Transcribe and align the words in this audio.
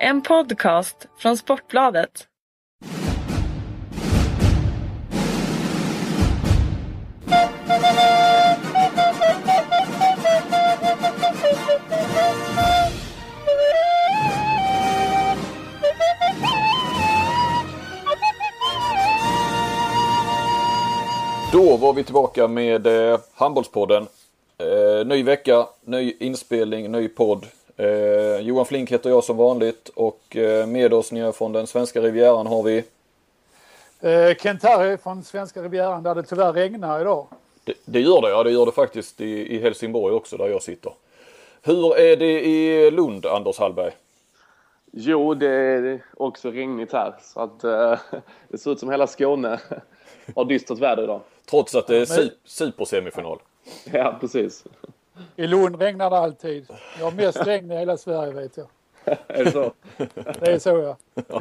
En 0.00 0.22
podcast 0.22 1.06
från 1.18 1.36
Sportbladet. 1.36 2.26
Då 21.52 21.76
var 21.76 21.92
vi 21.92 22.04
tillbaka 22.04 22.48
med 22.48 22.86
eh, 22.86 23.20
Handbollspodden. 23.34 24.06
Eh, 24.58 25.06
ny 25.06 25.22
vecka, 25.22 25.66
ny 25.84 26.16
inspelning, 26.20 26.92
ny 26.92 27.08
podd. 27.08 27.46
Eh, 27.76 28.40
Johan 28.40 28.66
Flink 28.66 28.92
heter 28.92 29.10
jag 29.10 29.24
som 29.24 29.36
vanligt 29.36 29.88
och 29.88 30.36
eh, 30.36 30.66
med 30.66 30.92
oss 30.94 31.12
nere 31.12 31.32
från 31.32 31.52
den 31.52 31.66
svenska 31.66 32.00
rivieran 32.00 32.46
har 32.46 32.62
vi 32.62 32.84
Eh, 34.00 34.34
Kent 34.36 34.62
Harry 34.62 34.96
från 34.96 35.22
svenska 35.24 35.62
rivieran 35.62 36.02
där 36.02 36.14
det 36.14 36.22
tyvärr 36.22 36.52
regnar 36.52 37.00
idag. 37.00 37.26
Det, 37.64 37.74
det 37.84 38.00
gör 38.00 38.20
det, 38.22 38.28
ja 38.30 38.42
det 38.42 38.50
gör 38.50 38.66
det 38.66 38.72
faktiskt 38.72 39.20
i, 39.20 39.56
i 39.56 39.60
Helsingborg 39.60 40.14
också 40.14 40.36
där 40.36 40.48
jag 40.48 40.62
sitter. 40.62 40.92
Hur 41.62 41.98
är 41.98 42.16
det 42.16 42.46
i 42.46 42.90
Lund, 42.90 43.26
Anders 43.26 43.58
Hallberg? 43.58 43.92
Jo, 44.92 45.34
det 45.34 45.48
är 45.48 46.00
också 46.16 46.50
regnigt 46.50 46.92
här. 46.92 47.14
Så 47.22 47.40
att 47.40 47.64
eh, 47.64 47.98
det 48.48 48.58
ser 48.58 48.70
ut 48.72 48.80
som 48.80 48.90
hela 48.90 49.06
Skåne 49.06 49.60
har 50.34 50.44
dystert 50.44 50.78
väder 50.78 51.02
idag. 51.02 51.20
Trots 51.50 51.74
att 51.74 51.86
det 51.86 51.96
är 51.96 52.06
Men- 52.08 52.18
su- 52.28 52.32
supersemifinal. 52.44 53.38
Ja, 53.92 54.16
precis. 54.20 54.64
I 55.36 55.46
Lund 55.46 55.82
regnar 55.82 56.10
det 56.10 56.18
alltid. 56.18 56.66
Jag 56.98 57.04
har 57.04 57.12
mest 57.12 57.46
regn 57.46 57.72
i 57.72 57.76
hela 57.76 57.96
Sverige 57.96 58.32
vet 58.32 58.56
jag. 58.56 58.66
Är 59.26 59.44
det 59.44 59.52
så? 59.52 59.72
Det 60.40 60.52
är 60.52 60.58
så 60.58 60.96
ja. 61.28 61.40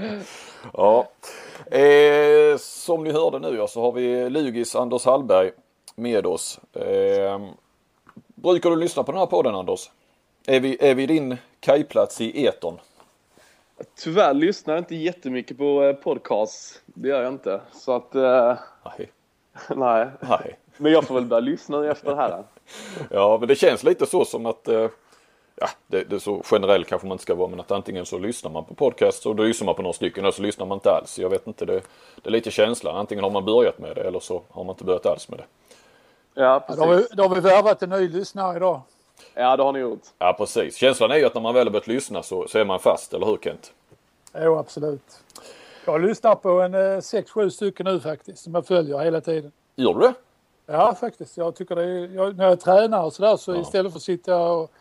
Ja. 1.71 1.77
Eh, 1.77 2.57
som 2.57 3.03
ni 3.03 3.11
hörde 3.11 3.39
nu 3.39 3.57
ja, 3.57 3.67
så 3.67 3.81
har 3.81 3.91
vi 3.91 4.29
Lugis 4.29 4.75
Anders 4.75 5.05
Hallberg 5.05 5.51
med 5.95 6.25
oss. 6.25 6.59
Eh, 6.73 7.47
brukar 8.35 8.69
du 8.69 8.75
lyssna 8.75 9.03
på 9.03 9.11
den 9.11 9.19
här 9.19 9.25
podden 9.27 9.55
Anders? 9.55 9.91
Är 10.47 10.59
vi, 10.59 10.77
är 10.79 10.95
vi 10.95 11.05
din 11.05 11.37
kajplats 11.59 12.21
i 12.21 12.45
etern? 12.45 12.79
Tyvärr 13.95 14.33
lyssnar 14.33 14.73
jag 14.73 14.81
inte 14.81 14.95
jättemycket 14.95 15.57
på 15.57 15.83
eh, 15.83 15.93
podcasts. 15.93 16.81
Det 16.85 17.07
gör 17.07 17.23
jag 17.23 17.33
inte. 17.33 17.61
Så 17.73 17.95
att, 17.95 18.15
eh, 18.15 18.57
Nej. 18.97 19.11
nej. 19.75 20.07
Nej. 20.19 20.57
Men 20.77 20.91
jag 20.91 21.03
får 21.03 21.15
väl 21.15 21.25
börja 21.25 21.39
lyssna 21.39 21.91
efter 21.91 22.09
det 22.09 22.15
här. 22.15 22.43
Ja, 23.09 23.37
men 23.39 23.47
det 23.47 23.55
känns 23.55 23.83
lite 23.83 24.05
så 24.05 24.25
som 24.25 24.45
att 24.45 24.67
eh, 24.67 24.87
Ja, 25.61 25.67
det, 25.87 26.03
det 26.03 26.15
är 26.15 26.19
så 26.19 26.41
generell 26.43 26.85
kanske 26.85 27.07
man 27.07 27.15
inte 27.15 27.21
ska 27.21 27.35
vara 27.35 27.47
men 27.49 27.59
att 27.59 27.71
antingen 27.71 28.05
så 28.05 28.17
lyssnar 28.17 28.51
man 28.51 28.65
på 28.65 28.73
podcast 28.73 29.25
och 29.25 29.35
då 29.35 29.43
lyssnar 29.43 29.65
man 29.65 29.75
på 29.75 29.81
några 29.81 29.93
stycken 29.93 30.23
eller 30.23 30.31
så 30.31 30.41
lyssnar 30.41 30.65
man 30.65 30.75
inte 30.75 30.91
alls. 30.91 31.19
Jag 31.19 31.29
vet 31.29 31.47
inte, 31.47 31.65
det, 31.65 31.81
det 32.21 32.29
är 32.29 32.31
lite 32.31 32.51
känslan. 32.51 32.95
Antingen 32.95 33.23
har 33.23 33.31
man 33.31 33.45
börjat 33.45 33.79
med 33.79 33.95
det 33.95 34.01
eller 34.01 34.19
så 34.19 34.41
har 34.49 34.63
man 34.63 34.73
inte 34.73 34.83
börjat 34.83 35.05
alls 35.05 35.29
med 35.29 35.39
det. 35.39 35.45
Ja, 36.33 36.65
Då 36.67 36.73
har, 36.75 36.87
vi, 36.89 36.95
precis. 36.95 37.11
då 37.17 37.23
har 37.23 37.35
vi 37.35 37.41
värvat 37.41 37.83
en 37.83 37.89
ny 37.89 38.09
lyssnare 38.09 38.57
idag. 38.57 38.81
Ja, 39.33 39.57
det 39.57 39.63
har 39.63 39.73
ni 39.73 39.79
gjort. 39.79 40.01
Ja, 40.17 40.35
precis. 40.37 40.75
Känslan 40.75 41.11
är 41.11 41.15
ju 41.15 41.25
att 41.25 41.33
när 41.33 41.41
man 41.41 41.53
väl 41.53 41.67
har 41.67 41.71
börjat 41.71 41.87
lyssna 41.87 42.23
så, 42.23 42.47
så 42.47 42.59
är 42.59 42.65
man 42.65 42.79
fast, 42.79 43.13
eller 43.13 43.25
hur 43.25 43.37
Kent? 43.37 43.73
Jo 44.37 44.57
absolut. 44.57 45.19
Jag 45.85 46.01
lyssnar 46.01 46.35
på 46.35 46.49
en 46.49 46.75
6-7 46.75 47.49
stycken 47.49 47.85
nu 47.85 47.99
faktiskt 47.99 48.43
som 48.43 48.55
jag 48.55 48.67
följer 48.67 48.99
hela 48.99 49.21
tiden. 49.21 49.51
Gör 49.75 49.93
du 49.93 49.99
det? 49.99 50.13
Ja 50.65 50.95
faktiskt. 50.95 51.37
Jag 51.37 51.55
tycker 51.55 51.75
det 51.75 51.83
är, 51.83 52.15
jag, 52.15 52.37
när 52.37 52.47
jag 52.49 52.59
tränar 52.59 53.03
och 53.03 53.13
sådär 53.13 53.37
så 53.37 53.55
Ja. 53.55 53.61
istället 53.61 53.91
för 53.91 53.99
att 53.99 54.03
sitta 54.03 54.37
och, 54.51 54.71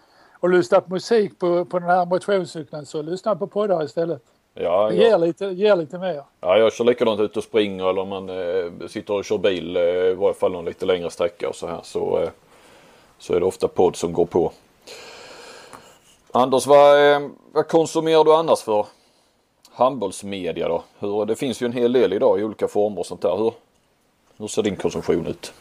och 0.41 0.49
lyssna 0.51 0.81
på 0.81 0.93
musik 0.93 1.39
på, 1.39 1.65
på 1.65 1.79
den 1.79 1.89
här 1.89 2.07
motionscykeln 2.07 2.87
så 2.87 3.03
lyssnar 3.03 3.31
jag 3.33 3.39
på 3.39 3.47
poddar 3.47 3.85
istället. 3.85 4.23
Ja, 4.55 4.89
Det 4.89 4.95
jag, 4.97 5.05
ger 5.11 5.19
lite, 5.19 5.45
ger 5.47 5.77
lite 5.77 5.99
mer. 5.99 6.23
ja, 6.41 6.59
jag 6.59 6.73
kör 6.73 6.85
likadant 6.85 7.21
ute 7.21 7.39
och 7.39 7.45
springer 7.45 7.91
eller 7.91 8.01
om 8.03 8.09
man 8.09 8.29
eh, 8.29 8.89
sitter 8.89 9.15
och 9.15 9.25
kör 9.25 9.39
bil, 9.39 9.77
eh, 9.77 9.83
i 9.83 10.15
varje 10.15 10.35
fall 10.35 10.53
någon 10.53 10.65
lite 10.65 10.87
längre 10.87 11.11
sträcka 11.11 11.49
och 11.49 11.55
så 11.55 11.67
här. 11.67 11.81
Så, 11.83 12.19
eh, 12.23 12.29
så 13.19 13.35
är 13.35 13.41
det 13.41 13.47
ofta 13.47 13.69
podd 13.69 13.97
som 13.97 14.13
går 14.13 14.27
på. 14.27 14.53
Anders, 16.33 16.67
vad, 16.67 17.13
eh, 17.13 17.29
vad 17.53 17.69
konsumerar 17.69 18.25
du 18.25 18.35
annars 18.35 18.61
för 18.63 18.87
handbollsmedia 19.73 20.69
då? 20.69 20.83
Hur, 20.99 21.25
det 21.25 21.37
finns 21.37 21.63
ju 21.63 21.67
en 21.67 21.73
hel 21.73 21.93
del 21.93 22.13
idag 22.13 22.41
i 22.41 22.45
olika 22.45 22.69
former 22.69 22.99
och 22.99 23.07
sånt 23.07 23.23
där. 23.23 23.37
Hur, 23.37 23.53
hur 24.37 24.47
ser 24.47 24.63
din 24.63 24.77
konsumtion 24.77 25.27
ut? 25.27 25.53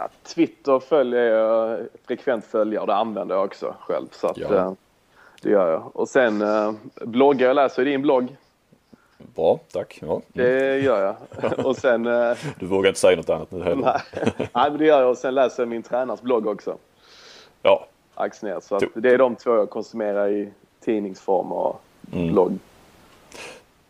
Ja, 0.00 0.08
Twitter 0.22 0.78
följer 0.80 1.22
jag 1.24 1.78
frekvent 2.06 2.44
följer 2.44 2.80
och 2.80 2.86
det 2.86 2.94
använder 2.94 3.34
jag 3.34 3.44
också 3.44 3.74
själv. 3.80 4.06
Så 4.12 4.26
att, 4.26 4.38
Ja. 4.38 4.54
eh, 4.54 4.72
det 5.42 5.50
gör 5.50 5.72
jag. 5.72 5.96
Och 5.96 6.08
sen 6.08 6.42
eh, 6.42 6.72
bloggar 7.00 7.46
jag 7.46 7.54
läser 7.54 7.84
din 7.84 8.02
blogg. 8.02 8.36
Bra, 9.34 9.60
tack. 9.72 9.98
Ja. 10.02 10.08
Mm. 10.12 10.22
Det 10.32 10.78
gör 10.78 11.04
jag. 11.40 11.66
Och 11.66 11.76
sen... 11.76 12.06
eh, 12.06 12.36
Du 12.58 12.66
vågar 12.66 12.88
inte 12.88 13.00
säga 13.00 13.16
något 13.16 13.30
annat 13.30 13.50
nu 13.50 13.62
heller. 13.62 13.82
Nej, 13.82 14.32
Nej, 14.36 14.70
men 14.70 14.78
det 14.78 14.84
gör 14.86 15.00
jag. 15.00 15.10
Och 15.10 15.18
sen 15.18 15.34
läser 15.34 15.62
jag 15.62 15.68
min 15.68 15.82
tränars 15.82 16.20
blogg 16.20 16.46
också. 16.46 16.76
Ja, 17.62 17.86
Axner. 18.14 18.60
Så 18.60 18.80
det 18.94 19.10
är 19.10 19.18
de 19.18 19.36
två 19.36 19.50
jag 19.56 19.70
konsumerar 19.70 20.28
i 20.28 20.50
tidningsform 20.84 21.52
och 21.52 21.80
Mm. 22.12 22.32
blogg. 22.32 22.58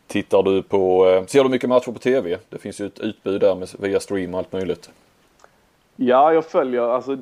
Tittar 0.06 0.42
du 0.42 0.62
på, 0.62 1.06
eh, 1.09 1.27
ser 1.27 1.44
du 1.44 1.50
mycket 1.50 1.69
matcher 1.69 1.92
på 1.92 1.98
TV? 1.98 2.38
Det 2.48 2.59
finns 2.59 2.81
ju 2.81 2.87
ett 2.87 2.98
utbud 2.98 3.41
där 3.41 3.54
med, 3.54 3.69
via 3.78 4.00
stream 4.00 4.34
och 4.34 4.38
allt 4.38 4.53
möjligt. 4.53 4.91
Ja, 6.03 6.33
jag 6.33 6.44
följer. 6.44 6.83
Alltså, 6.83 7.19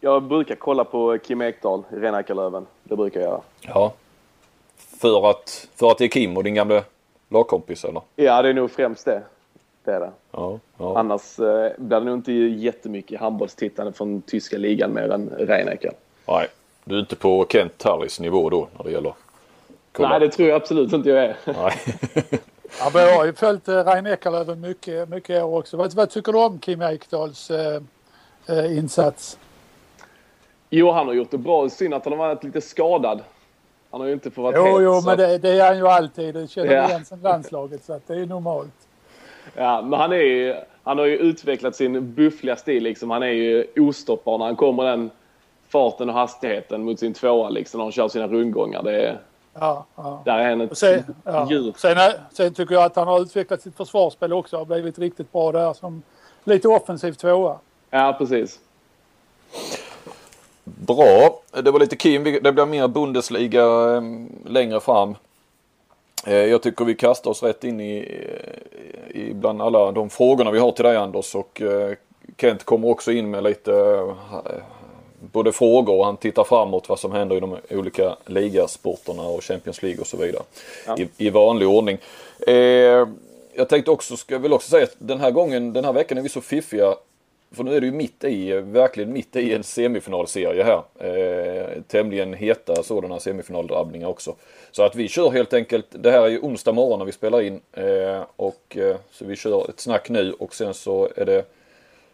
jag 0.00 0.22
brukar 0.22 0.54
kolla 0.54 0.84
på 0.84 1.18
Kim 1.18 1.42
Ekdahl, 1.42 1.82
Renackarlöven. 1.88 2.66
Det 2.82 2.96
brukar 2.96 3.20
jag 3.20 3.28
göra. 3.28 3.40
Ja. 3.60 3.92
För 4.76 5.30
att, 5.30 5.68
för 5.76 5.90
att 5.90 5.98
det 5.98 6.04
är 6.04 6.08
Kim 6.08 6.36
och 6.36 6.44
din 6.44 6.54
gamla 6.54 6.82
lagkompis 7.28 7.84
eller? 7.84 8.02
Ja, 8.16 8.42
det 8.42 8.48
är 8.48 8.54
nog 8.54 8.70
främst 8.70 9.04
det. 9.04 9.22
Det 9.84 9.90
är 9.90 10.00
det. 10.00 10.10
Ja. 10.30 10.58
ja. 10.78 10.98
Annars 10.98 11.38
eh, 11.38 11.72
blir 11.76 12.00
det 12.00 12.04
nog 12.04 12.14
inte 12.14 12.32
jättemycket 12.32 13.20
handbollstittande 13.20 13.92
från 13.92 14.22
tyska 14.22 14.58
ligan 14.58 14.94
mer 14.94 15.10
än 15.10 15.28
Reinecker. 15.38 15.92
Nej, 16.26 16.46
du 16.84 16.94
är 16.94 17.00
inte 17.00 17.16
på 17.16 17.46
Kent 17.48 17.82
Harris 17.82 18.20
nivå 18.20 18.50
då 18.50 18.68
när 18.76 18.84
det 18.84 18.90
gäller 18.90 19.14
kolla. 19.92 20.08
Nej, 20.08 20.20
det 20.20 20.28
tror 20.28 20.48
jag 20.48 20.56
absolut 20.56 20.92
inte 20.92 21.08
jag 21.08 21.24
är. 21.24 21.36
Nej. 21.44 21.72
Ja, 22.78 22.90
men 22.94 23.02
jag 23.02 23.16
har 23.16 23.24
ju 23.24 23.32
följt 23.32 23.68
eh, 23.68 23.84
Rein 23.84 24.06
Eckerlöven 24.06 24.60
mycket, 24.60 25.08
mycket 25.08 25.42
år 25.42 25.58
också. 25.58 25.76
Vad, 25.76 25.94
vad 25.94 26.10
tycker 26.10 26.32
du 26.32 26.38
om 26.38 26.58
Kim 26.58 26.82
Ekdahls 26.82 27.50
eh, 27.50 27.82
eh, 28.50 28.78
insats? 28.78 29.38
Jo, 30.70 30.90
han 30.90 31.06
har 31.06 31.14
gjort 31.14 31.30
det 31.30 31.38
bra. 31.38 31.68
Synd 31.68 31.94
att 31.94 32.04
han 32.04 32.12
har 32.12 32.18
varit 32.18 32.44
lite 32.44 32.60
skadad. 32.60 33.20
Han 33.90 34.00
har 34.00 34.08
ju 34.08 34.12
inte 34.12 34.30
fått 34.30 34.42
vara 34.42 34.56
Jo, 34.56 34.64
het, 34.76 34.84
jo, 34.84 35.00
så 35.00 35.06
men 35.06 35.18
det, 35.18 35.38
det 35.38 35.48
är 35.50 35.66
han 35.66 35.76
ju 35.78 35.88
alltid. 35.88 36.34
Det 36.34 36.48
känner 36.50 36.72
Ja. 36.74 36.82
vi 36.86 36.88
igen 36.92 37.04
sen 37.04 37.20
landslaget 37.22 37.84
så 37.84 37.92
att 37.92 38.06
det 38.06 38.14
är 38.14 38.26
normalt. 38.26 38.70
Ja, 39.56 39.82
men 39.82 40.00
han, 40.00 40.12
är 40.12 40.16
ju, 40.16 40.54
han 40.82 40.98
har 40.98 41.06
ju 41.06 41.16
utvecklat 41.16 41.76
sin 41.76 42.14
buffliga 42.14 42.56
stil. 42.56 42.82
Liksom. 42.82 43.10
Han 43.10 43.22
är 43.22 43.26
ju 43.26 43.66
ostoppbar 43.76 44.38
när 44.38 44.44
han 44.44 44.56
kommer 44.56 44.84
den 44.84 45.10
farten 45.68 46.08
och 46.08 46.14
hastigheten 46.14 46.84
mot 46.84 46.98
sin 46.98 47.14
tvåa 47.14 47.48
liksom, 47.48 47.78
när 47.78 47.84
han 47.84 47.92
kör 47.92 48.08
sina 48.08 48.26
rundgångar. 48.26 48.82
Det 48.82 49.02
är, 49.06 49.18
Ja, 49.54 49.86
ja. 49.96 50.22
där 50.24 50.38
är 50.38 50.50
han 50.50 50.60
ett 50.60 50.78
sen, 50.78 51.02
djur. 51.50 51.74
Sen, 51.76 51.96
sen 52.32 52.54
tycker 52.54 52.74
jag 52.74 52.84
att 52.84 52.96
han 52.96 53.08
har 53.08 53.20
utvecklat 53.22 53.62
sitt 53.62 53.76
försvarsspel 53.76 54.32
också. 54.32 54.56
Har 54.56 54.64
blivit 54.64 54.98
riktigt 54.98 55.32
bra 55.32 55.52
där 55.52 55.72
som 55.72 56.02
lite 56.44 56.68
offensiv 56.68 57.12
tvåa. 57.12 57.58
Ja, 57.90 58.14
precis. 58.18 58.58
Bra. 60.64 61.40
Det 61.64 61.70
var 61.70 61.80
lite 61.80 61.96
Kim. 61.96 62.24
Det 62.24 62.52
blir 62.52 62.66
mer 62.66 62.88
Bundesliga 62.88 63.64
eh, 63.96 64.02
längre 64.46 64.80
fram. 64.80 65.14
Eh, 66.26 66.34
Jag 66.34 66.62
tycker 66.62 66.84
vi 66.84 66.94
kastar 66.94 67.30
oss 67.30 67.42
rätt 67.42 67.64
in 67.64 67.80
i, 67.80 67.98
eh, 69.14 69.20
i 69.20 69.34
bland 69.34 69.62
alla 69.62 69.92
de 69.92 70.10
frågorna 70.10 70.50
vi 70.50 70.58
har 70.58 70.72
till 70.72 70.84
dig 70.84 70.96
Anders 70.96 71.34
och 71.34 71.62
Kent 72.38 72.64
kommer 72.64 72.88
också 72.88 73.12
in 73.12 73.30
med 73.30 73.42
lite 73.44 74.04
både 75.32 75.52
frågor 75.52 75.98
och 75.98 76.04
han 76.04 76.16
tittar 76.16 76.44
framåt 76.44 76.88
vad 76.88 76.98
som 76.98 77.12
händer 77.12 77.36
i 77.36 77.40
de 77.40 77.56
olika 77.70 78.16
ligasporterna 78.26 79.22
och 79.22 79.44
Champions 79.44 79.82
League 79.82 80.00
och 80.00 80.06
så 80.06 80.16
vidare. 80.16 80.42
Ja. 80.86 80.96
I, 80.98 81.08
I 81.16 81.30
vanlig 81.30 81.68
ordning. 81.68 81.98
Eh, 82.46 83.06
jag 83.54 83.68
tänkte 83.68 83.90
också, 83.90 84.16
ska 84.16 84.34
jag 84.34 84.40
vill 84.40 84.52
också 84.52 84.70
säga 84.70 84.84
att 84.84 84.94
den 84.98 85.20
här 85.20 85.30
gången, 85.30 85.72
den 85.72 85.84
här 85.84 85.92
veckan 85.92 86.18
är 86.18 86.22
vi 86.22 86.28
så 86.28 86.40
fiffiga 86.40 86.94
för 87.52 87.64
nu 87.64 87.76
är 87.76 87.80
det 87.80 87.86
ju 87.86 87.92
mitt 87.92 88.24
i, 88.24 88.52
verkligen 88.52 89.12
mitt 89.12 89.36
i 89.36 89.54
en 89.54 89.64
semifinalserie 89.64 90.64
här. 90.64 90.82
Eh, 90.98 91.82
tämligen 91.82 92.34
heta 92.34 92.82
sådana 92.82 93.20
semifinaldrabbningar 93.20 94.08
också. 94.08 94.34
Så 94.70 94.82
att 94.82 94.96
vi 94.96 95.08
kör 95.08 95.30
helt 95.30 95.52
enkelt, 95.52 95.86
det 95.90 96.10
här 96.10 96.22
är 96.22 96.28
ju 96.28 96.38
onsdag 96.38 96.72
morgon 96.72 96.98
när 96.98 97.06
vi 97.06 97.12
spelar 97.12 97.40
in. 97.40 97.60
Eh, 97.72 98.22
och 98.36 98.76
eh, 98.76 98.96
så 99.10 99.24
vi 99.24 99.36
kör 99.36 99.70
ett 99.70 99.80
snack 99.80 100.08
nu 100.08 100.32
och 100.32 100.54
sen 100.54 100.74
så 100.74 101.08
är 101.16 101.26
det 101.26 101.44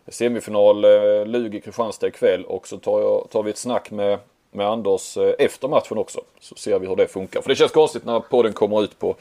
semifinal 0.09 0.85
eh, 0.85 1.27
Lugi 1.27 1.61
Kristianstad 1.61 2.07
ikväll 2.07 2.45
och 2.45 2.69
så 2.69 2.79
tar, 2.79 3.01
jag, 3.01 3.27
tar 3.31 3.43
vi 3.43 3.51
ett 3.51 3.59
snack 3.59 3.91
med, 3.91 4.19
med 4.51 4.67
Anders 4.67 5.17
eh, 5.17 5.35
efter 5.39 5.69
matchen 5.69 5.99
också. 5.99 6.21
Så 6.41 6.55
ser 6.55 6.79
vi 6.79 6.87
hur 6.87 6.97
det 6.97 7.07
funkar. 7.07 7.41
För 7.41 7.49
det 7.49 7.57
känns 7.57 7.73
konstigt 7.73 8.05
när 8.05 8.21
podden 8.21 8.53
kommer 8.53 8.85
ut 8.85 8.99
på 8.99 9.17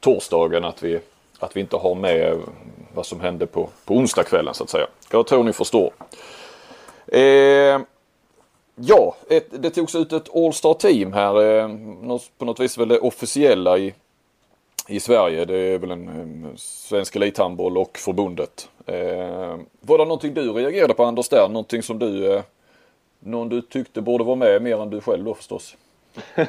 torsdagen 0.00 0.64
att 0.64 0.82
vi, 0.82 1.00
att 1.40 1.56
vi 1.56 1.60
inte 1.60 1.76
har 1.76 1.94
med 1.94 2.38
vad 2.94 3.06
som 3.06 3.20
hände 3.20 3.46
på, 3.46 3.68
på 3.84 3.94
onsdagskvällen 3.94 4.54
så 4.54 4.64
att 4.64 4.70
säga. 4.70 4.86
Jag 5.10 5.26
tror 5.26 5.44
ni 5.44 5.52
förstår. 5.52 5.92
Eh, 7.06 7.80
ja, 8.74 9.16
ett, 9.28 9.62
det 9.62 9.70
togs 9.70 9.94
ut 9.94 10.12
ett 10.12 10.36
All-Star 10.36 10.74
team 10.74 11.12
här. 11.12 11.42
Eh, 11.42 11.68
på 12.38 12.44
något 12.44 12.60
vis 12.60 12.78
väl 12.78 12.88
det 12.88 12.98
officiella 12.98 13.78
i, 13.78 13.94
i 14.88 15.00
Sverige. 15.00 15.44
Det 15.44 15.56
är 15.56 15.78
väl 15.78 15.90
en, 15.90 16.08
en 16.08 16.52
svensk 16.56 17.16
elithandboll 17.16 17.78
och 17.78 17.98
förbundet. 17.98 18.68
Eh, 18.86 19.58
var 19.80 19.98
det 19.98 20.04
någonting 20.04 20.34
du 20.34 20.52
reagerade 20.52 20.94
på 20.94 21.04
Anders 21.04 21.28
där? 21.28 21.48
Någonting 21.48 21.82
som 21.82 21.98
du, 21.98 22.34
eh, 22.34 22.42
någon 23.20 23.48
du 23.48 23.62
tyckte 23.62 24.00
borde 24.00 24.24
vara 24.24 24.36
med 24.36 24.62
mer 24.62 24.82
än 24.82 24.90
du 24.90 25.00
själv 25.00 25.24
då 25.24 25.34
förstås? 25.34 25.76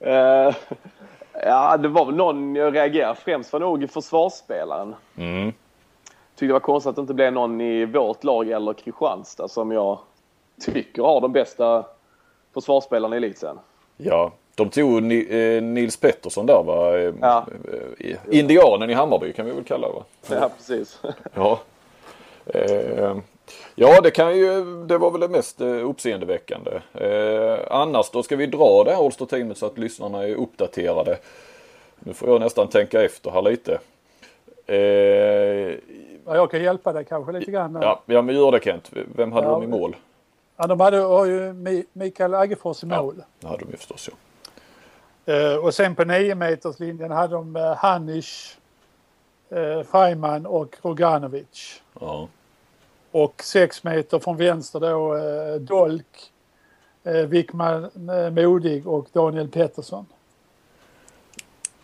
ja, 1.42 1.76
det 1.76 1.88
var 1.88 2.06
väl 2.06 2.14
någon 2.14 2.54
jag 2.54 2.74
reagerade 2.74 3.14
främst 3.14 3.52
var 3.52 3.60
nog 3.60 3.90
försvarsspelaren. 3.90 4.94
Mm. 5.16 5.52
Tyckte 6.34 6.46
det 6.46 6.52
var 6.52 6.60
konstigt 6.60 6.88
att 6.88 6.96
det 6.96 7.00
inte 7.00 7.14
blev 7.14 7.32
någon 7.32 7.60
i 7.60 7.84
vårt 7.84 8.24
lag 8.24 8.50
eller 8.50 8.72
Kristianstad 8.72 9.48
som 9.48 9.70
jag 9.70 9.98
tycker 10.60 11.02
har 11.02 11.20
de 11.20 11.32
bästa 11.32 11.84
försvarsspelarna 12.54 13.16
i 13.16 13.18
elitserien. 13.18 13.58
Ja, 13.96 14.32
de 14.54 14.68
tog 14.68 15.02
Nils 15.02 15.96
Pettersson 15.96 16.46
där 16.46 16.62
va? 16.62 16.98
Ja. 17.20 17.46
Indianen 18.30 18.90
i 18.90 18.94
Hammarby 18.94 19.32
kan 19.32 19.46
vi 19.46 19.52
väl 19.52 19.64
kalla 19.64 19.88
det 19.88 19.94
va? 19.94 20.04
Ja, 20.40 20.50
precis. 20.56 21.00
ja. 21.34 21.60
Ja, 23.74 24.00
det 24.00 24.10
kan 24.10 24.36
ju, 24.36 24.64
det 24.86 24.98
var 24.98 25.10
väl 25.10 25.20
det 25.20 25.28
mest 25.28 25.60
uppseendeväckande. 25.60 26.80
annars 27.70 28.10
då 28.10 28.22
ska 28.22 28.36
vi 28.36 28.46
dra 28.46 28.84
det 28.84 28.90
här 28.90 29.04
Allstar-teamet 29.04 29.58
så 29.58 29.66
att 29.66 29.78
lyssnarna 29.78 30.22
är 30.22 30.34
uppdaterade. 30.34 31.18
Nu 31.98 32.12
får 32.12 32.28
jag 32.28 32.40
nästan 32.40 32.68
tänka 32.68 33.02
efter 33.02 33.30
här 33.30 33.42
lite. 33.42 33.78
Ja, 36.24 36.36
jag 36.36 36.50
kan 36.50 36.62
hjälpa 36.62 36.92
dig 36.92 37.04
kanske 37.04 37.32
lite 37.32 37.50
grann. 37.50 37.78
Ja, 37.82 38.02
ja 38.06 38.22
men 38.22 38.34
gör 38.34 38.52
det 38.52 38.64
Kent. 38.64 38.90
Vem 39.16 39.32
hade 39.32 39.46
ja, 39.46 39.52
de 39.52 39.62
i 39.62 39.66
mål? 39.66 39.96
Ja, 40.56 40.66
de 40.66 40.80
hade 40.80 40.96
ju 41.28 41.84
Mikael 41.92 42.34
Aggefors 42.34 42.82
i 42.82 42.86
mål. 42.86 43.14
Ja, 43.18 43.24
det 43.40 43.46
hade 43.46 43.64
de 43.64 43.70
ju 43.70 43.76
förstås 43.76 44.08
ja. 44.12 44.16
Uh, 45.28 45.64
och 45.64 45.74
sen 45.74 45.94
på 45.94 46.04
9 46.04 46.34
meterslinjen 46.34 47.10
hade 47.10 47.34
de 47.34 47.56
uh, 47.56 47.62
Hanish, 47.62 48.56
uh, 49.52 49.82
Freiman 49.82 50.46
och 50.46 50.76
Roganovic. 50.82 51.82
Ja. 52.00 52.28
Och 53.10 53.42
6 53.42 53.84
meter 53.84 54.18
från 54.18 54.36
vänster 54.36 54.80
då 54.80 55.14
uh, 55.14 55.60
Dolk, 55.60 56.32
uh, 57.06 57.12
Wickman 57.12 57.90
Modig 58.32 58.86
och 58.86 59.06
Daniel 59.12 59.48
Pettersson. 59.48 60.06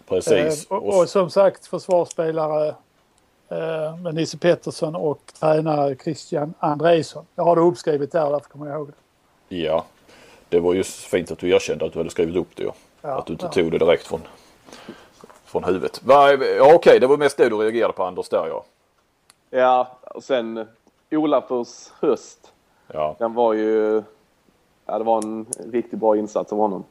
Precis. 0.09 0.67
Och, 0.67 0.99
och, 0.99 1.09
som 1.09 1.31
sagt 1.31 1.67
försvarsspelare 1.67 2.75
eh, 3.49 3.97
med 3.97 4.15
Nisse 4.15 4.39
Pettersson 4.39 4.97
och 4.97 5.21
tränare 5.41 5.97
Christian 5.97 6.55
Andreasson. 6.59 7.27
Jag 7.35 7.45
har 7.45 7.57
det 7.57 7.63
uppskrivet 7.63 8.13
där, 8.13 8.31
därför 8.31 8.49
kommer 8.49 8.67
jag 8.67 8.77
ihåg 8.77 8.89
det. 8.89 9.57
Ja, 9.57 9.85
det 10.49 10.61
var 10.61 10.75
ju 10.75 10.83
fint 10.85 11.31
att 11.31 11.39
du 11.39 11.51
erkände 11.51 11.85
att 11.85 11.93
du 11.93 11.99
hade 11.99 12.11
skrivit 12.11 12.37
upp 12.37 12.57
det. 12.57 12.63
Ja. 12.63 12.75
Ja, 13.03 13.19
att 13.19 13.27
du 13.27 13.33
inte 13.33 13.47
ja. 13.47 13.53
tog 13.53 13.71
det 13.71 13.79
direkt 13.79 14.07
från, 14.07 14.21
från 15.45 15.65
huvudet. 15.65 16.03
Va, 16.05 16.33
ja, 16.33 16.37
Okej, 16.61 16.75
okay, 16.75 16.99
det 16.99 17.07
var 17.07 17.17
mest 17.17 17.37
det 17.37 17.49
du 17.49 17.57
reagerade 17.57 17.93
på 17.93 18.05
Anders 18.05 18.29
där 18.29 18.47
ja. 18.47 18.65
Ja, 19.51 19.99
och 20.15 20.25
sen 20.25 20.67
Olafurs 21.11 21.93
höst. 22.01 22.53
Ja. 22.93 23.17
Den 23.19 23.35
var 23.35 23.53
ju... 23.53 24.03
Ja, 24.87 24.99
det 24.99 25.05
var 25.05 25.23
en 25.23 25.47
riktigt 25.73 25.99
bra 25.99 26.17
insats 26.17 26.53
av 26.53 26.59
honom. 26.59 26.85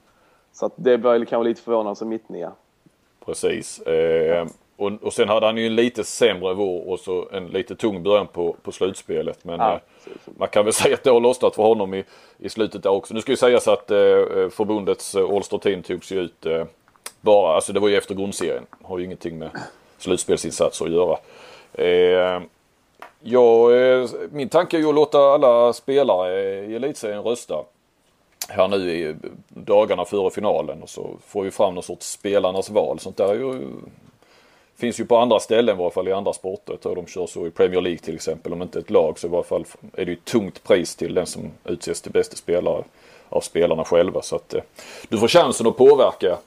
Så 0.52 0.66
att 0.66 0.74
det 0.76 0.98
var 0.98 1.26
kanske 1.26 1.50
lite 1.50 1.62
förvånande 1.62 1.96
som 1.96 2.10
mittnia. 2.10 2.52
Precis. 3.26 3.80
Eh, 3.80 4.48
och, 4.78 4.92
och 5.02 5.14
sen 5.14 5.30
hade 5.30 5.46
han 5.46 5.58
ju 5.58 5.68
en 5.68 5.76
lite 5.76 6.04
sämre 6.04 6.54
vår 6.54 6.90
och 6.90 7.00
så 7.00 7.28
en 7.32 7.48
lite 7.48 7.76
tung 7.76 8.04
början 8.04 8.28
på, 8.28 8.56
på 8.62 8.72
slutspelet. 8.72 9.44
Men 9.44 9.60
ja, 9.60 9.74
eh, 9.74 10.12
man 10.38 10.48
kan 10.48 10.66
väl 10.66 10.74
säga 10.84 10.96
att 10.96 11.04
det 11.04 11.10
har 11.10 11.20
lossnat 11.20 11.56
för 11.56 11.64
honom 11.64 11.94
i, 11.94 12.04
i 12.38 12.50
slutet 12.50 12.84
där 12.84 12.90
också. 12.90 13.14
Nu 13.14 13.22
ska 13.22 13.32
ju 13.32 13.38
sägas 13.38 13.68
att 13.68 13.92
eh, 13.92 14.00
eh 14.00 14.50
förbundets 14.50 15.16
eh, 15.16 15.30
All-Star 15.30 15.58
Team 15.58 15.84
togs 15.84 16.12
ju 16.12 16.20
ut 16.20 16.46
eh, 16.46 16.66
bara, 17.22 17.56
alltså 17.56 17.74
det 17.74 17.80
var 17.80 17.88
ju 17.88 17.98
efter 17.98 18.16
grundserien. 18.16 18.66
Har 18.82 19.00
ju 19.00 19.06
ingenting 19.06 19.38
med 19.38 19.50
slutspelsinsatser 19.98 20.86
att 20.86 20.92
göra. 20.92 21.18
Eh, 23.26 23.32
ja, 23.32 24.08
min 24.32 24.50
tanke 24.50 24.78
är 24.78 24.82
ju 24.82 24.90
att 24.90 24.96
låta 24.96 25.20
alla 25.20 25.74
spelare 25.74 26.66
i 26.66 26.76
elitserien 26.76 27.24
rösta 27.24 27.64
här 28.50 28.68
nu 28.68 28.92
i 28.92 29.16
dagarna 29.50 30.06
före 30.06 30.30
finalen 30.30 30.84
och 30.84 30.90
så 30.90 31.10
får 31.28 31.44
vi 31.44 31.52
fram 31.52 31.74
någon 31.74 31.84
sorts 31.84 32.12
spelarnas 32.12 32.70
val. 32.70 33.00
Sånt 33.00 33.18
där 33.18 33.28
är 33.28 33.34
ju 33.34 33.68
Finns 34.78 35.00
ju 35.00 35.06
på 35.06 35.18
andra 35.18 35.40
ställen 35.40 35.76
i 35.76 35.80
varje 35.80 35.92
fall 35.92 36.08
i 36.08 36.12
andra 36.12 36.34
sporter. 36.34 36.74
Jag 36.74 36.82
tror 36.82 36.96
de 36.96 37.08
kör 37.08 37.28
så 37.28 37.48
i 37.48 37.52
Premier 37.52 37.82
League 37.82 37.98
till 38.00 38.16
exempel. 38.16 38.54
Om 38.54 38.62
inte 38.62 38.80
ett 38.80 38.90
lag 38.90 39.20
så 39.20 39.28
i 39.28 39.30
varje 39.30 39.44
fall 39.44 39.66
är 39.94 40.06
det 40.06 40.12
ju 40.12 40.16
tungt 40.16 40.64
pris 40.64 40.96
till 40.96 41.14
den 41.14 41.26
som 41.26 41.52
utses 41.64 42.02
till 42.02 42.12
bästa 42.12 42.36
spelare 42.36 42.84
av 43.30 43.42
spelarna 43.42 43.84
själva. 43.86 44.22
Så 44.22 44.36
att 44.36 44.54
eh, 44.54 44.62
du 45.10 45.18
får 45.18 45.28
chansen 45.28 45.68
att 45.68 45.78
påverka 45.78 46.38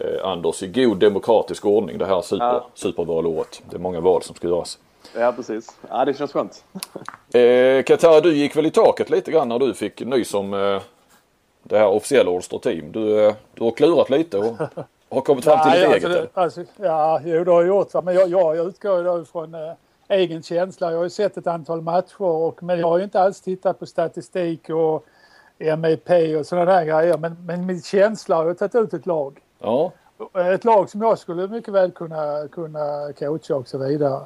eh, 0.00 0.24
Anders 0.24 0.62
i 0.62 0.66
god 0.66 0.98
demokratisk 0.98 1.66
ordning 1.66 1.98
det 1.98 2.06
här 2.06 2.22
super, 2.22 2.44
ja. 2.44 2.66
supervalåret. 2.74 3.62
Det 3.70 3.76
är 3.76 3.80
många 3.80 4.00
val 4.00 4.22
som 4.22 4.36
ska 4.36 4.48
göras. 4.48 4.78
Ja 5.14 5.32
precis. 5.32 5.76
Ja 5.88 6.04
det 6.04 6.14
känns 6.14 6.32
skönt. 6.32 6.64
eh, 7.34 7.82
Katara 7.82 8.20
du 8.20 8.34
gick 8.34 8.56
väl 8.56 8.66
i 8.66 8.70
taket 8.70 9.10
lite 9.10 9.30
grann 9.30 9.48
när 9.48 9.58
du 9.58 9.74
fick 9.74 10.00
nys 10.00 10.34
om 10.34 10.54
eh, 10.54 10.82
det 11.62 11.78
här 11.78 11.86
officiella 11.86 12.30
All 12.30 12.60
Team. 12.60 12.92
Du, 12.92 13.26
eh, 13.26 13.34
du 13.54 13.64
har 13.64 13.70
klurat 13.70 14.10
lite 14.10 14.38
och 14.38 14.56
har 15.10 15.20
kommit 15.20 15.44
fram 15.44 15.70
till 15.70 15.80
ditt 15.80 15.88
alltså, 15.88 16.08
eget? 16.08 16.30
Alltså, 16.34 16.64
ja, 16.76 17.20
jo 17.24 17.44
det 17.44 17.50
har 17.50 17.62
jag 17.62 17.68
gjort. 17.68 18.04
Men 18.04 18.14
jag, 18.14 18.28
jag, 18.28 18.56
jag 18.56 18.66
utgår 18.66 19.04
då 19.04 19.24
från 19.24 19.54
eh, 19.54 19.72
egen 20.08 20.42
känsla. 20.42 20.90
Jag 20.90 20.98
har 20.98 21.04
ju 21.04 21.10
sett 21.10 21.36
ett 21.36 21.46
antal 21.46 21.82
matcher 21.82 22.22
och, 22.22 22.62
men 22.62 22.78
jag 22.78 22.88
har 22.88 22.98
ju 22.98 23.04
inte 23.04 23.20
alls 23.20 23.40
tittat 23.40 23.78
på 23.78 23.86
statistik 23.86 24.70
och 24.70 25.06
MEP 25.58 26.36
och 26.38 26.46
sådana 26.46 26.72
där 26.72 26.84
grejer. 26.84 27.18
Men, 27.18 27.36
men 27.46 27.66
min 27.66 27.82
känsla 27.82 28.36
har 28.36 28.46
ju 28.46 28.54
tagit 28.54 28.74
ut 28.74 28.94
ett 28.94 29.06
lag. 29.06 29.40
Ja. 29.58 29.92
Ett 30.34 30.64
lag 30.64 30.90
som 30.90 31.02
jag 31.02 31.18
skulle 31.18 31.48
mycket 31.48 31.74
väl 31.74 31.90
kunna, 31.90 32.48
kunna 32.48 33.12
coacha 33.18 33.54
och 33.54 33.68
så 33.68 33.78
vidare. 33.78 34.20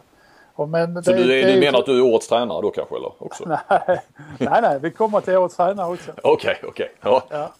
Och 0.54 0.68
men 0.68 1.04
så 1.04 1.10
det, 1.12 1.16
du, 1.16 1.40
är, 1.40 1.46
det, 1.46 1.52
du 1.52 1.60
menar 1.60 1.78
att 1.78 1.86
du 1.86 1.98
är 1.98 2.02
årets 2.02 2.28
tränare 2.28 2.62
då 2.62 2.70
kanske 2.70 2.96
eller? 2.96 3.12
Också? 3.18 3.44
nej, 3.68 4.00
nej, 4.38 4.62
nej, 4.62 4.78
vi 4.82 4.90
kommer 4.90 5.20
till 5.20 5.36
årets 5.36 5.56
tränare 5.56 5.92
också. 5.92 6.12
Okej, 6.22 6.56
okej. 6.62 6.68
Okay, 6.68 6.88
ja. 7.00 7.22
ja. 7.30 7.52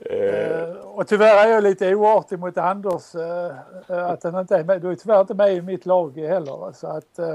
Eh, 0.00 0.76
och 0.84 1.08
tyvärr 1.08 1.46
är 1.46 1.52
jag 1.52 1.62
lite 1.62 1.94
oartig 1.94 2.38
mot 2.38 2.58
Anders 2.58 3.14
eh, 3.14 4.10
att 4.10 4.22
han 4.24 4.40
inte 4.40 4.56
är 4.56 4.64
med. 4.64 4.82
Du 4.82 4.90
är 4.90 4.94
tyvärr 4.94 5.20
inte 5.20 5.34
med 5.34 5.54
i 5.54 5.62
mitt 5.62 5.86
lag 5.86 6.18
heller. 6.18 6.72
Så 6.72 6.86
att 6.86 7.18
eh, 7.18 7.34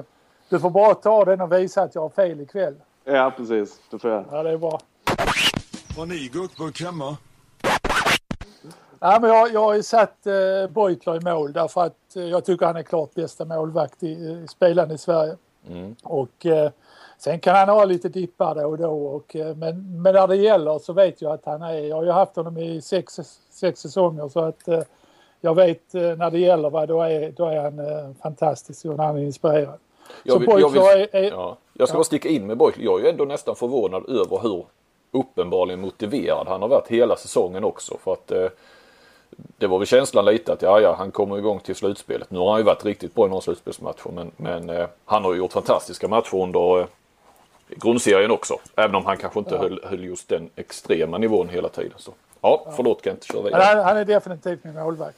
du 0.49 0.59
får 0.59 0.69
bara 0.69 0.93
ta 0.93 1.25
den 1.25 1.41
och 1.41 1.51
visa 1.51 1.81
att 1.81 1.95
jag 1.95 2.01
har 2.01 2.09
fel 2.09 2.41
ikväll. 2.41 2.75
Ja, 3.03 3.33
precis. 3.37 3.79
Det 3.91 3.99
får 3.99 4.11
jag. 4.11 4.25
Ja, 4.31 4.43
det 4.43 4.49
är 4.49 4.57
bra. 4.57 4.79
Har 5.97 6.05
ni 6.05 6.29
guckburk 6.33 6.81
hemma? 6.81 7.17
Ja, 9.03 9.17
men 9.21 9.29
jag, 9.29 9.53
jag 9.53 9.63
har 9.63 9.73
ju 9.73 9.83
satt 9.83 10.27
eh, 10.27 10.69
Beutler 10.69 11.15
i 11.15 11.19
mål 11.19 11.53
därför 11.53 11.81
att 11.81 12.15
eh, 12.15 12.23
jag 12.23 12.45
tycker 12.45 12.65
han 12.65 12.75
är 12.75 12.83
klart 12.83 13.13
bästa 13.13 13.45
målvakt 13.45 14.03
i, 14.03 14.07
i 14.07 14.45
spelaren 14.49 14.91
i 14.91 14.97
Sverige. 14.97 15.35
Mm. 15.67 15.95
Och 16.03 16.45
eh, 16.45 16.71
Sen 17.23 17.39
kan 17.39 17.55
han 17.55 17.69
ha 17.69 17.85
lite 17.85 18.09
dippar 18.09 18.55
då 18.55 18.67
och 18.67 18.77
då. 18.77 19.05
Och, 19.05 19.35
eh, 19.35 19.55
men, 19.55 20.01
men 20.01 20.13
när 20.13 20.27
det 20.27 20.35
gäller 20.35 20.79
så 20.79 20.93
vet 20.93 21.21
jag 21.21 21.31
att 21.31 21.45
han 21.45 21.61
är... 21.61 21.73
Jag 21.73 21.95
har 21.95 22.03
ju 22.03 22.11
haft 22.11 22.35
honom 22.35 22.57
i 22.57 22.81
sex, 22.81 23.19
sex 23.51 23.79
säsonger 23.79 24.29
så 24.29 24.39
att 24.39 24.67
eh, 24.67 24.81
jag 25.41 25.55
vet 25.55 25.95
eh, 25.95 26.01
när 26.01 26.31
det 26.31 26.39
gäller 26.39 26.69
vad 26.69 26.87
då 26.87 27.01
är, 27.01 27.31
då 27.31 27.45
är 27.45 27.61
han 27.61 28.15
fantastisk 28.15 28.85
och 28.85 28.97
han 28.97 29.17
är 29.17 29.21
inspirerad. 29.21 29.79
Jag, 30.23 30.39
vill, 30.39 30.49
jag, 30.49 30.69
vill, 30.69 30.81
är, 30.81 31.15
är, 31.15 31.31
ja. 31.31 31.57
jag 31.73 31.87
ska 31.87 31.95
ja. 31.95 31.99
bara 31.99 32.03
sticka 32.03 32.29
in 32.29 32.47
med 32.47 32.57
Beutler. 32.57 32.85
Jag 32.85 32.99
är 32.99 33.03
ju 33.03 33.09
ändå 33.09 33.25
nästan 33.25 33.55
förvånad 33.55 34.09
över 34.09 34.39
hur 34.41 34.65
uppenbarligen 35.11 35.81
motiverad 35.81 36.47
han 36.47 36.61
har 36.61 36.69
varit 36.69 36.87
hela 36.87 37.15
säsongen 37.15 37.63
också. 37.63 37.97
För 37.97 38.13
att 38.13 38.31
det 39.57 39.67
var 39.67 39.77
väl 39.77 39.87
känslan 39.87 40.25
lite 40.25 40.53
att 40.53 40.61
ja, 40.61 40.79
ja, 40.79 40.95
han 40.97 41.11
kommer 41.11 41.37
igång 41.37 41.59
till 41.59 41.75
slutspelet. 41.75 42.31
Nu 42.31 42.39
har 42.39 42.49
han 42.51 42.59
ju 42.59 42.63
varit 42.63 42.85
riktigt 42.85 43.15
bra 43.15 43.25
i 43.25 43.29
några 43.29 43.41
slutspelsmatcher 43.41 44.11
men, 44.11 44.31
men 44.37 44.87
han 45.05 45.23
har 45.23 45.33
ju 45.33 45.39
gjort 45.39 45.53
fantastiska 45.53 46.07
matcher 46.07 46.35
under 46.35 46.87
grundserien 47.75 48.31
också. 48.31 48.59
Även 48.75 48.95
om 48.95 49.05
han 49.05 49.17
kanske 49.17 49.39
inte 49.39 49.55
ja. 49.55 49.61
höll, 49.61 49.81
höll 49.83 50.03
just 50.03 50.29
den 50.29 50.49
extrema 50.55 51.17
nivån 51.17 51.49
hela 51.49 51.69
tiden. 51.69 51.93
Så. 51.97 52.11
Ja, 52.41 52.63
ja. 52.65 52.73
förlåt 52.75 53.03
Kent, 53.03 53.23
kör 53.23 53.43
vidare. 53.43 53.63
Han, 53.63 53.85
han 53.85 53.97
är 53.97 54.05
definitivt 54.05 54.63
min 54.63 54.73
målvakt. 54.73 55.17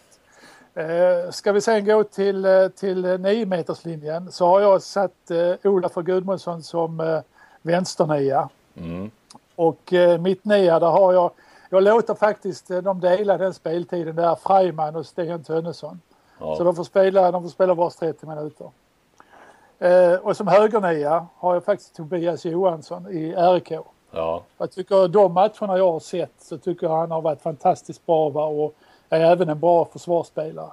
Eh, 0.75 1.31
ska 1.31 1.51
vi 1.51 1.61
sen 1.61 1.85
gå 1.85 2.03
till, 2.03 2.45
eh, 2.45 2.67
till 2.67 3.19
9 3.19 3.45
meterslinjen 3.45 4.31
så 4.31 4.45
har 4.45 4.61
jag 4.61 4.81
satt 4.81 5.31
eh, 5.31 5.71
Olaf 5.71 5.93
Gudmundsson 5.95 6.63
som 6.63 6.99
eh, 6.99 7.19
vänsternia. 7.61 8.49
Mm. 8.77 9.11
Och 9.55 9.93
eh, 9.93 10.21
mitt 10.21 10.45
nia 10.45 10.79
där 10.79 10.87
har 10.87 11.13
jag, 11.13 11.31
jag 11.73 11.83
låter 11.83 12.13
faktiskt 12.13 12.71
eh, 12.71 12.77
de 12.77 12.99
dela 12.99 13.37
den 13.37 13.53
speltiden 13.53 14.15
där, 14.15 14.35
Freiman 14.35 14.95
och 14.95 15.05
Sten 15.05 15.43
Tönnesson. 15.43 16.01
Ja. 16.39 16.55
Så 16.55 16.63
de 16.63 16.75
får 16.75 16.83
spela, 16.83 17.31
de 17.31 17.43
får 17.43 17.49
spela 17.49 17.73
vars 17.73 17.95
30 17.95 18.25
minuter. 18.25 18.69
Eh, 19.79 20.15
och 20.15 20.37
som 20.37 20.47
högernia 20.47 21.27
har 21.37 21.53
jag 21.53 21.65
faktiskt 21.65 21.95
Tobias 21.95 22.45
Johansson 22.45 23.07
i 23.07 23.35
RIK. 23.35 23.71
Ja. 24.11 24.43
Jag 24.57 24.71
tycker 24.71 25.07
de 25.07 25.33
matcherna 25.33 25.77
jag 25.77 25.91
har 25.91 25.99
sett 25.99 26.33
så 26.37 26.57
tycker 26.57 26.87
jag 26.87 26.97
han 26.97 27.11
har 27.11 27.21
varit 27.21 27.41
fantastiskt 27.41 28.05
bra 28.05 28.29
va? 28.29 28.45
och 28.45 28.75
är 29.09 29.19
även 29.19 29.49
en 29.49 29.59
bra 29.59 29.85
försvarsspelare. 29.85 30.71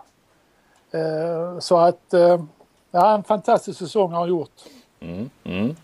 Eh, 0.90 1.58
så 1.58 1.78
att 1.78 2.14
eh, 2.14 2.42
ja, 2.90 3.14
en 3.14 3.24
fantastisk 3.24 3.78
säsong 3.78 4.12
har 4.12 4.20
han 4.20 4.28
gjort. 4.28 4.62
Mm, 5.00 5.30
mm. 5.44 5.76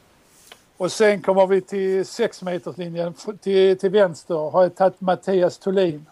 Och 0.76 0.92
sen 0.92 1.22
kommer 1.22 1.46
vi 1.46 1.60
till 1.60 2.06
sexmeterslinjen 2.06 3.14
till, 3.40 3.78
till 3.78 3.90
vänster 3.90 4.50
har 4.50 4.62
jag 4.62 4.74
tagit 4.74 5.00
Mattias 5.00 5.58
Thulin. 5.58 6.06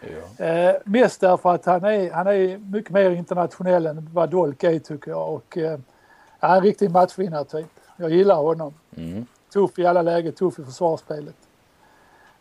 Ja. 0.00 0.44
Eh, 0.44 0.76
mest 0.84 1.20
därför 1.20 1.54
att 1.54 1.66
han 1.66 1.84
är, 1.84 2.10
han 2.10 2.26
är 2.26 2.58
mycket 2.58 2.90
mer 2.90 3.10
internationell 3.10 3.86
än 3.86 4.10
vad 4.12 4.30
Dolk 4.30 4.64
är 4.64 4.78
tycker 4.78 5.10
jag. 5.10 5.34
Och, 5.34 5.58
eh, 5.58 5.78
han 6.38 6.50
är 6.50 6.56
en 6.56 6.62
riktig 6.62 6.90
matchvinnartyp. 6.90 7.66
Jag 7.96 8.10
gillar 8.10 8.36
honom. 8.36 8.74
Mm. 8.96 9.26
Tuff 9.52 9.78
i 9.78 9.86
alla 9.86 10.02
lägen, 10.02 10.32
tuff 10.32 10.58
i 10.58 10.64
försvarsspelet. 10.64 11.36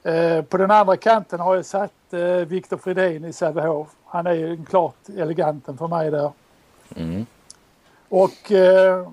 Eh, 0.04 0.42
på 0.42 0.58
den 0.58 0.72
andra 0.72 0.98
kanten 0.98 1.40
har 1.40 1.56
jag 1.56 1.66
satt 1.66 2.14
eh, 2.14 2.22
Viktor 2.22 2.78
Fridén 2.78 3.26
i 3.26 3.34
Sävehof. 3.34 3.88
Han 4.06 4.28
är 4.28 4.34
ju 4.34 4.66
klart 4.66 5.10
eleganten 5.18 5.78
för 5.78 5.88
mig 5.88 6.12
där. 6.12 6.32
Mm. 6.96 7.26
Och 8.10 8.52
eh, 8.52 9.10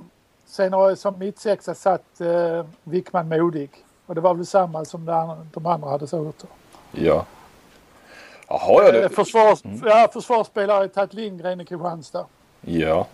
sen 0.47 0.73
har 0.73 0.89
jag 0.89 0.99
som 0.99 1.19
mittsexa 1.19 1.75
satt 1.75 2.21
eh, 2.21 2.65
Wickman 2.83 3.29
Modig. 3.29 3.71
Och 4.07 4.15
det 4.15 4.21
var 4.21 4.35
väl 4.35 4.47
samma 4.47 4.85
som 4.85 5.05
de 5.53 5.67
andra 5.67 5.89
hade 5.89 6.07
sagt. 6.07 6.45
Ja. 6.93 7.27
Jaha, 8.49 8.85
ja. 8.85 8.93
Det... 8.93 9.05
Eh, 9.05 9.09
försvars, 9.09 9.65
mm. 9.65 9.81
ja, 9.85 10.09
försvarsspelare 10.13 10.77
har 10.77 10.83
jag 10.83 10.95
tagit 10.95 11.15
Lindgren 11.15 11.61
i 11.61 11.65
Kristianstad. 11.65 12.27
Ja. 12.61 13.07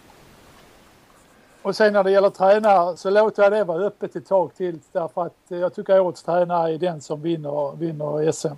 Och 1.62 1.76
sen 1.76 1.92
när 1.92 2.04
det 2.04 2.10
gäller 2.10 2.30
tränare 2.30 2.96
så 2.96 3.10
låter 3.10 3.42
jag 3.42 3.52
det 3.52 3.64
vara 3.64 3.82
öppet 3.82 4.16
ett 4.16 4.26
tag 4.26 4.54
till 4.54 4.78
därför 4.92 5.26
att 5.26 5.36
jag 5.48 5.74
tycker 5.74 6.00
årets 6.00 6.22
tränare 6.22 6.74
är 6.74 6.78
den 6.78 7.00
som 7.00 7.22
vinner, 7.22 7.76
vinner 7.76 8.32
SM. 8.32 8.54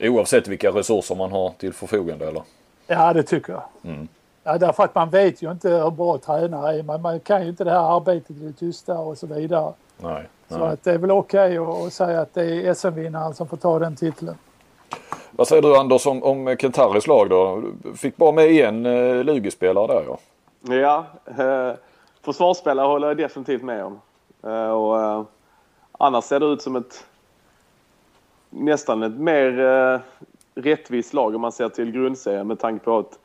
Oavsett 0.00 0.48
vilka 0.48 0.70
resurser 0.70 1.14
man 1.14 1.32
har 1.32 1.50
till 1.50 1.72
förfogande 1.72 2.28
eller? 2.28 2.42
Ja 2.86 3.12
det 3.12 3.22
tycker 3.22 3.52
jag. 3.52 3.62
Mm. 3.82 4.08
Ja, 4.48 4.58
därför 4.58 4.82
att 4.84 4.94
man 4.94 5.10
vet 5.10 5.42
ju 5.42 5.50
inte 5.50 5.68
hur 5.68 5.90
bra 5.90 6.18
tränare 6.18 6.78
är. 6.78 6.82
Man, 6.82 7.02
man 7.02 7.20
kan 7.20 7.42
ju 7.42 7.48
inte 7.48 7.64
det 7.64 7.70
här 7.70 7.96
arbetet 7.96 8.30
i 8.30 8.34
det 8.34 8.52
tysta 8.52 8.98
och 8.98 9.18
så 9.18 9.26
vidare. 9.26 9.72
Nej, 9.96 10.28
så 10.48 10.62
att 10.64 10.84
det 10.84 10.90
är 10.90 10.98
väl 10.98 11.10
okej 11.10 11.60
okay 11.60 11.86
att 11.86 11.92
säga 11.92 12.20
att 12.20 12.34
det 12.34 12.42
är 12.44 12.74
SM-vinnaren 12.74 13.34
som 13.34 13.48
får 13.48 13.56
ta 13.56 13.78
den 13.78 13.96
titeln. 13.96 14.34
Vad 15.30 15.48
säger 15.48 15.62
du 15.62 15.76
Anders 15.76 16.06
om, 16.06 16.22
om 16.22 16.56
Kentaris 16.56 17.06
lag 17.06 17.30
då? 17.30 17.62
Fick 17.96 18.16
bara 18.16 18.32
med 18.32 18.44
en 18.50 18.86
eh, 18.86 19.24
Lugi-spelare 19.24 19.86
där 19.86 20.04
ja. 20.06 20.18
Ja, 20.74 21.06
eh, 21.44 21.74
försvarsspelare 22.22 22.86
håller 22.86 23.08
jag 23.08 23.16
definitivt 23.16 23.62
med 23.62 23.84
om. 23.84 24.00
Eh, 24.42 24.70
och, 24.70 25.00
eh, 25.00 25.22
annars 25.92 26.24
ser 26.24 26.40
det 26.40 26.46
ut 26.46 26.62
som 26.62 26.76
ett 26.76 27.04
nästan 28.50 29.02
ett 29.02 29.18
mer 29.18 29.60
eh, 29.60 30.00
rättvist 30.54 31.14
lag 31.14 31.34
om 31.34 31.40
man 31.40 31.52
ser 31.52 31.68
till 31.68 31.90
grundserien 31.90 32.46
med 32.46 32.58
tanke 32.58 32.84
på 32.84 32.98
att 32.98 33.18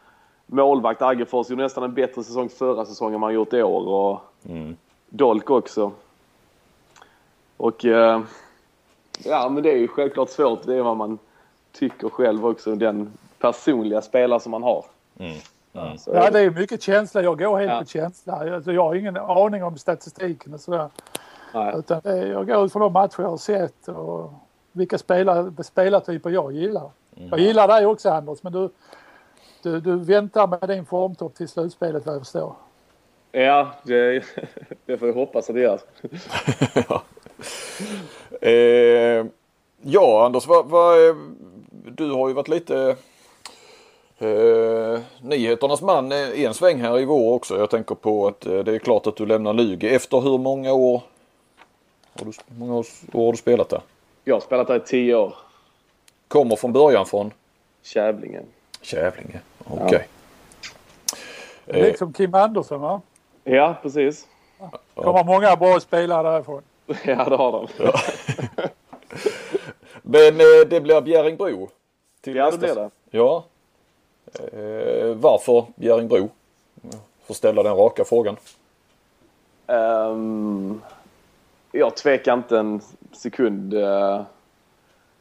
målvakt 0.53 1.01
Aggefors 1.01 1.50
gjorde 1.50 1.63
nästan 1.63 1.83
en 1.83 1.93
bättre 1.93 2.24
säsong 2.24 2.50
förra 2.50 2.86
säsongen 2.86 3.13
än 3.13 3.19
man 3.19 3.33
gjort 3.33 3.53
i 3.53 3.63
år 3.63 3.88
och 3.88 4.19
mm. 4.45 4.75
Dolk 5.10 5.50
också. 5.50 5.91
Och 7.57 7.86
eh, 7.86 8.22
ja, 9.24 9.50
men 9.50 9.63
det 9.63 9.72
är 9.72 9.77
ju 9.77 9.88
självklart 9.88 10.29
svårt. 10.29 10.63
Det 10.65 10.75
är 10.75 10.81
vad 10.81 10.98
man 10.98 11.19
tycker 11.72 12.10
själv 12.10 12.45
också. 12.45 12.75
Den 12.75 13.13
personliga 13.39 14.01
spelare 14.01 14.39
som 14.39 14.51
man 14.51 14.63
har. 14.63 14.86
Mm. 15.19 15.38
Mm. 15.74 15.98
Ja, 16.05 16.31
det 16.31 16.39
är 16.39 16.50
mycket 16.50 16.81
känsla. 16.81 17.22
Jag 17.22 17.39
går 17.39 17.60
helt 17.60 17.72
ja. 17.72 17.79
på 17.79 17.86
känsla. 17.86 18.55
Alltså, 18.55 18.72
jag 18.72 18.83
har 18.83 18.95
ingen 18.95 19.17
aning 19.17 19.63
om 19.63 19.77
statistiken 19.77 20.53
och 20.53 20.60
sådär. 20.60 20.89
Nej. 21.53 21.74
Utan 21.77 22.01
jag 22.03 22.48
går 22.48 22.65
ut 22.65 22.72
från 22.72 22.81
de 22.81 22.93
matcher 22.93 23.22
jag 23.22 23.29
har 23.29 23.38
sett 23.38 23.88
och 23.88 24.33
vilka 24.72 24.98
spelar, 24.98 25.63
spelartyper 25.63 26.29
jag 26.29 26.51
gillar. 26.51 26.89
Mm. 27.17 27.29
Jag 27.29 27.39
gillar 27.39 27.67
dig 27.67 27.86
också 27.86 28.10
Anders, 28.10 28.43
men 28.43 28.53
du, 28.53 28.69
du, 29.63 29.79
du 29.79 29.96
väntar 29.96 30.48
med 30.48 30.70
din 30.70 30.86
formtopp 30.86 31.36
till 31.36 31.48
slutspelet 31.48 32.05
vad 32.05 32.15
jag 32.15 32.22
förstår. 32.22 32.55
Ja, 33.32 33.72
det, 33.84 34.24
det 34.86 34.98
får 34.98 35.08
jag 35.08 35.15
hoppas 35.15 35.50
att 35.50 35.55
det 35.55 35.62
gör. 35.62 35.79
ja. 36.89 37.03
Eh, 38.41 39.25
ja, 39.82 40.25
Anders, 40.25 40.48
vad, 40.48 40.65
vad, 40.65 40.98
du 41.86 42.12
har 42.12 42.27
ju 42.27 42.34
varit 42.34 42.48
lite 42.48 42.96
eh, 44.17 45.00
nyheternas 45.22 45.82
man 45.82 46.12
en 46.12 46.53
sväng 46.53 46.82
här 46.82 47.00
i 47.00 47.05
vår 47.05 47.34
också. 47.34 47.58
Jag 47.58 47.70
tänker 47.70 47.96
på 47.96 48.27
att 48.27 48.46
eh, 48.46 48.60
det 48.60 48.75
är 48.75 48.79
klart 48.79 49.08
att 49.08 49.15
du 49.15 49.25
lämnar 49.25 49.53
Lugi. 49.53 49.89
Efter 49.89 50.20
hur 50.20 50.38
många 50.38 50.74
år 50.74 51.01
har 52.20 52.25
du, 52.25 52.32
många 52.58 52.75
år 52.75 52.86
har 53.13 53.32
du 53.32 53.38
spelat 53.38 53.70
där? 53.70 53.82
Jag 54.24 54.36
har 54.36 54.41
spelat 54.41 54.67
där 54.67 54.75
i 54.75 54.79
tio 54.79 55.15
år. 55.15 55.34
Kommer 56.27 56.55
från 56.55 56.74
början 56.74 57.05
från? 57.05 57.32
Kävlinge. 57.84 58.41
Kävlinge, 58.83 59.39
okej. 59.65 59.85
Okay. 59.85 60.01
Ja. 61.65 61.73
Eh. 61.73 61.83
Liksom 61.83 62.13
Kim 62.13 62.33
Andersson 62.33 62.81
va? 62.81 63.01
Ja, 63.43 63.75
precis. 63.81 64.27
Det 64.95 65.01
kommer 65.01 65.23
många 65.23 65.55
bra 65.55 65.79
spelare 65.79 66.31
därifrån. 66.31 66.61
Ja, 67.05 67.29
det 67.29 67.35
har 67.35 67.51
de. 67.51 67.67
Ja. 67.77 67.93
Men 70.01 70.33
eh, 70.39 70.67
det 70.69 70.81
blir 70.81 71.01
Bjäringbro. 71.01 71.69
Till 72.21 72.35
ja, 72.35 72.51
det 72.51 72.57
blir 72.57 72.75
det. 72.75 72.89
Ja. 73.11 73.45
Eh, 74.33 75.15
varför 75.15 75.65
Bjäringbro? 75.75 76.29
Får 77.25 77.33
ställa 77.33 77.63
den 77.63 77.75
raka 77.75 78.05
frågan. 78.05 78.37
Um, 79.67 80.81
jag 81.71 81.97
tvekar 81.97 82.33
inte 82.33 82.59
en 82.59 82.81
sekund 83.11 83.73
uh, 83.73 84.21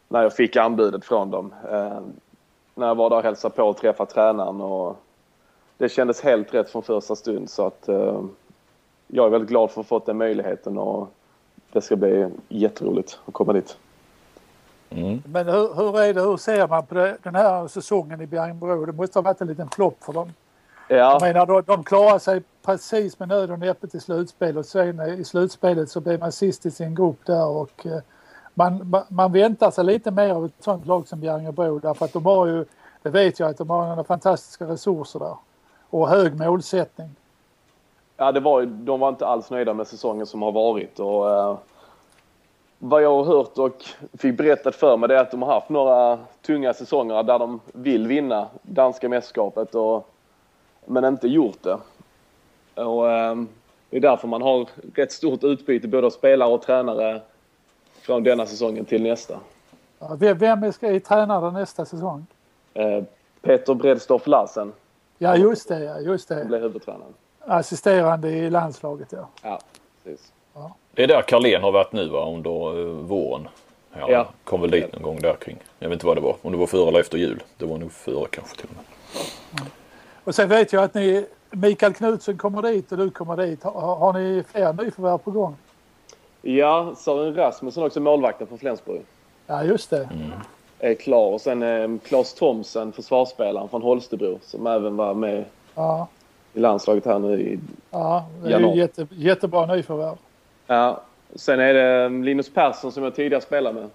när 0.08 0.22
jag 0.22 0.36
fick 0.36 0.56
anbudet 0.56 1.04
från 1.04 1.30
dem. 1.30 1.54
Uh, 1.72 2.00
när 2.74 2.86
jag 2.86 2.94
var 2.94 3.10
där 3.10 3.16
och 3.16 3.22
hälsade 3.22 3.54
på 3.54 3.62
och 3.62 3.76
träffade 3.76 4.10
tränaren. 4.10 4.60
Och 4.60 4.96
det 5.78 5.88
kändes 5.88 6.20
helt 6.20 6.54
rätt 6.54 6.70
från 6.70 6.82
första 6.82 7.16
stund. 7.16 7.50
Så 7.50 7.66
att, 7.66 7.88
uh, 7.88 8.24
jag 9.06 9.26
är 9.26 9.30
väldigt 9.30 9.50
glad 9.50 9.70
för 9.70 9.80
att 9.80 9.88
ha 9.88 9.98
fått 9.98 10.06
den 10.06 10.18
möjligheten 10.18 10.78
och 10.78 11.08
det 11.72 11.80
ska 11.80 11.96
bli 11.96 12.28
jätteroligt 12.48 13.18
att 13.26 13.34
komma 13.34 13.52
dit. 13.52 13.76
Mm. 14.90 15.22
Men 15.26 15.46
hur, 15.46 15.74
hur, 15.74 16.00
är 16.00 16.14
det, 16.14 16.20
hur 16.20 16.36
ser 16.36 16.68
man 16.68 16.86
på 16.86 16.94
det, 16.94 17.16
den 17.22 17.34
här 17.34 17.68
säsongen 17.68 18.20
i 18.20 18.26
Bjärringbro? 18.26 18.86
Det 18.86 18.92
måste 18.92 19.18
ha 19.18 19.22
varit 19.22 19.40
en 19.40 19.48
liten 19.48 19.68
flopp 19.68 20.04
för 20.04 20.12
dem. 20.12 20.32
Ja. 20.88 20.96
Jag 20.96 21.22
menar, 21.22 21.46
de, 21.46 21.62
de 21.66 21.84
klarar 21.84 22.18
sig 22.18 22.42
precis 22.62 23.18
med 23.18 23.28
nöd 23.28 23.50
och 23.50 23.58
näppe 23.58 23.86
till 23.86 24.00
slutspel 24.00 24.58
och 24.58 24.66
sen 24.66 25.00
i 25.00 25.24
slutspelet 25.24 25.90
så 25.90 26.00
blir 26.00 26.18
man 26.18 26.32
sist 26.32 26.66
i 26.66 26.70
sin 26.70 26.94
grupp 26.94 27.26
där 27.26 27.46
och 27.46 27.86
eh, 27.86 27.98
man, 28.54 29.04
man, 29.08 29.32
väntar 29.32 29.70
sig 29.70 29.84
lite 29.84 30.10
mer 30.10 30.30
av 30.30 30.44
ett 30.44 30.52
sånt 30.58 30.86
lag 30.86 31.08
som 31.08 31.20
Bjärringebro 31.20 31.78
därför 31.78 32.04
att 32.04 32.12
de 32.12 32.26
har 32.26 32.46
ju, 32.46 32.64
det 33.02 33.10
vet 33.10 33.40
jag 33.40 33.50
att 33.50 33.58
de 33.58 33.70
har 33.70 33.88
några 33.88 34.04
fantastiska 34.04 34.64
resurser 34.64 35.18
där 35.18 35.36
och 35.90 36.08
hög 36.08 36.38
målsättning. 36.38 37.08
Ja, 38.16 38.32
det 38.32 38.40
var, 38.40 38.62
de 38.62 39.00
var 39.00 39.08
inte 39.08 39.26
alls 39.26 39.50
nöjda 39.50 39.74
med 39.74 39.86
säsongen 39.86 40.26
som 40.26 40.42
har 40.42 40.52
varit 40.52 41.00
och 41.00 41.30
eh, 41.30 41.56
vad 42.78 43.02
jag 43.02 43.10
har 43.10 43.24
hört 43.24 43.58
och 43.58 43.84
fick 44.18 44.36
berättat 44.36 44.74
för 44.74 44.96
mig 44.96 45.08
det 45.08 45.16
är 45.16 45.20
att 45.20 45.30
de 45.30 45.42
har 45.42 45.54
haft 45.54 45.68
några 45.68 46.18
tunga 46.42 46.74
säsonger 46.74 47.22
där 47.22 47.38
de 47.38 47.60
vill 47.72 48.06
vinna 48.06 48.48
danska 48.62 49.08
mästerskapet 49.08 49.74
och, 49.74 50.08
men 50.86 51.04
inte 51.04 51.28
gjort 51.28 51.62
det. 51.62 51.78
Och, 52.82 53.10
eh, 53.10 53.36
det 53.90 53.96
är 53.96 54.00
därför 54.00 54.28
man 54.28 54.42
har 54.42 54.68
rätt 54.94 55.12
stort 55.12 55.44
utbyte 55.44 55.88
både 55.88 56.06
av 56.06 56.10
spelare 56.10 56.52
och 56.52 56.62
tränare 56.62 57.20
från 58.02 58.22
denna 58.22 58.46
säsongen 58.46 58.84
till 58.84 59.02
nästa. 59.02 59.40
Vem 60.18 60.72
ska 60.72 60.90
i 60.90 61.00
tränare 61.00 61.50
nästa 61.50 61.84
säsong? 61.84 62.26
Eh, 62.74 63.02
Peter 63.40 63.74
Bredstoff 63.74 64.26
Larsen. 64.26 64.72
Ja 65.18 65.36
just 65.36 65.68
det, 65.68 65.84
ja, 65.84 66.00
just 66.00 66.28
det. 66.28 66.34
Han 66.34 66.46
blir 66.46 66.60
huvudtränaren. 66.60 67.14
Assisterande 67.40 68.30
i 68.30 68.50
landslaget 68.50 69.08
ja. 69.12 69.28
Ja, 69.42 69.60
precis. 70.04 70.32
Ja. 70.54 70.74
Det 70.92 71.02
är 71.02 71.08
där 71.08 71.22
Carlén 71.22 71.62
har 71.62 71.72
varit 71.72 71.92
nu 71.92 72.08
va, 72.08 72.30
under 72.30 72.78
uh, 72.78 72.86
våren. 72.86 73.48
Ja, 73.98 74.10
ja. 74.10 74.28
Kom 74.44 74.60
väl 74.60 74.70
dit 74.70 74.92
någon 74.92 75.02
gång 75.02 75.20
där 75.20 75.34
kring. 75.34 75.58
Jag 75.78 75.88
vet 75.88 75.96
inte 75.96 76.06
vad 76.06 76.16
det 76.16 76.20
var. 76.20 76.36
Om 76.42 76.52
det 76.52 76.58
var 76.58 76.66
före 76.66 76.88
eller 76.88 77.00
efter 77.00 77.18
jul. 77.18 77.42
Det 77.56 77.66
var 77.66 77.78
nog 77.78 77.92
före 77.92 78.26
kanske 78.30 78.56
till 78.56 78.68
och 78.70 78.76
med. 78.76 78.84
Ja. 79.56 79.66
Och 80.24 80.34
sen 80.34 80.48
vet 80.48 80.72
jag 80.72 80.84
att 80.84 80.94
ni, 80.94 81.26
Mikael 81.50 81.94
Knutsen 81.94 82.38
kommer 82.38 82.62
dit 82.62 82.92
och 82.92 82.98
du 82.98 83.10
kommer 83.10 83.36
dit. 83.36 83.62
Har, 83.62 83.96
har 83.96 84.12
ni 84.12 84.44
fler 84.48 84.72
nyförvärv 84.72 85.18
på 85.18 85.30
gång? 85.30 85.56
Ja, 86.42 86.94
Sören 86.96 87.34
Rasmusson 87.34 87.84
också 87.84 88.00
målvakten 88.00 88.46
från 88.46 88.58
Flensburg. 88.58 89.02
Ja, 89.46 89.64
just 89.64 89.90
det. 89.90 90.08
Mm. 90.12 90.30
Är 90.78 90.94
klar. 90.94 91.26
Och 91.26 91.40
sen 91.40 91.62
eh, 91.62 91.98
Claes 92.04 92.34
Thomsen, 92.34 92.92
försvarsspelaren 92.92 93.68
från 93.68 93.82
Holstebro 93.82 94.38
som 94.42 94.66
även 94.66 94.96
var 94.96 95.14
med 95.14 95.44
ja. 95.74 96.08
i 96.52 96.60
landslaget 96.60 97.06
här 97.06 97.18
nu 97.18 97.40
i 97.40 97.58
Ja, 97.90 98.26
det 98.44 98.52
är 98.52 98.60
ju 98.60 98.74
jätte, 98.74 99.06
jättebra 99.10 99.66
nyförvärv. 99.66 100.16
Ja. 100.66 101.00
Sen 101.34 101.60
är 101.60 101.74
det 101.74 102.04
um, 102.04 102.24
Linus 102.24 102.54
Persson 102.54 102.92
som 102.92 103.04
jag 103.04 103.14
tidigare 103.14 103.42
spelade 103.42 103.80
med. 103.80 103.90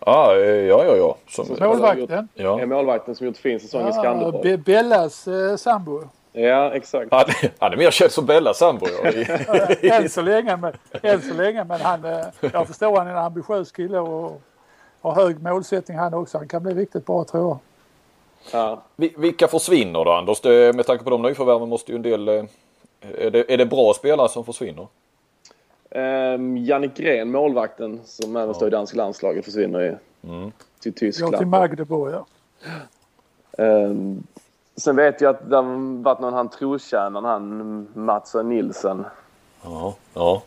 Ah, 0.00 0.34
ja, 0.34 0.84
ja, 0.84 0.96
ja. 0.96 1.16
Som, 1.28 1.68
målvakten? 1.68 2.28
Ja. 2.34 2.60
Är 2.60 2.66
målvakten 2.66 3.14
som 3.14 3.26
gjort 3.26 3.36
fin 3.36 3.60
säsong 3.60 3.80
ja, 3.82 3.88
i 3.88 3.92
Skanderborg. 3.92 4.56
Bellas 4.56 5.28
eh, 5.28 5.56
sambo. 5.56 6.02
Ja, 6.36 6.74
exakt. 6.74 7.12
Han, 7.12 7.24
han 7.58 7.72
är 7.72 7.76
mer 7.76 7.90
känd 7.90 8.10
som 8.12 8.26
Bellas 8.26 8.58
sambo. 8.58 8.86
än, 9.82 10.08
så 10.08 10.22
länge, 10.22 10.56
men, 10.56 10.72
än 11.02 11.22
så 11.22 11.34
länge, 11.34 11.64
men 11.64 11.80
han, 11.80 12.04
eh, 12.04 12.26
jag 12.52 12.66
förstår 12.66 12.96
han 12.96 13.06
är 13.06 13.10
en 13.10 13.18
ambitiös 13.18 13.72
kille 13.72 13.98
och 13.98 14.40
har 15.00 15.14
hög 15.14 15.42
målsättning 15.42 15.98
han 15.98 16.14
också. 16.14 16.38
Han 16.38 16.48
kan 16.48 16.62
bli 16.62 16.74
riktigt 16.74 17.06
bra 17.06 17.24
tror 17.24 17.42
jag. 17.42 17.58
Ja. 18.52 18.82
Vilka 18.96 19.48
försvinner 19.48 20.04
då 20.04 20.12
Anders? 20.12 20.40
Det, 20.40 20.76
med 20.76 20.86
tanke 20.86 21.04
på 21.04 21.10
de 21.10 21.22
nyförvärven 21.22 21.68
måste 21.68 21.92
ju 21.92 21.96
en 21.96 22.02
del... 22.02 22.28
Eh, 22.28 22.44
är 23.18 23.30
det, 23.30 23.52
är 23.52 23.56
det 23.56 23.66
bra 23.66 23.94
spelare 23.94 24.28
som 24.28 24.44
försvinner? 24.44 24.86
Um, 25.90 26.56
Jannik 26.56 26.96
Gren, 26.96 27.30
målvakten 27.30 28.00
som 28.04 28.36
även 28.36 28.54
står 28.54 28.68
i 28.68 28.70
danska 28.70 28.96
landslaget, 28.96 29.44
försvinner 29.44 29.80
ju 29.80 29.96
Mm. 30.28 30.50
till 30.50 30.50
Går 30.50 30.52
till 30.80 30.92
Tyskland. 30.92 31.46
Magdeburg, 31.46 32.14
ja. 32.14 32.26
Um, 33.64 34.26
sen 34.76 34.96
vet 34.96 35.20
jag 35.20 35.30
att 35.30 35.50
det 35.50 35.56
har 35.56 36.02
varit 36.02 36.20
någon 36.20 36.32
han 36.32 36.48
trotjänaren, 36.48 37.24
han 37.24 37.88
Mats 37.94 38.34
Nilsen. 38.44 39.04
Ja, 39.62 39.94
ja. 40.14 40.42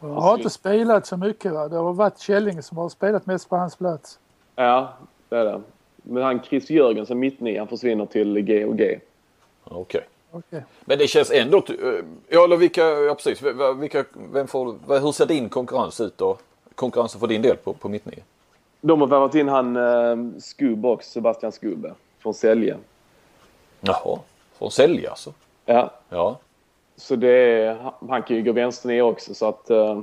Jag 0.00 0.08
har 0.08 0.36
inte 0.36 0.50
spelat 0.50 1.06
så 1.06 1.16
mycket. 1.16 1.52
Va? 1.52 1.68
Det 1.68 1.76
har 1.76 1.92
varit 1.92 2.18
Källinge 2.18 2.62
som 2.62 2.78
har 2.78 2.88
spelat 2.88 3.26
mest 3.26 3.48
på 3.48 3.56
hans 3.56 3.76
plats. 3.76 4.18
Ja, 4.56 4.92
det 5.28 5.36
är 5.36 5.44
det. 5.44 5.60
Men 6.02 6.22
han 6.22 6.42
Chris 6.42 6.70
Jörgensen, 6.70 7.18
mittnia, 7.18 7.60
han 7.60 7.68
försvinner 7.68 8.06
till 8.06 8.40
GOG. 8.40 9.00
okej. 9.64 10.06
Okej. 10.30 10.64
Men 10.84 10.98
det 10.98 11.06
känns 11.06 11.30
ändå... 11.30 11.56
eh, 11.58 12.04
Ja, 12.28 12.44
eller 12.44 12.56
vilka... 12.56 12.82
Ja, 12.82 13.14
precis. 13.14 13.42
Vilka, 13.76 14.04
vem 14.32 14.46
får, 14.46 15.00
hur 15.00 15.12
ser 15.12 15.26
din 15.26 15.48
konkurrens 15.48 16.00
ut 16.00 16.18
då? 16.18 16.36
Konkurrensen 16.74 17.20
för 17.20 17.26
din 17.26 17.42
del 17.42 17.56
på, 17.56 17.72
på 17.72 17.88
mittnio? 17.88 18.22
De 18.80 19.00
har 19.00 19.08
värvat 19.08 19.34
in 19.34 19.48
han 19.48 19.76
uh, 19.76 20.38
Skub 20.38 20.86
också, 20.86 21.10
Sebastian 21.10 21.52
Skubbe 21.52 21.94
från 22.18 22.34
Sälje. 22.34 22.76
Jaha, 23.80 24.18
från 24.58 24.70
sälja 24.70 25.10
alltså? 25.10 25.32
Ja, 25.64 25.90
Ja. 26.08 26.38
så 26.96 27.16
det 27.16 27.28
är, 27.62 27.92
han 28.08 28.22
kan 28.22 28.36
ju 28.36 28.42
gå 28.42 28.52
vänster 28.52 28.88
ner 28.88 29.02
också 29.02 29.34
så 29.34 29.46
att 29.48 29.70
eh, 29.70 30.00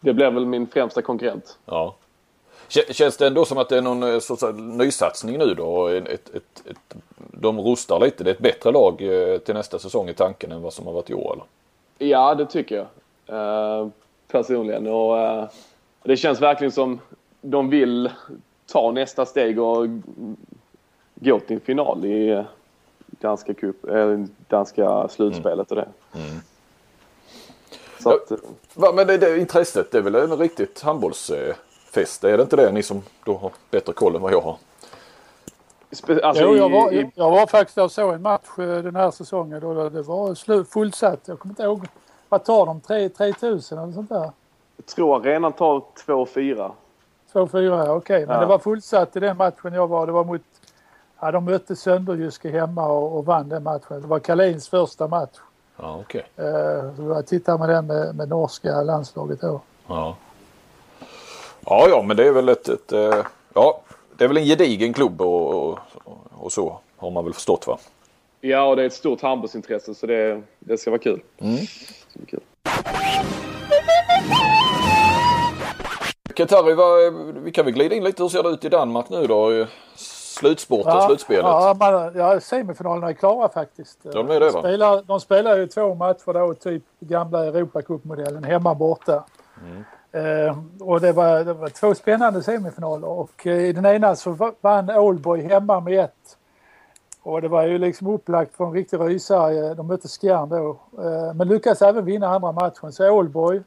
det 0.00 0.12
blir 0.12 0.30
väl 0.30 0.46
min 0.46 0.66
främsta 0.66 1.02
konkurrent. 1.02 1.58
ja. 1.66 1.94
Kä- 2.68 2.92
Känns 2.92 3.16
det 3.16 3.26
ändå 3.26 3.44
som 3.44 3.58
att 3.58 3.68
det 3.68 3.76
är 3.76 3.82
någon 3.82 4.02
eh, 4.02 4.18
sorts 4.18 4.42
eh, 4.42 4.54
nysatsning 4.54 5.38
nu 5.38 5.54
då? 5.54 5.86
Ett, 5.88 6.08
ett, 6.08 6.28
ett, 6.34 6.62
ett, 6.70 6.96
de 7.16 7.60
rustar 7.60 8.00
lite. 8.00 8.24
Det 8.24 8.30
är 8.30 8.34
ett 8.34 8.38
bättre 8.40 8.72
lag 8.72 9.02
eh, 9.02 9.38
till 9.38 9.54
nästa 9.54 9.78
säsong 9.78 10.08
i 10.08 10.14
tanken 10.14 10.52
än 10.52 10.62
vad 10.62 10.72
som 10.72 10.86
har 10.86 10.92
varit 10.92 11.10
i 11.10 11.14
år 11.14 11.32
eller? 11.32 11.44
Ja, 12.10 12.34
det 12.34 12.46
tycker 12.46 12.76
jag. 12.76 12.86
Eh, 13.80 13.88
personligen. 14.28 14.86
Och, 14.86 15.18
eh, 15.18 15.44
det 16.02 16.16
känns 16.16 16.40
verkligen 16.40 16.72
som 16.72 17.00
de 17.40 17.70
vill 17.70 18.10
ta 18.66 18.90
nästa 18.90 19.26
steg 19.26 19.60
och 19.60 19.86
gå 21.20 21.40
till 21.40 21.60
final 21.60 22.04
i 22.04 22.44
danska, 23.08 23.54
cup, 23.54 23.84
eh, 23.88 24.18
danska 24.48 25.08
slutspelet 25.08 25.70
och 25.70 25.76
det. 25.76 25.88
Så 28.02 28.10
att, 28.10 28.32
Va, 28.74 28.92
men 28.94 29.06
det, 29.06 29.18
det 29.18 29.38
intresset 29.38 29.90
det 29.92 29.98
är 29.98 30.02
väl 30.02 30.14
en 30.14 30.36
riktigt 30.36 30.80
handbollsfest? 30.82 32.24
Är 32.24 32.36
det 32.36 32.42
inte 32.42 32.56
det? 32.56 32.72
Ni 32.72 32.82
som 32.82 33.02
då 33.24 33.36
har 33.36 33.52
bättre 33.70 33.92
koll 33.92 34.16
än 34.16 34.22
vad 34.22 34.32
jag 34.32 34.40
har. 34.40 34.56
alltså 36.22 36.42
Jo, 36.42 36.54
jag, 36.56 36.70
var, 36.70 36.92
i, 36.92 37.10
jag 37.14 37.30
var 37.30 37.46
faktiskt 37.46 37.78
och 37.78 37.92
såg 37.92 38.14
en 38.14 38.22
match 38.22 38.58
eh, 38.58 38.64
den 38.82 38.96
här 38.96 39.10
säsongen 39.10 39.60
då 39.60 39.88
det 39.88 40.02
var 40.02 40.28
slu- 40.34 40.64
fullsatt. 40.64 41.20
Jag 41.28 41.38
kommer 41.38 41.52
inte 41.52 41.62
ihåg. 41.62 41.86
Vad 42.28 42.44
tar 42.44 42.66
de? 42.66 42.80
3 42.80 43.08
3000 43.08 43.78
eller 43.78 43.92
sånt 43.92 44.08
där? 44.08 44.30
jag 44.76 44.86
tror 44.86 45.16
arenan 45.16 45.52
tar 45.52 45.82
2-4. 46.06 46.70
2-4, 47.32 47.86
ja, 47.86 47.92
okej. 47.94 48.26
Men 48.26 48.34
Ja. 48.34 48.40
det 48.40 48.46
var 48.46 48.58
fullsatt 48.58 49.16
i 49.16 49.20
den 49.20 49.36
matchen 49.36 49.72
jag 49.74 49.86
var. 49.88 50.06
Det 50.06 50.12
var 50.12 50.24
mot... 50.24 50.40
Ja, 51.20 51.30
de 51.30 51.44
mötte 51.44 51.76
Sönderjyske 51.76 52.50
hemma 52.50 52.86
och, 52.86 53.18
och 53.18 53.26
vann 53.26 53.48
den 53.48 53.62
matchen. 53.62 54.00
Det 54.00 54.06
var 54.06 54.18
Kalins 54.18 54.68
första 54.68 55.08
match. 55.08 55.36
Ja, 55.76 56.00
okej. 56.00 56.26
Eh, 56.36 56.96
så 56.96 57.02
jag 57.02 57.26
tittade 57.26 57.58
med 57.58 57.68
den 57.68 57.86
med, 57.86 58.16
med 58.16 58.28
norska 58.28 58.82
landslaget 58.82 59.40
då. 59.40 59.60
Ja. 59.86 60.16
ja, 61.66 61.86
ja, 61.88 62.02
men 62.02 62.16
det 62.16 62.26
är 62.26 62.32
väl 62.32 62.48
ett, 62.48 62.68
ett 62.68 62.92
eh, 62.92 63.26
ja, 63.54 63.80
det 64.16 64.24
är 64.24 64.28
väl 64.28 64.36
en 64.36 64.44
gedigen 64.44 64.92
klubb 64.92 65.20
och, 65.20 65.54
och, 65.54 65.78
och 66.38 66.52
så 66.52 66.78
har 66.96 67.10
man 67.10 67.24
väl 67.24 67.34
förstått 67.34 67.66
va? 67.66 67.78
Ja, 68.40 68.64
och 68.64 68.76
det 68.76 68.82
är 68.82 68.86
ett 68.86 68.92
stort 68.92 69.22
handbollsintresse 69.22 69.94
så 69.94 70.06
det, 70.06 70.42
det 70.58 70.78
ska 70.78 70.90
vara 70.90 71.00
kul. 71.00 71.22
Mm. 71.38 71.56
Det 71.56 71.66
ska 72.08 72.18
bli 72.18 72.26
kul. 72.26 72.40
Qatari, 76.34 76.74
vad, 76.74 77.14
vi 77.42 77.52
kan 77.52 77.64
väl 77.64 77.74
glida 77.74 77.94
in 77.94 78.04
lite. 78.04 78.22
Hur 78.22 78.28
ser 78.28 78.42
det 78.42 78.48
ut 78.48 78.64
i 78.64 78.68
Danmark 78.68 79.08
nu 79.08 79.26
då? 79.26 79.66
Slutspurten, 80.38 81.02
slutspelet. 81.02 81.42
Ja, 81.44 81.76
man, 81.80 82.12
ja, 82.14 82.40
semifinalerna 82.40 83.08
är 83.08 83.12
klara 83.12 83.48
faktiskt. 83.48 83.98
De 84.12 84.30
är 84.30 84.40
det, 84.40 84.50
va? 84.50 84.60
Spelar, 84.60 85.02
de 85.06 85.20
spelar 85.20 85.56
ju 85.56 85.66
två 85.66 85.94
matcher 85.94 86.32
då, 86.32 86.54
typ 86.54 86.82
gamla 87.00 87.44
Europacupmodellen, 87.46 88.44
hemma 88.44 88.74
borta. 88.74 89.24
Mm. 89.62 89.84
Eh, 90.46 90.58
och 90.80 91.00
det 91.00 91.12
var, 91.12 91.44
det 91.44 91.52
var 91.52 91.68
två 91.68 91.94
spännande 91.94 92.42
semifinaler 92.42 93.08
och 93.08 93.46
eh, 93.46 93.58
i 93.64 93.72
den 93.72 93.86
ena 93.86 94.16
så 94.16 94.30
va- 94.30 94.52
vann 94.60 94.90
Ålborg 94.90 95.42
hemma 95.42 95.80
med 95.80 96.04
ett. 96.04 96.36
Och 97.22 97.42
det 97.42 97.48
var 97.48 97.62
ju 97.62 97.78
liksom 97.78 98.06
upplagt 98.06 98.56
för 98.56 98.64
en 98.64 98.72
riktig 98.72 99.00
rysare. 99.00 99.74
De 99.74 99.86
mötte 99.86 100.08
Skjern 100.08 100.48
då. 100.48 100.78
Eh, 101.02 101.34
men 101.34 101.48
lyckades 101.48 101.82
även 101.82 102.04
vinna 102.04 102.28
andra 102.28 102.52
matchen. 102.52 102.92
Så 102.92 103.10
Ålborg 103.10 103.60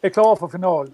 är 0.00 0.08
klara 0.08 0.36
för 0.36 0.48
final 0.48 0.90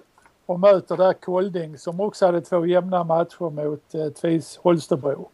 och 0.46 0.60
möter 0.60 0.96
där 0.96 1.12
Kolding 1.12 1.78
som 1.78 2.00
också 2.00 2.26
hade 2.26 2.40
två 2.40 2.66
jämna 2.66 3.04
matcher 3.04 3.50
mot 3.50 3.94
eh, 3.94 4.08
Tvis 4.08 4.56
Holstebro. 4.62 5.28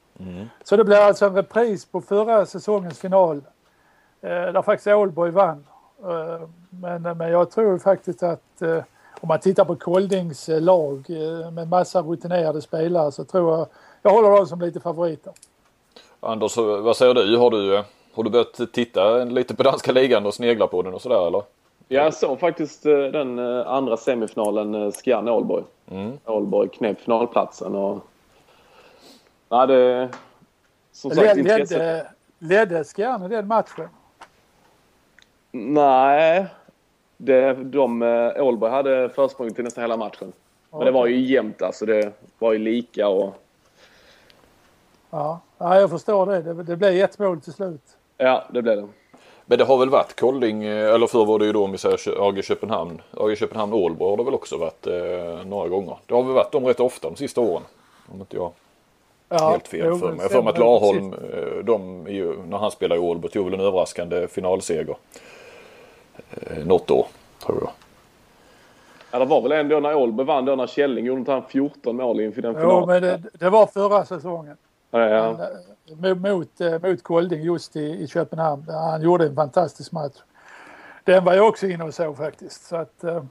Så 0.65 0.77
det 0.77 0.85
blir 0.85 0.97
alltså 0.97 1.27
en 1.27 1.35
repris 1.35 1.87
på 1.87 2.01
förra 2.01 2.47
säsongens 2.47 2.99
final. 2.99 3.37
Eh, 4.21 4.31
där 4.31 4.63
faktiskt 4.63 4.87
Ålborg 4.87 5.31
vann. 5.31 5.67
Eh, 6.03 6.49
men, 6.71 7.03
men 7.03 7.31
jag 7.31 7.51
tror 7.51 7.79
faktiskt 7.79 8.23
att 8.23 8.63
eh, 8.63 8.83
om 9.21 9.29
man 9.29 9.41
tittar 9.41 9.65
på 9.65 9.77
Koldings 9.77 10.49
eh, 10.49 10.61
lag 10.61 11.05
eh, 11.09 11.51
med 11.51 11.69
massa 11.69 12.03
rutinerade 12.03 12.63
spelare 12.63 13.13
så 13.13 13.25
tror 13.25 13.59
jag 13.59 13.67
jag 14.03 14.11
håller 14.11 14.31
dem 14.31 14.47
som 14.47 14.61
lite 14.61 14.81
favoriter. 14.81 15.33
Anders, 16.21 16.57
vad 16.57 16.97
säger 16.97 17.15
du? 17.15 17.37
Har 17.37 17.51
du, 17.51 17.77
eh, 17.77 17.85
har 18.15 18.23
du 18.23 18.31
börjat 18.31 18.61
titta 18.73 19.25
lite 19.25 19.55
på 19.57 19.63
danska 19.63 19.93
ligan 19.93 20.27
och 20.27 20.35
snegla 20.35 20.67
på 20.67 20.83
den 20.83 20.95
och 20.95 21.03
sådär 21.03 21.27
eller? 21.27 21.43
Ja, 21.89 22.03
jag 22.03 22.15
såg 22.15 22.41
faktiskt 22.41 22.87
eh, 22.87 22.99
den 22.99 23.39
eh, 23.39 23.67
andra 23.67 23.97
semifinalen, 23.97 24.75
uh, 24.75 24.93
Skjern-Ålborg. 24.93 25.65
Mm. 25.91 26.19
Ålborg 26.25 26.69
knep 26.69 27.01
finalplatsen 27.01 27.75
och... 27.75 28.05
Ja, 29.49 29.67
det... 29.67 30.09
Som 30.93 31.11
sagt, 31.11 31.27
Led, 31.27 31.39
intresset... 31.39 31.79
ledde, 31.79 32.07
ledde 32.39 32.85
Skjern 32.85 33.31
den 33.31 33.47
matchen? 33.47 33.89
Nej. 35.51 36.47
Det, 37.17 37.55
de, 37.55 38.03
eh, 38.03 38.45
Ålborg 38.45 38.73
hade 38.73 39.09
försprång 39.09 39.55
till 39.55 39.65
nästan 39.65 39.83
hela 39.85 39.97
matchen. 39.97 40.33
Men 40.71 40.81
det 40.81 40.91
var 40.91 41.07
ju 41.07 41.21
jämnt 41.21 41.63
alltså. 41.63 41.87
Det 41.87 42.13
var 42.39 42.53
ju 42.53 42.59
lika 42.59 43.09
och... 43.09 43.35
Ja, 45.11 45.41
ja 45.59 45.81
jag 45.81 45.91
förstår 45.91 46.27
det. 46.27 46.43
Det, 46.43 46.63
det 46.63 46.77
blev 46.77 47.05
ett 47.05 47.19
mål 47.19 47.41
till 47.41 47.53
slut. 47.53 47.97
Ja, 48.17 48.45
det 48.53 48.63
blev 48.63 48.77
det. 48.77 48.89
Men 49.51 49.59
det 49.59 49.65
har 49.65 49.79
väl 49.79 49.91
varit 49.91 50.21
Kolding, 50.21 50.65
eh, 50.65 50.95
eller 50.95 51.07
förr 51.07 51.25
var 51.25 51.39
det 51.39 51.45
ju 51.45 51.53
då 51.53 51.65
om 51.65 51.73
vi 51.73 51.79
säger 51.79 52.29
AG 52.29 52.45
Köpenhamn. 52.45 53.03
AG 53.17 53.37
Köpenhamn 53.37 53.73
Ålborg 53.73 54.11
har 54.11 54.17
det 54.17 54.25
väl 54.25 54.35
också 54.35 54.57
varit 54.57 54.87
eh, 54.87 55.47
några 55.47 55.69
gånger. 55.69 55.97
Det 56.07 56.15
har 56.15 56.23
väl 56.23 56.33
varit 56.33 56.53
dem 56.53 56.67
rätt 56.67 56.81
ofta 56.81 57.09
de 57.11 57.17
sista 57.17 57.41
åren. 57.41 57.63
Om 58.13 58.21
inte 58.21 58.37
jag 58.37 58.53
Ja, 59.29 59.51
helt 59.51 59.69
fel 59.69 59.87
jo, 59.87 59.99
för 59.99 60.13
mig. 60.13 60.19
Jag 60.21 60.33
får 60.33 60.43
mig 60.43 60.53
att 60.53 60.59
Larholm, 60.59 61.13
eh, 61.13 61.65
de, 61.65 62.05
när 62.49 62.59
han 62.59 62.71
spelade 62.71 63.01
i 63.01 63.05
Ålborg, 63.05 63.33
tog 63.33 63.45
väl 63.45 63.55
en 63.55 63.61
överraskande 63.61 64.29
finalseger. 64.29 64.97
Eh, 66.31 66.67
något 66.67 66.91
år, 66.91 67.07
tror 67.47 67.59
jag. 67.61 67.71
Ja, 69.11 69.19
det 69.19 69.25
var 69.25 69.43
väl 69.43 69.53
ändå 69.53 69.81
när 69.81 69.95
Ålborg 69.95 70.27
vann 70.27 70.45
då 70.45 70.57
när 70.57 70.67
Källing 70.67 71.05
gjorde 71.05 71.19
inte 71.19 71.33
han 71.33 71.43
14 71.49 71.97
mål 71.97 72.21
inför 72.21 72.43
den 72.43 72.55
Jo, 72.55 72.61
finalen. 72.61 72.89
men 72.89 73.03
det, 73.03 73.23
det 73.39 73.51
var 73.51 73.67
förra 73.67 74.05
säsongen. 74.05 74.57
Ja, 74.91 75.09
ja. 75.09 75.49
Mot, 75.97 76.19
mot, 76.19 76.61
eh, 76.61 76.83
mot 76.83 77.03
Kolding 77.03 77.43
just 77.43 77.77
i, 77.77 78.03
i 78.03 78.07
Köpenhamn. 78.09 78.65
Han 78.69 79.03
gjorde 79.03 79.27
en 79.27 79.35
fantastisk 79.35 79.93
match. 79.93 80.17
Den 81.05 81.25
var 81.25 81.35
jag 81.35 81.49
också 81.49 81.67
inne 81.67 81.85
och 81.85 81.95
såg 81.95 82.17
faktiskt. 82.17 82.67
Så 82.67 82.77
att, 82.77 83.05
eh, 83.05 83.25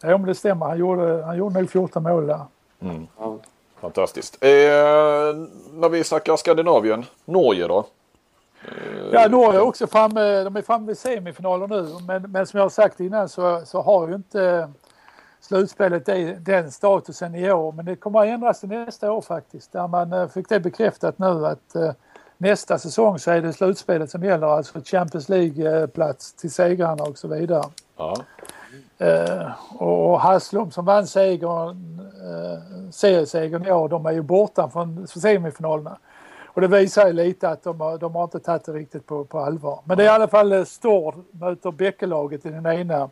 ja, 0.00 0.18
men 0.18 0.22
det 0.22 0.34
stämmer. 0.34 0.66
Han 0.66 0.78
gjorde, 0.78 1.24
han 1.24 1.36
gjorde 1.36 1.60
nog 1.60 1.70
14 1.70 2.02
mål 2.02 2.26
där. 2.26 2.40
Ja. 3.18 3.38
Fantastiskt. 3.80 4.38
Eh, 4.40 4.48
när 5.72 5.88
vi 5.88 6.04
snackar 6.04 6.36
Skandinavien, 6.36 7.04
Norge 7.24 7.66
då? 7.66 7.86
Ja, 9.12 9.28
Norge 9.28 9.58
är 9.58 9.62
också 9.62 9.86
framme. 9.86 10.44
De 10.44 10.56
är 10.56 10.62
framme 10.62 10.86
vid 10.86 10.98
semifinaler 10.98 11.66
nu. 11.66 11.88
Men, 12.06 12.22
men 12.22 12.46
som 12.46 12.58
jag 12.58 12.64
har 12.64 12.70
sagt 12.70 13.00
innan 13.00 13.28
så, 13.28 13.62
så 13.64 13.82
har 13.82 14.08
ju 14.08 14.14
inte 14.14 14.68
slutspelet 15.46 16.06
det, 16.06 16.34
den 16.34 16.70
statusen 16.70 17.34
i 17.34 17.52
år. 17.52 17.72
Men 17.72 17.84
det 17.84 17.96
kommer 17.96 18.20
att 18.20 18.26
ändras 18.26 18.60
till 18.60 18.68
nästa 18.68 19.12
år 19.12 19.20
faktiskt. 19.20 19.72
Där 19.72 19.88
man 19.88 20.12
eh, 20.12 20.28
fick 20.28 20.48
det 20.48 20.60
bekräftat 20.60 21.18
nu 21.18 21.46
att 21.46 21.74
eh, 21.74 21.92
nästa 22.38 22.78
säsong 22.78 23.18
så 23.18 23.30
är 23.30 23.42
det 23.42 23.52
slutspelet 23.52 24.10
som 24.10 24.24
gäller. 24.24 24.46
Alltså 24.46 24.80
Champions 24.84 25.28
League-plats 25.28 26.32
till 26.32 26.50
segrarna 26.50 27.04
och 27.04 27.18
så 27.18 27.28
vidare. 27.28 27.64
Ja. 27.96 28.16
Eh, 28.98 29.50
och 29.82 30.20
Haslum 30.20 30.70
som 30.70 30.84
vann 30.84 31.06
segern, 31.06 32.00
eh, 32.00 32.90
seriesegern 32.90 33.66
i 33.66 33.72
år, 33.72 33.88
de 33.88 34.06
är 34.06 34.12
ju 34.12 34.22
borta 34.22 34.70
från 34.70 35.06
semifinalerna. 35.06 35.96
Och 36.44 36.60
det 36.60 36.68
visar 36.68 37.06
ju 37.06 37.12
lite 37.12 37.48
att 37.48 37.62
de 37.62 37.80
har, 37.80 37.98
de 37.98 38.14
har 38.14 38.24
inte 38.24 38.40
tagit 38.40 38.64
det 38.64 38.72
riktigt 38.72 39.06
på, 39.06 39.24
på 39.24 39.38
allvar. 39.38 39.80
Men 39.84 39.96
det 39.96 40.02
är 40.02 40.06
i 40.06 40.08
alla 40.08 40.28
fall 40.28 40.66
Stord 40.66 41.14
möter 41.30 41.70
Bäckelaget 41.70 42.46
i 42.46 42.50
den 42.50 42.66
ena. 42.66 43.10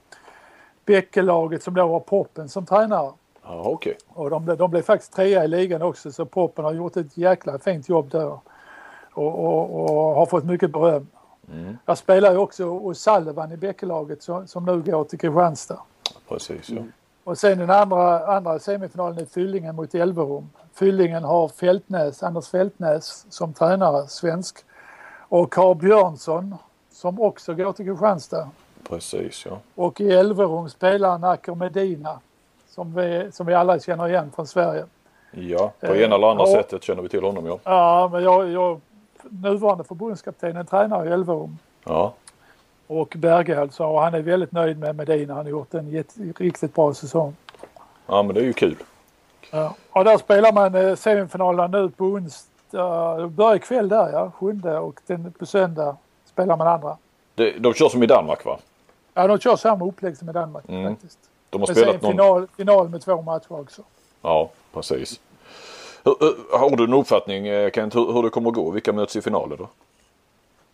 Bäckelaget 0.84 1.62
som 1.62 1.74
då 1.74 1.88
har 1.88 2.00
Poppen 2.00 2.48
som 2.48 2.66
tränare. 2.66 3.12
Ja, 3.42 3.62
okej. 3.64 3.96
Och 4.08 4.30
de, 4.30 4.46
de 4.46 4.70
blev 4.70 4.82
faktiskt 4.82 5.12
trea 5.12 5.44
i 5.44 5.48
ligan 5.48 5.82
också 5.82 6.12
så 6.12 6.24
Poppen 6.24 6.64
har 6.64 6.72
gjort 6.72 6.96
ett 6.96 7.16
jäkla 7.16 7.58
fint 7.58 7.88
jobb 7.88 8.10
där. 8.10 8.38
Och, 9.14 9.44
och, 9.44 9.80
och 9.80 10.14
har 10.14 10.26
fått 10.26 10.44
mycket 10.44 10.70
beröm. 10.70 11.06
Mm. 11.52 11.76
Jag 11.86 11.98
spelar 11.98 12.32
ju 12.32 12.38
också 12.38 12.64
O'Sullivan 12.64 13.52
i 13.52 13.56
Bäckelaget 13.56 14.22
som, 14.22 14.46
som 14.46 14.64
nu 14.64 14.82
går 14.82 15.04
till 15.04 15.18
Kristianstad. 15.18 15.80
Precis, 16.28 16.70
ja. 16.70 16.82
Och 17.24 17.38
sen 17.38 17.58
den 17.58 17.70
andra, 17.70 18.26
andra 18.36 18.58
semifinalen 18.58 19.18
är 19.18 19.24
Fyllingen 19.24 19.76
mot 19.76 19.94
Elverum. 19.94 20.50
Fyllingen 20.74 21.24
har 21.24 21.48
Fältnäs, 21.48 22.22
Anders 22.22 22.48
Fältnäs 22.48 23.26
som 23.30 23.52
tränare, 23.52 24.06
svensk. 24.06 24.56
Och 25.28 25.54
har 25.54 25.74
Björnsson 25.74 26.54
som 26.92 27.20
också 27.20 27.54
går 27.54 27.72
till 27.72 27.86
Kristianstad. 27.86 28.50
Precis, 28.88 29.46
ja. 29.46 29.58
Och 29.74 30.00
i 30.00 30.12
Elverum 30.12 30.68
spelar 30.68 31.18
Nacker 31.18 31.54
Medina 31.54 32.20
som 32.68 32.94
vi, 32.94 33.32
som 33.32 33.46
vi 33.46 33.54
alla 33.54 33.80
känner 33.80 34.08
igen 34.08 34.30
från 34.34 34.46
Sverige. 34.46 34.84
Ja, 35.30 35.72
på 35.80 35.96
ena 35.96 36.14
eller 36.14 36.30
andra 36.30 36.44
eh, 36.44 36.52
sättet 36.52 36.82
känner 36.82 37.02
vi 37.02 37.08
till 37.08 37.22
honom 37.22 37.46
ja. 37.46 37.58
Ja, 37.64 38.08
men 38.12 38.22
jag, 38.22 38.48
jag 38.48 38.80
nuvarande 39.28 39.84
förbundskaptenen 39.84 40.66
tränar 40.66 41.06
i 41.06 41.12
Elverum. 41.12 41.58
Ja. 41.84 42.14
Och 42.86 43.14
Berge 43.16 43.60
alltså, 43.60 43.84
och 43.84 44.00
han 44.00 44.14
är 44.14 44.22
väldigt 44.22 44.52
nöjd 44.52 44.78
med 44.78 44.96
Medina. 44.96 45.34
Han 45.34 45.44
har 45.44 45.50
gjort 45.50 45.74
en 45.74 45.90
jätte, 45.90 46.20
riktigt 46.38 46.74
bra 46.74 46.94
säsong. 46.94 47.36
Ja, 48.06 48.22
men 48.22 48.34
det 48.34 48.40
är 48.40 48.44
ju 48.44 48.52
kul. 48.52 48.76
Ja, 49.50 49.74
och 49.90 50.04
där 50.04 50.18
spelar 50.18 50.52
man 50.52 50.74
eh, 50.74 50.94
semifinalerna 50.94 51.66
nu 51.66 51.88
på 51.90 52.04
onsdag. 52.04 53.16
Det 53.16 53.28
börjar 53.28 53.56
ikväll 53.56 53.88
där 53.88 54.12
ja, 54.12 54.30
sjunde 54.30 54.78
och 54.78 55.00
den, 55.06 55.32
på 55.32 55.46
söndag 55.46 55.96
spelar 56.24 56.56
man 56.56 56.66
andra. 56.66 56.96
Det, 57.34 57.58
de 57.58 57.74
kör 57.74 57.88
som 57.88 58.02
i 58.02 58.06
Danmark 58.06 58.44
va? 58.44 58.58
Ja, 59.14 59.26
de 59.26 59.38
kör 59.38 59.56
samma 59.56 59.84
upplägg 59.84 60.16
som 60.16 60.28
i 60.28 60.32
Danmark 60.32 60.64
mm. 60.68 60.92
faktiskt. 60.94 61.18
De 61.50 61.60
har 61.60 61.66
spelat 61.66 62.02
någon... 62.02 62.10
final, 62.10 62.46
final 62.56 62.88
med 62.88 63.00
två 63.00 63.22
matcher 63.22 63.60
också. 63.60 63.82
Ja, 64.22 64.50
precis. 64.72 65.20
Hur, 66.04 66.58
har 66.58 66.76
du 66.76 66.84
en 66.84 66.94
uppfattning 66.94 67.46
eh, 67.46 67.70
Kent 67.70 67.94
hur, 67.94 68.12
hur 68.12 68.22
det 68.22 68.30
kommer 68.30 68.48
att 68.48 68.54
gå? 68.54 68.70
Vilka 68.70 68.92
möts 68.92 69.16
i 69.16 69.22
finaler 69.22 69.56
då? 69.56 69.68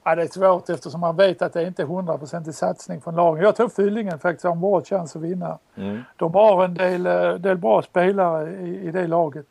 Ja, 0.05 0.15
det 0.15 0.23
är 0.23 0.27
svårt 0.27 0.69
eftersom 0.69 1.01
man 1.01 1.17
vet 1.17 1.43
att 1.43 1.53
det 1.53 1.67
inte 1.67 1.83
är 1.83 1.87
hundraprocentig 1.87 2.55
satsning 2.55 3.01
från 3.01 3.17
lagen. 3.17 3.45
Jag 3.45 3.57
tror 3.57 3.69
Fyllingen 3.69 4.19
faktiskt 4.19 4.45
har 4.45 4.53
en 4.53 4.61
bra 4.61 4.85
chans 4.85 5.17
att 5.17 5.23
vinna. 5.23 5.59
Mm. 5.75 6.03
De 6.17 6.35
har 6.35 6.65
en 6.65 6.75
del, 6.75 7.07
eh, 7.07 7.35
del 7.35 7.57
bra 7.57 7.83
spelare 7.83 8.51
i, 8.51 8.89
i 8.89 8.91
det 8.91 9.07
laget. 9.07 9.47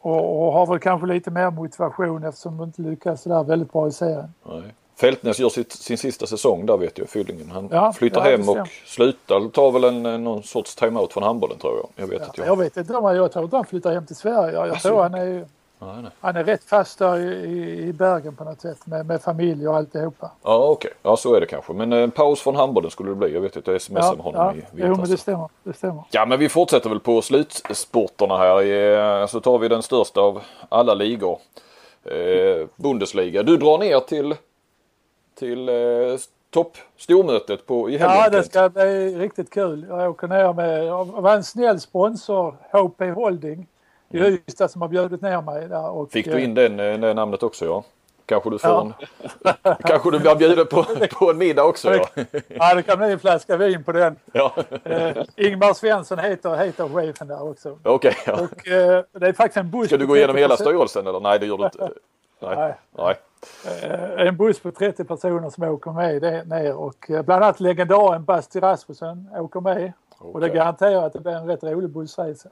Och, 0.00 0.46
och, 0.46 0.52
har 0.52 0.66
väl 0.66 0.78
kanske 0.78 1.06
lite 1.06 1.30
mer 1.30 1.50
motivation 1.50 2.24
eftersom 2.24 2.56
de 2.56 2.64
inte 2.64 2.82
lyckas 2.82 3.22
sådär 3.22 3.44
väldigt 3.44 3.72
bra 3.72 3.88
i 3.88 3.92
serien. 3.92 4.34
Nej. 4.42 4.74
Fältnäs 5.00 5.38
gör 5.38 5.48
sitt, 5.48 5.72
sin 5.72 5.98
sista 5.98 6.26
säsong 6.26 6.66
där 6.66 6.76
vet 6.76 6.98
jag, 6.98 7.08
Fyllingen. 7.08 7.50
Han 7.50 7.68
ja, 7.72 7.92
flyttar 7.92 8.24
ja, 8.24 8.36
hem 8.36 8.48
och 8.48 8.68
slutar, 8.86 9.48
tar 9.48 9.70
väl 9.70 9.84
en, 9.84 10.24
någon 10.24 10.42
sorts 10.42 10.74
timeout 10.74 11.12
från 11.12 11.22
handbollen 11.22 11.58
tror 11.58 11.76
jag. 11.76 12.04
Jag 12.04 12.10
vet, 12.10 12.20
ja, 12.20 12.26
att 12.26 12.38
jag... 12.38 12.46
jag 12.46 12.56
vet 12.56 12.76
inte 12.76 12.92
jag 12.92 13.32
tror 13.32 13.44
inte 13.44 13.56
han 13.56 13.66
flyttar 13.66 13.92
hem 13.92 14.06
till 14.06 14.16
Sverige. 14.16 14.52
Jag 14.52 14.70
alltså, 14.70 14.88
tror 14.88 15.02
han 15.02 15.14
är, 15.14 15.26
nej, 15.78 16.02
nej. 16.02 16.10
han 16.20 16.36
är 16.36 16.44
rätt 16.44 16.64
fast 16.64 16.98
där 16.98 17.18
i, 17.18 17.78
i 17.88 17.92
Bergen 17.92 18.36
på 18.36 18.44
något 18.44 18.60
sätt 18.60 18.86
med, 18.86 19.06
med 19.06 19.22
familj 19.22 19.68
och 19.68 19.76
alltihopa. 19.76 20.30
Ja 20.42 20.56
okej, 20.56 20.88
okay. 20.88 20.90
ja 21.02 21.16
så 21.16 21.34
är 21.34 21.40
det 21.40 21.46
kanske. 21.46 21.72
Men 21.72 21.92
en 21.92 22.10
paus 22.10 22.40
från 22.40 22.56
handbollen 22.56 22.90
skulle 22.90 23.10
det 23.10 23.16
bli. 23.16 23.34
Jag 23.34 23.40
vet 23.40 23.56
att 23.56 23.66
jag 23.66 23.82
smsade 23.82 24.06
ja, 24.06 24.14
med 24.14 24.24
honom 24.24 24.46
ja. 24.46 24.52
i 24.52 24.54
vintras. 24.54 24.88
Jo 24.88 24.96
men 24.96 25.10
det 25.10 25.16
stämmer, 25.16 25.48
det 25.64 25.72
stämmer. 25.72 26.04
Ja 26.10 26.26
men 26.26 26.38
vi 26.38 26.48
fortsätter 26.48 26.88
väl 26.88 27.00
på 27.00 27.22
slutsporterna 27.22 28.38
här. 28.38 29.26
Så 29.26 29.40
tar 29.40 29.58
vi 29.58 29.68
den 29.68 29.82
största 29.82 30.20
av 30.20 30.42
alla 30.68 30.94
ligor. 30.94 31.38
Eh, 32.04 32.66
Bundesliga. 32.76 33.42
Du 33.42 33.56
drar 33.56 33.78
ner 33.78 34.00
till 34.00 34.34
till 35.40 35.68
eh, 35.68 35.74
toppstormötet 36.50 37.66
på 37.66 37.90
i 37.90 37.96
helgen. 37.96 38.18
Ja, 38.18 38.30
det 38.30 38.42
ska 38.42 38.68
bli 38.68 39.18
riktigt 39.18 39.50
kul. 39.50 39.86
Jag 39.88 40.10
åker 40.10 40.28
ner 40.28 40.52
med, 40.52 40.84
jag 40.84 41.04
var 41.04 41.34
en 41.34 41.44
snäll 41.44 41.80
sponsor, 41.80 42.54
HP 42.72 43.00
Holding 43.14 43.66
i 44.10 44.18
mm. 44.18 44.38
Ystad 44.48 44.68
som 44.68 44.82
har 44.82 44.88
bjudit 44.88 45.22
ner 45.22 45.42
mig 45.42 45.68
där. 45.68 45.90
Och, 45.90 46.12
Fick 46.12 46.26
du 46.26 46.40
in 46.40 46.54
den, 46.54 46.80
eh, 46.80 46.98
det 46.98 47.14
namnet 47.14 47.42
också 47.42 47.64
ja? 47.64 47.84
Kanske 48.26 48.50
du 48.50 48.58
får 48.58 48.70
ja. 48.70 48.92
en, 49.62 49.74
kanske 49.84 50.10
du 50.10 50.18
blir 50.18 50.34
bjuden 50.34 50.66
på, 50.66 50.82
på 51.18 51.30
en 51.30 51.38
middag 51.38 51.64
också 51.64 51.94
ja. 51.94 52.08
ja 52.48 52.74
det 52.74 52.82
kan 52.82 52.98
bli 52.98 53.12
en 53.12 53.18
flaska 53.18 53.56
vin 53.56 53.84
på 53.84 53.92
den. 53.92 54.16
Ja. 54.32 54.54
Eh, 54.84 55.16
Ingmar 55.36 55.74
Svensson 55.74 56.18
heter, 56.18 56.56
heter 56.56 56.88
chefen 56.88 57.28
där 57.28 57.50
också. 57.50 57.78
Okej. 57.82 58.14
Okay, 58.22 58.22
ja. 58.26 58.32
Och 58.32 58.68
eh, 58.68 59.04
det 59.12 59.26
är 59.26 59.32
faktiskt 59.32 59.56
en 59.56 59.70
buss. 59.70 59.86
Ska 59.86 59.96
du 59.96 60.06
gå 60.06 60.16
igenom 60.16 60.36
hela 60.36 60.56
styrelsen 60.56 61.06
eller? 61.06 61.20
Nej 61.20 61.38
det 61.38 61.46
gör 61.46 61.58
du 61.58 61.64
inte. 61.64 61.78
Nej. 62.40 62.56
Nej. 62.56 62.74
Nej. 62.98 63.14
Eh, 63.66 64.26
en 64.26 64.36
buss 64.36 64.60
på 64.60 64.70
30 64.70 65.04
personer 65.04 65.50
som 65.50 65.64
åker 65.64 65.92
med 65.92 66.22
det 66.22 66.44
ner 66.44 66.74
och 66.74 67.10
eh, 67.10 67.22
bland 67.22 67.44
annat 67.44 67.60
legendaren 67.60 68.24
Basti 68.24 68.60
Rasmussen 68.60 69.28
åker 69.34 69.60
med. 69.60 69.92
Okay. 70.18 70.32
Och 70.32 70.40
det 70.40 70.48
garanterar 70.48 71.06
att 71.06 71.12
det 71.12 71.20
blir 71.20 71.32
en 71.32 71.46
rätt 71.46 71.64
rolig 71.64 71.90
bussresa. 71.90 72.48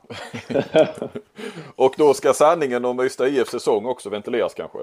och 1.76 1.94
då 1.98 2.14
ska 2.14 2.32
sanningen 2.32 2.84
om 2.84 3.00
Ystad 3.00 3.28
IF 3.28 3.48
säsong 3.48 3.86
också 3.86 4.10
ventileras 4.10 4.54
kanske? 4.54 4.78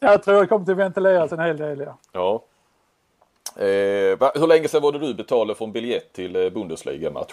Jag 0.00 0.22
tror 0.22 0.40
det 0.40 0.46
kommer 0.46 0.70
att 0.70 0.78
ventileras 0.78 1.32
en 1.32 1.40
hel 1.40 1.56
del 1.56 1.80
ja. 1.80 1.98
ja. 2.12 2.42
Eh, 3.62 4.18
hur 4.34 4.46
länge 4.46 4.68
sedan 4.68 4.82
var 4.82 4.92
det 4.92 4.98
du 4.98 5.14
betalade 5.14 5.54
för 5.54 5.64
en 5.64 5.72
biljett 5.72 6.12
till 6.12 6.36
eh, 6.36 6.50
Bundesliga-match? 6.50 7.32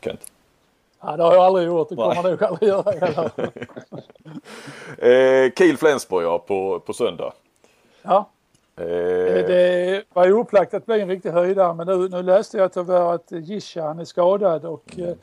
Kent? 0.00 0.20
Ja, 1.00 1.16
det 1.16 1.22
har 1.22 1.34
jag 1.34 1.44
aldrig 1.44 1.66
gjort. 1.66 1.88
Det 1.88 1.96
kommer 1.96 2.14
jag 2.14 2.24
nog 2.24 2.42
aldrig 2.44 2.68
göra 2.68 2.90
heller. 2.90 3.30
eh, 5.46 5.52
Kiel 5.52 5.76
Flensburg 5.76 6.24
ja, 6.24 6.38
på, 6.38 6.80
på 6.80 6.92
söndag. 6.92 7.32
Ja. 8.02 8.28
Eh. 8.76 8.84
Det 9.46 10.04
var 10.12 10.26
ju 10.26 10.32
upplagt 10.32 10.74
att 10.74 10.86
bli 10.86 11.00
en 11.00 11.08
riktig 11.08 11.30
höjdare 11.30 11.74
men 11.74 11.86
nu, 11.86 12.08
nu 12.08 12.22
läste 12.22 12.58
jag 12.58 12.72
tyvärr 12.72 13.14
att 13.14 13.26
Gisha 13.30 13.82
han 13.82 13.98
är 13.98 14.04
skadad 14.04 14.64
och 14.64 14.84
mm. 14.96 15.10
eh, 15.10 15.16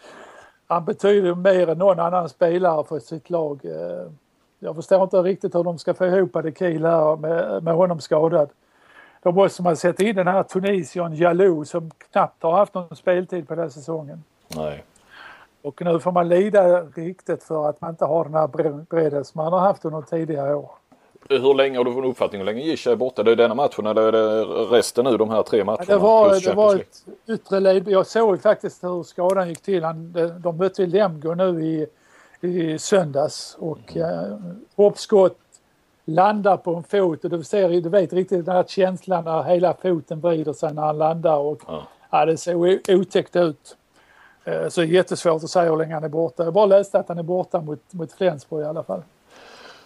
han 0.67 0.85
betyder 0.85 1.35
mer 1.35 1.69
än 1.69 1.77
någon 1.77 1.99
annan 1.99 2.29
spelare 2.29 2.83
för 2.83 2.99
sitt 2.99 3.29
lag. 3.29 3.59
Eh, 3.65 4.11
jag 4.59 4.75
förstår 4.75 5.03
inte 5.03 5.17
riktigt 5.17 5.55
hur 5.55 5.63
de 5.63 5.79
ska 5.79 5.93
få 5.93 6.05
ihop 6.05 6.33
det 6.33 6.57
Kiel 6.59 6.85
här 6.85 7.15
med, 7.15 7.63
med 7.63 7.73
honom 7.73 7.99
skadad. 7.99 8.49
Då 9.23 9.31
måste 9.31 9.61
man 9.61 9.77
sätta 9.77 10.03
in 10.03 10.15
den 10.15 10.27
här 10.27 10.43
Tunisian 10.43 11.15
Jalou 11.15 11.65
som 11.65 11.91
knappt 12.11 12.43
har 12.43 12.51
haft 12.51 12.73
någon 12.73 12.95
speltid 12.95 13.47
på 13.47 13.55
den 13.55 13.63
här 13.63 13.69
säsongen. 13.69 14.23
Nej. 14.55 14.83
Och 15.65 15.81
nu 15.85 15.99
får 15.99 16.11
man 16.11 16.29
lida 16.29 16.81
riktigt 16.81 17.43
för 17.43 17.69
att 17.69 17.81
man 17.81 17.89
inte 17.89 18.05
har 18.05 18.23
den 18.23 18.33
här 18.33 18.47
bredden 18.89 19.25
som 19.25 19.43
man 19.43 19.53
har 19.53 19.59
haft 19.59 19.85
under 19.85 20.01
tidigare 20.01 20.55
år. 20.55 20.71
Hur 21.29 21.53
länge 21.53 21.77
har 21.77 21.85
du 21.85 21.93
fått 21.93 22.05
uppfattning 22.05 22.41
hur 22.41 22.45
länge 22.45 22.61
Gisha 22.61 22.91
är 22.91 22.95
borta? 22.95 23.23
Det 23.23 23.31
är 23.31 23.35
denna 23.35 23.55
matchen 23.55 23.85
eller 23.85 24.01
är 24.01 24.11
det 24.11 24.43
resten 24.77 25.05
nu 25.05 25.17
de 25.17 25.29
här 25.29 25.43
tre 25.43 25.63
matcherna? 25.63 25.85
Ja, 25.87 25.93
det 25.93 25.97
var, 25.97 26.39
det 26.49 26.53
var 26.53 26.75
ett 26.75 27.05
yttre 27.27 27.59
led. 27.59 27.87
Jag 27.87 28.07
såg 28.07 28.41
faktiskt 28.41 28.83
hur 28.83 29.03
skadan 29.03 29.49
gick 29.49 29.61
till. 29.61 29.83
Han, 29.83 30.15
de 30.39 30.57
mötte 30.57 30.85
Lemgo 30.85 31.33
nu 31.33 31.65
i, 31.65 31.87
i 32.41 32.79
söndags 32.79 33.57
och 33.59 33.95
mm. 33.95 34.09
eh, 34.09 34.37
hoppskott 34.75 35.39
landar 36.05 36.57
på 36.57 36.75
en 36.75 36.83
fot 36.83 37.23
och 37.23 37.29
du, 37.29 37.43
ser, 37.43 37.69
du 37.69 37.89
vet 37.89 38.13
riktigt 38.13 38.45
den 38.45 38.55
här 38.55 38.63
känslan 38.67 39.23
när 39.23 39.43
hela 39.43 39.73
foten 39.73 40.21
vrider 40.21 40.53
sig 40.53 40.73
när 40.73 40.81
han 40.81 40.97
landar 40.97 41.37
och 41.37 41.61
ja. 41.67 41.83
Ja, 42.09 42.25
det 42.25 42.37
ser 42.37 42.55
otäckt 42.95 43.35
ut. 43.35 43.77
Eh, 44.45 44.69
så 44.69 44.81
det 44.81 44.87
är 44.87 44.89
jättesvårt 44.89 45.43
att 45.43 45.49
säga 45.49 45.69
hur 45.69 45.77
länge 45.77 45.93
han 45.93 46.03
är 46.03 46.09
borta. 46.09 46.43
Jag 46.43 46.53
bara 46.53 46.65
läste 46.65 46.99
att 46.99 47.09
han 47.09 47.17
är 47.17 47.23
borta 47.23 47.61
mot, 47.61 47.93
mot 47.93 48.11
Flensburg 48.11 48.63
i 48.63 48.67
alla 48.67 48.83
fall. 48.83 49.03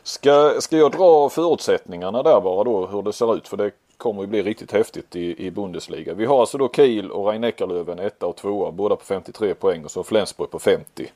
Ska, 0.04 0.54
ska 0.60 0.78
jag 0.78 0.91
dra 0.91 1.30
förutsättningarna 1.30 2.24
där 2.24 2.41
bara 2.41 2.63
då 2.63 2.86
hur 2.86 3.02
det 3.02 3.13
ser 3.13 3.36
ut? 3.36 3.48
För 3.48 3.58
det 3.58 3.72
kommer 3.98 4.22
ju 4.22 4.28
bli 4.28 4.43
riktigt 4.43 4.72
häftigt 4.72 5.15
i, 5.15 5.45
i 5.45 5.52
Bundesliga. 5.52 6.13
Vi 6.13 6.26
har 6.26 6.39
alltså 6.39 6.58
då 6.58 6.69
Kiel 6.69 7.12
och 7.12 7.26
Rhein-Neckarlöven 7.26 8.00
etta 8.00 8.26
och 8.26 8.36
tvåa 8.36 8.72
båda 8.72 8.95
på 8.95 9.06
53 9.06 9.54
poäng 9.54 9.86
och 9.86 9.91
så 9.91 10.04
Flensburg 10.04 10.50
på 10.50 10.60
50. 10.60 11.12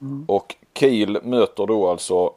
Mm. 0.00 0.24
Och 0.28 0.56
Kiel 0.74 1.18
möter 1.22 1.66
då 1.66 1.88
alltså, 1.88 2.32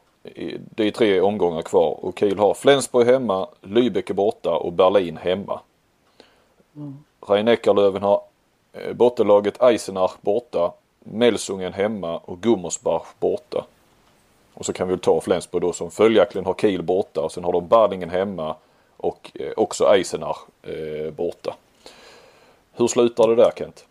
det 0.53 0.87
är 0.87 0.91
tre 0.91 1.21
omgångar 1.21 1.61
kvar 1.61 2.05
och 2.05 2.19
Kiel 2.19 2.39
har 2.39 2.53
Flensburg 2.53 3.07
hemma, 3.07 3.47
Lübeck 3.61 4.13
borta 4.13 4.51
och 4.51 4.73
Berlin 4.73 5.17
hemma. 5.17 5.59
Mm. 6.75 6.97
Rhein-Neckarlöven 7.21 8.01
har 8.01 8.21
Eh, 8.21 8.30
Eh, 8.73 8.93
bottenlaget 8.93 9.61
Eisenach 9.61 10.17
borta. 10.21 10.73
Melsungen 11.03 11.73
hemma 11.73 12.17
och 12.17 12.41
Gummersbach 12.41 13.05
borta. 13.19 13.65
Och 14.53 14.65
så 14.65 14.73
kan 14.73 14.87
vi 14.87 14.97
ta 14.97 15.21
Flensburg 15.21 15.61
då 15.61 15.73
som 15.73 15.91
följaktligen 15.91 16.45
har 16.45 16.53
Kiel 16.53 16.83
borta 16.83 17.21
och 17.21 17.31
sen 17.31 17.43
har 17.43 17.53
de 17.53 17.67
Badingen 17.67 18.09
hemma 18.09 18.55
och 18.97 19.31
eh, 19.33 19.51
också 19.57 19.85
Eisenach 19.85 20.37
eh, 20.61 21.13
borta. 21.13 21.55
Hur 22.73 22.87
slutar 22.87 23.27
det 23.27 23.35
där 23.35 23.51
Kent? 23.55 23.85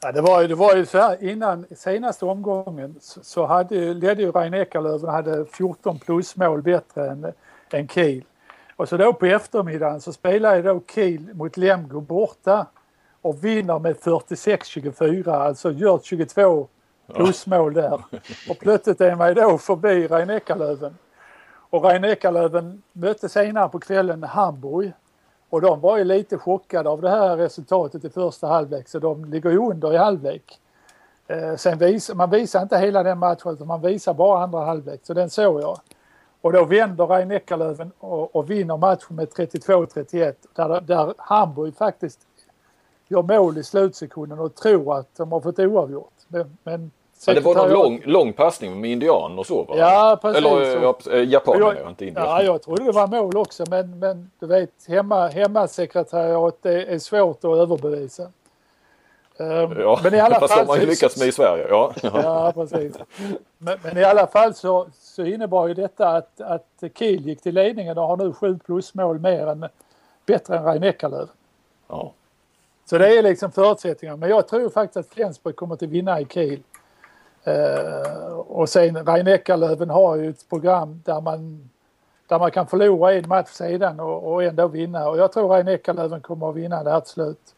Ja, 0.00 0.12
det, 0.12 0.20
var, 0.20 0.44
det 0.44 0.54
var 0.54 0.76
ju 0.76 0.86
så 0.86 0.98
här 0.98 1.24
innan 1.30 1.66
senaste 1.76 2.24
omgången 2.24 2.96
så 3.00 3.46
hade, 3.46 3.94
ledde 3.94 4.22
ju 4.22 4.32
Rein 4.32 4.54
Ekerlöf 4.54 5.02
och 5.02 5.12
hade 5.12 5.44
14 5.44 5.98
plusmål 5.98 6.62
bättre 6.62 7.10
än, 7.10 7.32
än 7.70 7.88
Kiel. 7.88 8.24
Och 8.76 8.88
så 8.88 8.96
då 8.96 9.12
på 9.12 9.26
eftermiddagen 9.26 10.00
så 10.00 10.12
spelade 10.12 10.56
ju 10.56 10.62
då 10.62 10.80
Kiel 10.94 11.34
mot 11.34 11.56
Lemgo 11.56 12.00
borta 12.00 12.66
och 13.22 13.44
vinner 13.44 13.78
med 13.78 13.96
46-24, 13.96 15.28
alltså 15.28 15.72
gör 15.72 16.00
22 16.02 16.68
plusmål 17.14 17.74
där. 17.74 18.04
Och 18.48 18.58
plötsligt 18.58 19.00
är 19.00 19.16
man 19.16 19.34
då 19.34 19.58
förbi 19.58 20.06
Rein 20.06 20.30
Eckerlöven. 20.30 20.96
Och 21.70 21.84
Rein 21.84 22.04
Eckerlöven 22.04 22.82
mötte 22.92 23.28
senare 23.28 23.68
på 23.68 23.78
kvällen 23.78 24.22
Hamburg. 24.22 24.92
Och 25.50 25.60
de 25.60 25.80
var 25.80 25.98
ju 25.98 26.04
lite 26.04 26.38
chockade 26.38 26.88
av 26.88 27.00
det 27.00 27.10
här 27.10 27.36
resultatet 27.36 28.04
i 28.04 28.10
första 28.10 28.46
halvlek 28.46 28.88
så 28.88 28.98
de 28.98 29.24
ligger 29.24 29.50
ju 29.50 29.58
under 29.58 29.94
i 29.94 29.96
halvlek. 29.96 30.60
Eh, 31.26 31.56
sen 31.56 31.78
vis, 31.78 32.14
man 32.14 32.30
visar 32.30 32.62
inte 32.62 32.78
hela 32.78 33.02
den 33.02 33.18
matchen 33.18 33.52
utan 33.52 33.66
man 33.66 33.82
visar 33.82 34.14
bara 34.14 34.42
andra 34.42 34.64
halvlek 34.64 35.00
så 35.02 35.14
den 35.14 35.30
såg 35.30 35.62
jag. 35.62 35.78
Och 36.40 36.52
då 36.52 36.64
vänder 36.64 37.06
Rein 37.06 37.30
Eckerlöven 37.30 37.92
och, 37.98 38.36
och 38.36 38.50
vinner 38.50 38.76
matchen 38.76 39.16
med 39.16 39.28
32-31 39.28 40.34
där, 40.54 40.80
där 40.80 41.14
Hamburg 41.18 41.76
faktiskt 41.76 42.20
gör 43.10 43.22
mål 43.22 43.58
i 43.58 43.64
slutsekunden 43.64 44.38
och 44.38 44.54
tror 44.54 44.98
att 44.98 45.16
de 45.16 45.32
har 45.32 45.40
fått 45.40 45.58
oavgjort. 45.58 46.12
Men, 46.28 46.58
men 46.62 46.90
Ja, 47.26 47.34
det 47.34 47.40
var 47.40 47.54
någon 47.54 47.70
lång, 47.70 48.02
lång 48.04 48.32
passning 48.32 48.80
med 48.80 48.90
indian 48.90 49.38
och 49.38 49.46
så 49.46 49.62
va? 49.62 49.74
Ja, 49.76 50.18
precis. 50.22 50.38
Eller 50.38 50.82
ja, 50.82 50.98
eh, 51.10 51.22
japan 51.22 51.58
jag, 51.58 51.76
jag, 51.76 51.88
inte 51.88 52.06
indian. 52.06 52.26
Ja, 52.26 52.42
jag 52.42 52.62
trodde 52.62 52.84
det 52.84 52.92
var 52.92 53.06
mål 53.06 53.36
också 53.36 53.64
men, 53.70 53.98
men 53.98 54.30
du 54.38 54.46
vet 54.46 54.70
hemma, 54.88 55.28
hemmasekretariat 55.28 56.66
är, 56.66 56.86
är 56.86 56.98
svårt 56.98 57.36
att 57.36 57.44
överbevisa. 57.44 58.22
Um, 59.36 59.80
ja, 59.80 60.00
men 60.02 60.14
i 60.14 60.20
alla 60.20 60.40
fast 60.40 60.52
fall, 60.52 60.66
har 60.66 60.66
man 60.66 60.80
ju 60.80 60.86
lyckats 60.86 61.18
med 61.18 61.28
i 61.28 61.32
Sverige. 61.32 61.66
Ja, 61.68 61.94
ja 62.02 62.52
precis. 62.54 62.94
Men, 63.58 63.78
men, 63.82 63.98
i 63.98 64.04
alla 64.04 64.26
fall 64.26 64.54
så, 64.54 64.86
så 65.00 65.24
innebar 65.24 65.68
ju 65.68 65.74
detta 65.74 66.08
att, 66.08 66.40
att 66.40 66.82
Kiel 66.98 67.26
gick 67.26 67.42
till 67.42 67.54
ledningen 67.54 67.98
och 67.98 68.06
har 68.06 68.16
nu 68.16 68.32
sju 68.32 68.58
plusmål 68.66 69.18
mer 69.18 69.46
än, 69.46 69.68
bättre 70.26 70.56
än 70.56 70.64
Rein 70.64 70.82
Eckerlöf. 70.82 71.28
Ja. 71.88 72.12
Så 72.90 72.98
det 72.98 73.18
är 73.18 73.22
liksom 73.22 73.52
förutsättningar. 73.52 74.16
Men 74.16 74.30
jag 74.30 74.48
tror 74.48 74.70
faktiskt 74.70 74.96
att 74.96 75.14
Flensburg 75.14 75.56
kommer 75.56 75.74
att 75.74 75.82
vinna 75.82 76.20
i 76.20 76.26
Kiel. 76.26 76.60
Uh, 77.48 78.38
och 78.38 78.68
sen 78.68 79.06
Rein 79.06 79.26
Eckerlöven 79.26 79.90
har 79.90 80.16
ju 80.16 80.30
ett 80.30 80.48
program 80.48 81.02
där 81.04 81.20
man, 81.20 81.70
där 82.26 82.38
man 82.38 82.50
kan 82.50 82.66
förlora 82.66 83.14
en 83.14 83.28
match 83.28 83.48
sedan 83.48 84.00
och, 84.00 84.32
och 84.32 84.44
ändå 84.44 84.68
vinna. 84.68 85.08
Och 85.08 85.18
jag 85.18 85.32
tror 85.32 85.48
Rein 85.48 85.68
Eckerlöven 85.68 86.20
kommer 86.20 86.50
att 86.50 86.56
vinna 86.56 86.84
det 86.84 86.90
här 86.90 87.00
till 87.00 87.12
slut. 87.12 87.54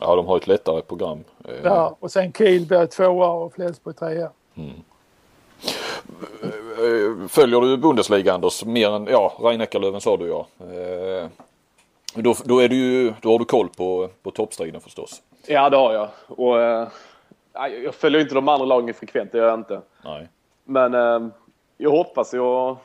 Ja, 0.00 0.16
de 0.16 0.26
har 0.26 0.36
ett 0.36 0.46
lättare 0.46 0.82
program. 0.82 1.24
Eh, 1.44 1.54
Ja, 1.64 1.96
och 2.00 2.10
sen 2.10 2.32
Kiel 2.32 2.66
blir 2.66 2.86
tvåa 2.86 3.28
och 3.28 3.52
Flensburg 3.52 3.96
trea. 3.96 4.30
Eh, 4.54 4.62
Följer 7.28 7.60
du 7.60 7.76
Bundesliga 7.76 8.34
Anders? 8.34 8.64
Mer 8.64 8.90
än, 8.90 9.06
ja, 9.10 9.32
Rein 9.40 9.60
Eckerlöven 9.60 10.00
sa 10.00 10.16
du 10.16 10.28
ja. 10.28 10.46
Då, 12.16 12.34
då, 12.44 12.60
är 12.60 12.68
du 12.68 13.14
då 13.20 13.32
har 13.32 13.38
du 13.38 13.44
koll 13.44 13.68
på, 13.68 14.08
på 14.22 14.30
toppstriden 14.30 14.80
förstås. 14.80 15.22
Ja, 15.46 15.70
det 15.70 15.76
har 15.76 15.92
jag. 15.92 16.08
Och, 16.26 16.60
eh, 16.60 16.88
jag 17.84 17.94
följer 17.94 18.20
inte 18.20 18.34
de 18.34 18.48
andra 18.48 18.66
lagen 18.66 18.94
frekvent, 18.94 19.32
det 19.32 19.38
gör 19.38 19.48
jag 19.48 19.58
inte. 19.58 19.80
Nej. 20.04 20.28
Men 20.64 20.94
eh, 20.94 21.28
jag 21.76 21.90
hoppas, 21.90 22.34
jag 22.34 22.76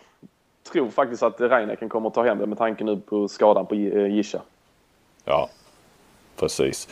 tror 0.71 0.89
faktiskt 0.89 1.23
att 1.23 1.41
Reineken 1.41 1.89
kommer 1.89 2.07
att 2.07 2.13
ta 2.13 2.23
hem 2.23 2.37
det 2.37 2.45
med 2.45 2.57
tanke 2.57 2.83
nu 2.83 2.97
på 2.97 3.27
skadan 3.27 3.65
på 3.65 3.75
eh, 3.75 4.15
Gisha. 4.15 4.41
Ja, 5.25 5.49
precis. 6.35 6.87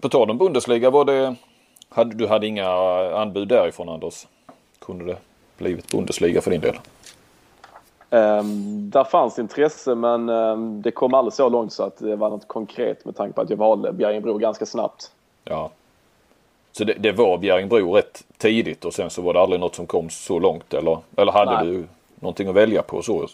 På 0.00 0.08
tal 0.08 0.30
om 0.30 0.38
Bundesliga 0.38 0.90
var 0.90 1.04
det, 1.04 1.34
hade, 1.88 2.14
du 2.14 2.26
hade 2.26 2.46
inga 2.46 2.68
anbud 3.14 3.48
därifrån 3.48 3.88
Anders? 3.88 4.26
Kunde 4.78 5.04
det 5.04 5.16
blivit 5.58 5.92
Bundesliga 5.92 6.40
för 6.40 6.50
din 6.50 6.60
del? 6.60 6.78
Um, 8.12 8.90
där 8.90 9.04
fanns 9.04 9.38
intresse 9.38 9.94
men 9.94 10.28
ehm, 10.28 10.82
det 10.82 10.90
kom 10.90 11.14
aldrig 11.14 11.32
så 11.32 11.48
långt 11.48 11.72
så 11.72 11.82
att 11.82 11.96
det 11.96 12.16
var 12.16 12.30
något 12.30 12.48
konkret 12.48 13.04
med 13.04 13.16
tanke 13.16 13.34
på 13.34 13.40
att 13.40 13.50
jag 13.50 13.56
valde 13.56 13.92
Bjerringbro 13.92 14.38
ganska 14.38 14.66
snabbt. 14.66 15.10
Ja. 15.44 15.70
Så 16.72 16.84
det, 16.84 16.92
det 16.92 17.12
var 17.12 17.38
Bjerringbro 17.38 17.92
rätt 17.92 18.24
tidigt 18.38 18.84
och 18.84 18.94
sen 18.94 19.10
så 19.10 19.22
var 19.22 19.32
det 19.32 19.40
aldrig 19.40 19.60
något 19.60 19.74
som 19.74 19.86
kom 19.86 20.10
så 20.10 20.38
långt 20.38 20.74
eller, 20.74 20.98
eller 21.16 21.32
hade 21.32 21.64
Nej. 21.64 21.66
du 21.66 21.84
någonting 22.14 22.48
att 22.48 22.54
välja 22.54 22.82
på 22.82 23.02
så 23.02 23.26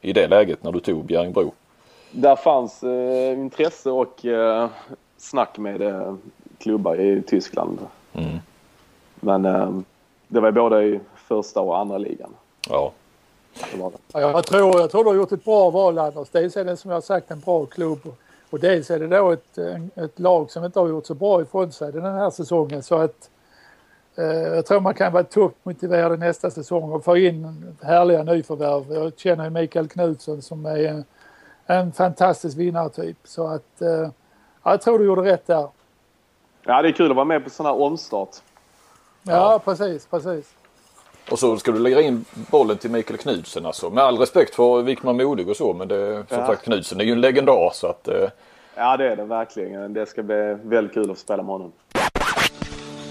i 0.00 0.12
det 0.12 0.28
läget 0.28 0.62
när 0.62 0.72
du 0.72 0.80
tog 0.80 1.04
Bjerringbro? 1.04 1.52
Där 2.10 2.36
fanns 2.36 2.82
eh, 2.82 3.32
intresse 3.32 3.90
och 3.90 4.24
eh, 4.24 4.68
snack 5.16 5.58
med 5.58 5.82
eh, 5.82 6.14
klubbar 6.58 7.00
i 7.00 7.22
Tyskland. 7.22 7.78
Mm. 8.12 8.38
Men 9.14 9.44
ehm, 9.44 9.84
det 10.28 10.40
var 10.40 10.50
både 10.50 10.84
i 10.84 11.00
första 11.16 11.60
och 11.60 11.78
andra 11.78 11.98
ligan. 11.98 12.30
Ja. 12.68 12.92
Ja, 13.80 13.92
Jag 14.12 14.46
tror, 14.46 14.80
jag 14.80 14.90
tror 14.90 15.04
du 15.04 15.10
har 15.10 15.16
gjort 15.16 15.32
ett 15.32 15.44
bra 15.44 15.70
val 15.70 15.98
Anders. 15.98 16.28
Dels 16.30 16.56
är 16.56 16.64
det 16.64 16.76
som 16.76 16.90
jag 16.90 16.96
har 16.96 17.02
sagt 17.02 17.30
en 17.30 17.40
bra 17.40 17.66
klubb 17.66 18.14
och 18.50 18.60
dels 18.60 18.90
är 18.90 18.98
det 18.98 19.06
då 19.06 19.30
ett, 19.30 19.58
ett 19.94 20.18
lag 20.18 20.50
som 20.50 20.64
inte 20.64 20.80
har 20.80 20.88
gjort 20.88 21.06
så 21.06 21.14
bra 21.14 21.42
ifrån 21.42 21.72
sig 21.72 21.92
den 21.92 22.04
här 22.04 22.30
säsongen. 22.30 22.82
Så 22.82 22.94
att 22.94 23.30
eh, 24.16 24.24
jag 24.26 24.66
tror 24.66 24.80
man 24.80 24.94
kan 24.94 25.12
vara 25.12 25.24
toppmotiverad 25.24 26.18
nästa 26.18 26.50
säsong 26.50 26.92
och 26.92 27.04
få 27.04 27.16
in 27.16 27.76
härliga 27.82 28.22
nyförvärv. 28.22 28.92
Jag 28.92 29.12
känner 29.16 29.44
ju 29.44 29.50
Mikael 29.50 29.88
Knutsson 29.88 30.42
som 30.42 30.66
är 30.66 30.84
en, 30.88 31.04
en 31.66 31.92
fantastisk 31.92 32.56
vinnartyp. 32.56 33.16
Så 33.24 33.46
att 33.46 33.82
eh, 33.82 33.88
ja, 33.88 34.10
jag 34.70 34.82
tror 34.82 34.98
du 34.98 35.04
gjorde 35.04 35.22
rätt 35.22 35.46
där. 35.46 35.68
Ja, 36.62 36.82
det 36.82 36.88
är 36.88 36.92
kul 36.92 37.10
att 37.10 37.16
vara 37.16 37.24
med 37.24 37.44
på 37.44 37.50
sån 37.50 37.66
här 37.66 37.80
omstart. 37.80 38.36
Ja, 39.22 39.60
precis, 39.64 40.06
precis. 40.06 40.54
Och 41.30 41.38
så 41.38 41.56
ska 41.56 41.72
du 41.72 41.78
lägga 41.78 42.00
in 42.00 42.24
bollen 42.34 42.78
till 42.78 42.90
Mikael 42.90 43.18
Knudsen 43.18 43.66
alltså. 43.66 43.90
Med 43.90 44.04
all 44.04 44.18
respekt 44.18 44.54
för 44.54 44.82
Wickman 44.82 45.16
Modig 45.16 45.48
och 45.48 45.56
så 45.56 45.72
men 45.72 45.88
det, 45.88 46.24
som 46.28 46.38
Ja. 46.38 46.46
sagt 46.46 46.64
Knudsen 46.64 47.00
är 47.00 47.04
ju 47.04 47.12
en 47.12 47.20
legendar 47.20 47.70
så 47.74 47.86
att 47.86 48.08
eh, 48.08 48.28
Ja, 48.76 48.96
det 48.96 49.08
är 49.12 49.16
det 49.16 49.24
verkligen. 49.24 49.92
Det 49.94 50.06
ska 50.06 50.22
bli 50.22 50.56
väldigt 50.62 50.94
kul 50.94 51.10
att 51.10 51.18
spela 51.18 51.42
med 51.42 51.52
honom. 51.52 51.72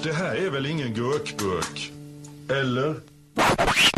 Det 0.04 0.12
här 0.13 0.36
är 0.45 0.49
väl 0.49 0.65
ingen 0.65 0.93
gurkburk? 0.93 1.91
Eller? 2.49 2.95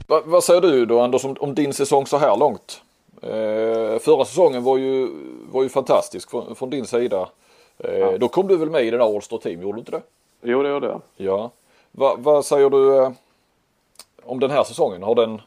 Va, 0.08 0.22
vad 0.26 0.44
säger 0.44 0.62
du 0.62 0.86
då 0.86 1.00
Anders 1.00 1.26
om, 1.26 1.36
om 1.40 1.56
din 1.56 1.74
säsong 1.74 2.08
så 2.08 2.18
här 2.18 2.38
långt? 2.38 2.82
Eh, 3.22 4.00
förra 4.00 4.26
säsongen 4.26 4.64
var 4.64 4.78
ju, 4.78 5.10
var 5.52 5.64
ju 5.64 5.70
fantastisk 5.70 6.30
från, 6.30 6.56
från 6.56 6.70
din 6.70 6.86
sida. 6.86 7.30
Eh, 7.78 8.12
Då 8.20 8.28
kom 8.28 8.48
du 8.48 8.58
väl 8.58 8.70
med 8.70 8.86
i 8.86 8.92
det 8.92 8.98
där 8.98 9.16
All-Star 9.16 9.38
Team, 9.38 9.62
gjorde 9.62 9.76
du 9.76 9.80
inte 9.80 9.92
det? 9.92 10.02
Jo, 10.44 10.64
det 10.64 10.70
gjorde 10.70 10.88
jag. 10.88 11.02
Ja. 11.18 11.52
Va, 11.92 12.16
vad 12.20 12.46
säger 12.46 12.70
du 12.70 12.98
eh, 12.98 13.12
om 14.26 14.40
den 14.40 14.52
här 14.52 14.64
säsongen? 14.64 15.04
Har 15.04 15.16
den, 15.16 15.42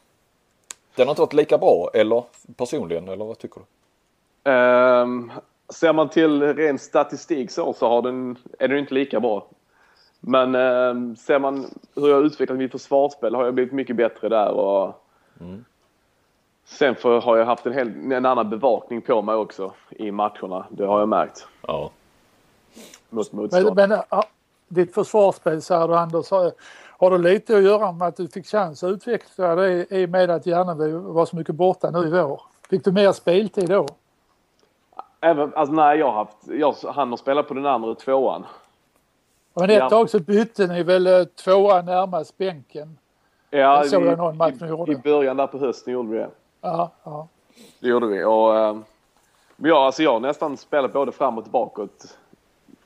den 0.95 1.07
har 1.07 1.12
inte 1.12 1.23
varit 1.23 1.33
lika 1.33 1.59
bra 1.59 1.91
eller 1.95 2.25
personligen 2.57 3.09
eller 3.09 3.25
vad 3.25 3.38
tycker 3.38 3.61
du? 3.61 4.51
Um, 4.51 5.33
ser 5.69 5.93
man 5.93 6.09
till 6.09 6.43
ren 6.43 6.79
statistik 6.79 7.51
så, 7.51 7.73
så 7.73 7.88
har 7.88 8.03
den, 8.03 8.38
är 8.59 8.69
den 8.69 8.79
inte 8.79 8.95
lika 8.95 9.21
bra. 9.21 9.47
Men 10.21 10.55
ehm, 10.55 11.17
ser 11.17 11.38
man 11.38 11.67
hur 11.95 12.09
jag 12.09 12.25
utvecklat 12.25 12.59
mitt 12.59 12.73
försvarsspel 12.73 13.35
har 13.35 13.45
jag 13.45 13.55
blivit 13.55 13.73
mycket 13.73 13.97
bättre 13.97 14.29
där. 14.29 14.51
Och 14.51 15.05
Sen 16.64 16.95
för, 16.95 17.21
har 17.21 17.37
jag 17.37 17.47
haft 17.47 17.67
en, 17.67 17.73
hel, 17.73 18.12
en 18.12 18.27
annan 18.27 18.51
bevakning 18.51 19.03
på 19.03 19.23
mig 19.23 19.35
också 19.35 19.73
i 19.91 20.11
matcherna. 20.11 20.67
Det 20.71 20.85
har 20.87 20.99
jag 20.99 21.09
märkt. 21.09 21.47
Ja. 21.67 21.91
Mot 23.11 23.33
Men, 23.33 23.43
motstånd. 23.43 23.77
men 23.77 23.99
ja, 24.11 24.25
ditt 24.69 24.95
försvarsspel 24.95 25.62
säger 25.62 25.88
du 25.88 25.97
Anders, 25.97 26.31
har, 26.31 26.53
har 26.98 27.11
det 27.11 27.18
lite 27.18 27.56
att 27.56 27.62
göra 27.62 27.92
med 27.92 28.08
att 28.08 28.16
du 28.16 28.28
fick 28.28 28.46
chans 28.46 28.82
att 28.82 28.90
utveckla 28.90 29.54
det 29.54 29.87
i 29.92 30.06
och 30.06 30.11
med 30.11 30.30
att 30.30 30.46
Järneby 30.46 30.92
var 30.92 31.26
så 31.26 31.37
mycket 31.37 31.54
borta 31.54 31.90
nu 31.90 31.98
i 32.06 32.11
vår? 32.11 32.40
Fick 32.70 32.84
du 32.84 32.92
mer 32.92 33.12
speltid 33.12 33.68
då? 33.68 33.87
Även, 35.20 35.52
alltså, 35.54 35.74
nej, 35.74 35.98
jag 35.98 36.06
har 36.06 36.12
haft, 36.12 36.37
jag, 36.46 36.74
han 36.92 37.11
har 37.11 37.16
spelat 37.16 37.48
på 37.48 37.54
den 37.54 37.66
andra 37.66 37.94
tvåan. 37.94 38.46
Men 39.54 39.70
ett 39.70 39.88
tag 39.90 40.11
så 40.11 40.18
bytte 40.20 40.66
ni 40.66 40.82
väl 40.82 41.06
eh, 41.06 41.24
tvåa 41.24 41.82
närmast 41.82 42.38
bänken? 42.38 42.98
Ja, 43.50 43.84
såg 43.87 44.02
i- 44.02 44.06
jag 44.06 44.18
någon 44.18 44.37
match 44.37 44.54
ni 44.61 44.68
gjorde. 44.68 44.92
I 44.92 44.96
början 44.96 45.37
där 45.37 45.46
på 45.46 45.58
hösten 45.58 45.92
gjorde 45.92 46.08
vi 46.08 46.18
det. 46.18 46.30
Ja, 46.61 46.90
ja. 47.04 47.28
Det 47.80 47.88
gjorde 47.88 48.06
vi. 48.06 48.24
Och, 48.24 48.56
eh, 48.56 48.76
men 49.56 49.70
ja, 49.70 49.87
alltså 49.87 50.02
jag 50.02 50.12
har 50.12 50.20
nästan 50.20 50.56
spelat 50.56 50.92
både 50.92 51.12
framåt 51.12 51.44
och 51.44 51.50
bakåt 51.50 52.18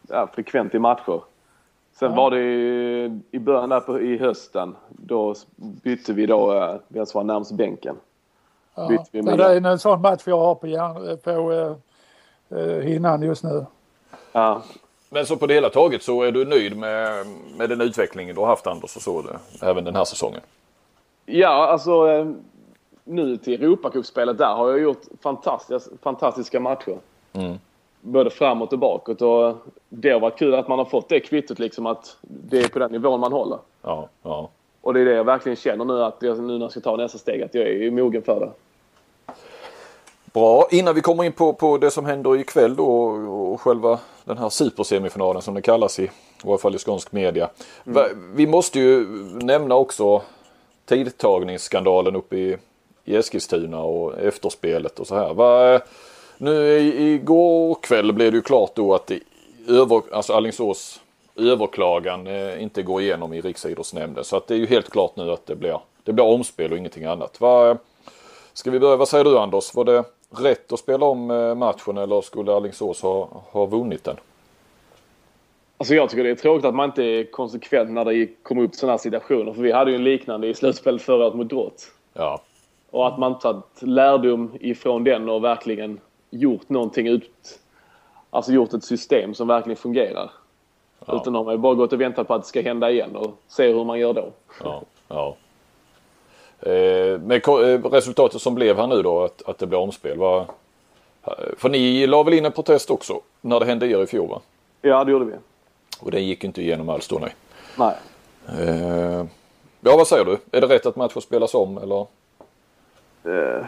ja, 0.09 0.27
frekvent 0.35 0.75
i 0.75 0.79
matcher. 0.79 1.21
Sen 1.99 2.11
Ja. 2.11 2.17
var 2.17 2.31
det 2.31 2.41
i, 2.41 3.21
i 3.31 3.39
början 3.39 3.69
där 3.69 3.81
på, 3.81 4.01
i 4.01 4.19
hösten. 4.19 4.77
Då 4.89 5.35
bytte 5.57 6.13
vi 6.13 6.27
då 6.27 6.53
eh, 6.55 6.75
vem 6.89 7.07
som 7.07 7.19
var 7.19 7.25
närmast 7.25 7.53
bänken. 7.53 7.97
ja. 8.75 8.89
Bytte 8.89 9.05
vi 9.11 9.21
ja 9.21 9.37
det 9.37 9.45
är 9.45 9.67
en 9.67 9.79
sån 9.79 10.01
match 10.01 10.23
jag 10.27 10.39
har 10.39 10.55
på, 10.55 10.67
järn, 10.67 11.19
på 11.19 11.53
eh, 11.53 12.59
eh, 12.61 12.79
hinnan 12.83 13.23
just 13.23 13.45
nu. 13.45 13.67
Ja, 14.33 14.63
Men 15.11 15.27
så 15.27 15.37
på 15.37 15.47
det 15.47 15.55
hela 15.55 15.69
taget 15.71 16.03
så 16.03 16.23
är 16.23 16.33
du 16.33 16.45
nöjd 16.45 16.77
med, 16.77 17.27
med 17.59 17.69
den 17.69 17.81
utvecklingen 17.81 18.35
du 18.35 18.41
har 18.41 18.49
haft 18.49 18.67
Anders 18.67 18.97
och 18.97 19.03
så 19.03 19.23
det, 19.23 19.39
även 19.67 19.85
den 19.85 19.97
här 19.97 20.05
säsongen? 20.05 20.41
ja 21.27 21.49
alltså 21.67 22.09
eh, 22.09 22.27
nu 23.05 23.37
till 23.37 23.63
Europacupspelet 23.63 24.39
där 24.39 24.55
har 24.55 24.71
jag 24.71 24.81
gjort 24.81 25.03
fantastiska, 25.23 25.97
fantastiska 26.03 26.61
matcher. 26.61 26.97
Mm. 27.33 27.59
Både 28.05 28.31
framåt 28.31 28.73
och 28.73 28.79
bakåt. 28.79 29.23
Och 29.23 29.57
det 29.89 30.11
har 30.11 30.21
varit 30.21 30.39
kul 30.39 30.55
att 30.55 30.69
man 30.69 30.79
har 30.79 30.87
fått 30.87 31.09
det 31.09 31.21
kvittot 31.21 31.59
liksom 31.59 31.87
att 31.87 32.17
det 32.21 32.59
är 32.59 32.69
på 32.69 32.79
den 32.79 32.93
nivån 32.93 33.21
man 33.21 33.33
håller. 33.33 33.59
Ja, 33.83 34.09
ja. 34.23 34.49
Och 34.81 34.95
det 34.95 35.01
är 35.01 35.05
det 35.05 35.13
jag 35.13 35.25
verkligen 35.25 35.57
känner 35.57 35.85
nu 35.85 36.05
att 36.05 36.17
jag, 36.21 36.39
nu 36.39 36.53
när 36.53 36.61
jag 36.61 36.71
ska 36.71 36.81
ta 36.81 36.97
nästa 36.97 37.19
steg 37.19 37.43
att 37.43 37.55
jag 37.55 37.69
är 37.69 37.91
mogen 37.91 38.23
för 38.23 38.41
det. 38.41 38.51
Bra, 40.33 40.67
innan 40.71 40.95
vi 40.95 41.01
kommer 41.01 41.25
in 41.25 41.33
på, 41.33 41.53
på 41.53 41.79
det 41.79 41.91
som 41.91 42.05
händer 42.05 42.37
ikväll 42.37 42.77
då 42.77 42.87
och, 42.87 43.61
själva 43.61 43.99
den 44.25 44.39
här 44.39 44.49
supersemifinalen 44.49 45.43
som 45.43 45.55
det 45.55 45.63
kallas 45.63 45.99
i, 45.99 46.03
i 46.05 46.11
varje 46.45 46.59
fall 46.59 46.75
i 46.75 46.79
skånsk 46.79 47.13
media. 47.13 47.51
Va, 47.85 48.07
vi 48.35 48.47
måste 48.47 48.81
ju 48.81 49.07
nämna 49.43 49.75
också 49.75 50.23
tidtagningsskandalen 50.85 52.17
uppe 52.17 52.37
i, 52.37 52.57
i 53.05 53.17
Eskilstuna 53.17 53.81
och 53.81 54.19
efterspelet 54.19 54.99
och 54.99 55.07
så 55.07 55.15
här. 55.15 55.35
Va, 55.35 55.81
nu 56.43 56.79
i- 56.79 57.13
igår 57.15 57.75
kväll 57.75 58.13
blev 58.13 58.33
det 58.33 58.37
ju 58.37 58.43
klart 58.43 58.71
då 58.75 58.95
att 58.95 59.11
över, 59.69 60.03
alltså 60.13 60.33
Alingsås 60.33 61.01
överklagan 61.37 62.27
eh, 62.27 62.63
inte 62.63 62.83
går 62.83 63.01
igenom 63.03 63.33
i 63.33 63.41
Riksidrottsnämnden. 63.41 64.25
Så 64.25 64.37
att 64.37 64.47
det 64.47 64.55
är 64.55 64.59
ju 64.59 64.67
helt 64.67 64.91
klart 64.91 65.17
nu 65.17 65.31
att 65.31 65.47
det 65.47 65.55
blir 65.57 65.79
det 66.05 66.13
blir 66.13 66.25
omspel 66.25 66.73
och 66.73 66.79
ingenting 66.79 67.05
annat. 67.05 67.41
Vad, 67.41 67.79
ska 68.53 68.71
vi 68.71 68.81
börja, 68.81 68.97
vad 68.97 69.09
säger 69.09 69.25
du 69.25 69.39
Anders? 69.39 69.75
Var 69.75 69.85
det 69.85 70.05
rätt 70.31 70.73
att 70.73 70.79
spela 70.79 71.07
om 71.07 71.31
eh, 71.31 71.55
matchen 71.55 71.99
eller 71.99 72.21
skulle 72.21 72.53
Alingsås 72.53 73.03
ha, 73.03 73.29
ha 73.33 73.67
vunnit 73.67 74.05
den? 74.05 74.17
Alltså 75.77 75.95
jag 75.95 76.11
tycker 76.11 76.25
det 76.25 76.31
är 76.31 76.35
tråkigt 76.35 76.65
att 76.65 76.75
man 76.75 76.89
inte 76.89 77.05
är 77.05 77.25
konsekvent 77.25 77.91
när 77.91 78.05
det 78.05 78.27
kommer 78.43 78.63
upp 78.63 78.75
sådana 78.75 78.93
här 78.93 78.99
situationer. 78.99 79.53
För 79.53 79.63
vi 79.63 79.73
hade 79.73 79.91
ju 79.91 79.97
en 79.97 80.05
liknande 80.05 80.47
i 80.49 80.55
slutspelet 80.55 81.03
förra 81.03 81.25
året 81.25 81.35
mot 81.35 81.49
Drott. 81.49 81.91
Ja. 82.15 82.41
Och 82.91 83.07
att 83.07 83.19
man 83.19 83.39
tagit 83.39 83.65
lärdom 83.83 84.53
ifrån 84.61 85.05
den 85.05 85.29
och 85.29 85.45
verkligen 85.45 86.01
gjort 86.33 86.69
någonting 86.69 87.07
ut... 87.07 87.59
Alltså 88.31 88.53
gjort 88.53 88.73
ett 88.73 88.85
system 88.85 89.35
som 89.35 89.49
verkligen 89.49 89.77
fungerar. 89.77 90.31
Ja. 91.07 91.17
Utan 91.17 91.35
har 91.35 91.45
man 91.45 91.61
bara 91.61 91.75
gått 91.75 91.93
och 91.93 92.01
väntat 92.01 92.29
på 92.29 92.35
att 92.35 92.43
det 92.43 92.49
ska 92.49 92.63
hända 92.63 92.91
igen 92.91 93.17
och 93.17 93.39
se 93.49 93.73
hur 93.73 93.85
man 93.85 93.99
gör 93.99 94.13
då. 94.13 94.33
Ja, 94.65 94.83
ja. 95.09 95.37
Eh, 96.61 97.19
med 97.21 97.49
eh, 97.49 97.91
resultatet 97.91 98.43
som 98.43 98.55
blev 98.55 98.77
här 98.77 98.87
nu 98.87 99.03
då, 99.03 99.25
att, 99.25 99.43
att 99.43 99.59
det 99.59 99.67
blev 99.67 99.81
omspel. 99.81 100.19
Var, 100.19 100.47
för 101.57 101.69
ni 101.69 102.07
la 102.07 102.23
väl 102.23 102.35
in 102.35 102.45
en 102.45 102.53
protest 102.53 102.91
också 102.91 103.21
när 103.41 103.61
det 103.61 103.67
hände 103.67 103.87
er 103.87 104.03
i 104.03 104.07
fjol 104.07 104.29
va? 104.29 104.41
Ja, 104.83 105.05
det 105.05 105.13
gjorde 105.13 105.25
vi. 105.25 105.33
Och 106.01 106.11
den 106.11 106.27
gick 106.27 106.45
inte 106.45 106.63
igenom 106.63 106.89
alls 106.89 107.09
då 107.09 107.19
nej. 107.19 107.35
Nej. 107.79 107.95
Eh, 108.49 109.25
ja, 109.81 109.97
vad 109.97 110.07
säger 110.07 110.25
du? 110.25 110.39
Är 110.51 110.61
det 110.61 110.67
rätt 110.67 110.87
att 110.87 110.97
matchen 110.97 111.23
spelas 111.23 111.55
om 111.55 111.79
eller? 111.79 112.07
Eh, 113.25 113.67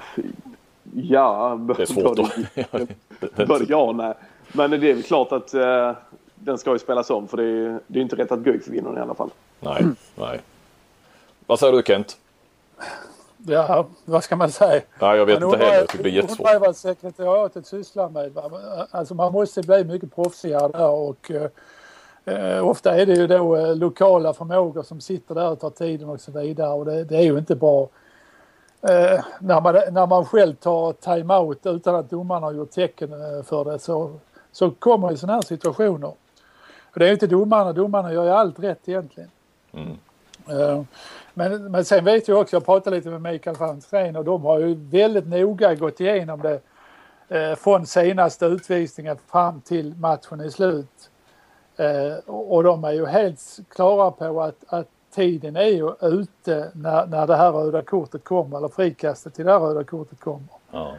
ja, 0.95 1.61
det 1.77 1.83
är 1.83 1.87
svårt 1.87 2.17
både, 2.17 3.47
både 3.47 3.65
ja 3.69 3.83
och 3.83 3.95
nej. 3.95 4.15
Men 4.53 4.71
det 4.71 4.77
är 4.77 4.95
väl 4.95 5.03
klart 5.03 5.33
att 5.33 5.55
eh, 5.55 5.93
den 6.35 6.59
ska 6.59 6.73
ju 6.73 6.79
spelas 6.79 7.11
om 7.11 7.29
för 7.29 7.37
det 7.37 7.45
är, 7.45 7.81
det 7.87 7.99
är 7.99 8.03
inte 8.03 8.17
rätt 8.17 8.33
att 8.33 8.39
Guif 8.39 8.69
vinner 8.69 8.89
den 8.89 8.99
i 8.99 9.01
alla 9.01 9.15
fall. 9.15 9.31
Nej, 9.61 9.85
nej. 10.15 10.41
Vad 11.47 11.59
säger 11.59 11.73
du 11.73 11.83
Kent? 11.87 12.17
Ja, 13.47 13.87
vad 14.05 14.25
ska 14.25 14.37
man 14.37 14.51
säga? 14.51 14.83
Nej, 15.01 15.19
jag 15.19 15.27
vet 15.27 15.43
inte 15.43 15.57
heller. 15.57 15.75
Jag 15.75 15.89
tycker 15.89 16.05
det 16.05 16.11
är 16.11 16.13
jättesvårt. 16.13 16.47
Undrar 16.47 16.61
vad 16.61 16.77
sekretariatet 16.77 17.67
sysslar 17.67 18.09
med. 18.09 18.39
Alltså 18.91 19.15
man 19.15 19.33
måste 19.33 19.63
bli 19.63 19.85
mycket 19.85 20.15
proffsigare 20.15 20.69
där 20.69 20.89
och 20.89 21.31
eh, 22.25 22.69
ofta 22.69 23.01
är 23.01 23.07
det 23.07 23.15
ju 23.15 23.27
då 23.27 23.57
eh, 23.57 23.77
lokala 23.77 24.35
förmågor 24.35 24.83
som 24.83 25.01
sitter 25.01 25.35
där 25.35 25.51
och 25.51 25.61
tar 25.61 25.71
tiden 25.71 26.09
och 26.09 26.21
så 26.21 26.33
vidare 26.33 26.71
och 26.71 26.85
det, 26.85 27.05
det 27.05 27.17
är 27.17 27.23
ju 27.23 27.39
inte 27.39 27.57
bra. 27.57 27.89
Eh, 28.89 29.25
när, 29.39 29.61
man, 29.61 29.75
när 29.75 30.07
man 30.07 30.25
själv 30.25 30.55
tar 30.55 30.93
time-out 30.93 31.67
utan 31.67 31.95
att 31.95 32.11
domarna 32.11 32.47
har 32.47 32.53
gjort 32.53 32.71
tecken 32.71 33.13
eh, 33.13 33.43
för 33.43 33.65
det 33.65 33.79
så, 33.79 34.13
så 34.53 34.71
kommer 34.71 35.11
ju 35.11 35.17
sådana 35.17 35.35
här 35.35 35.43
situationer. 35.43 36.13
Och 36.95 36.99
det 36.99 37.05
är 37.05 37.07
ju 37.07 37.13
inte 37.13 37.27
domarna, 37.27 37.73
domarna 37.73 38.13
gör 38.13 38.25
ju 38.25 38.31
allt 38.31 38.59
rätt 38.59 38.89
egentligen. 38.89 39.31
Mm. 39.73 39.99
Uh, 40.51 40.83
men, 41.35 41.71
men 41.71 41.85
sen 41.85 42.05
vet 42.05 42.29
jag 42.29 42.41
också, 42.41 42.57
jag 42.57 42.65
pratade 42.65 42.97
lite 42.97 43.09
med 43.09 43.33
Mikael 43.33 43.57
Franzén 43.57 44.17
och 44.17 44.25
de 44.25 44.45
har 44.45 44.59
ju 44.59 44.75
väldigt 44.75 45.27
noga 45.27 45.75
gått 45.75 46.01
igenom 46.01 46.41
det 46.41 46.61
eh, 47.29 47.55
från 47.55 47.87
senaste 47.87 48.47
utvisningen 48.47 49.17
fram 49.27 49.61
till 49.61 49.95
matchen 49.95 50.41
är 50.41 50.49
slut. 50.49 51.11
Eh, 51.77 52.33
och 52.35 52.63
de 52.63 52.85
är 52.85 52.93
ju 52.93 53.07
helt 53.07 53.59
klara 53.69 54.11
på 54.11 54.43
att, 54.43 54.65
att 54.67 54.89
tiden 55.15 55.57
är 55.57 55.67
ju 55.67 55.93
ute 56.01 56.71
när, 56.75 57.07
när 57.07 57.27
det 57.27 57.37
här 57.37 57.53
röda 57.53 57.83
kortet 57.83 58.25
kommer, 58.25 58.57
eller 58.57 58.69
frikastet 58.69 59.35
till 59.35 59.45
det 59.45 59.53
här 59.53 59.61
röda 59.61 59.85
kortet 59.85 60.21
kommer. 60.21 60.49
Ja. 60.71 60.93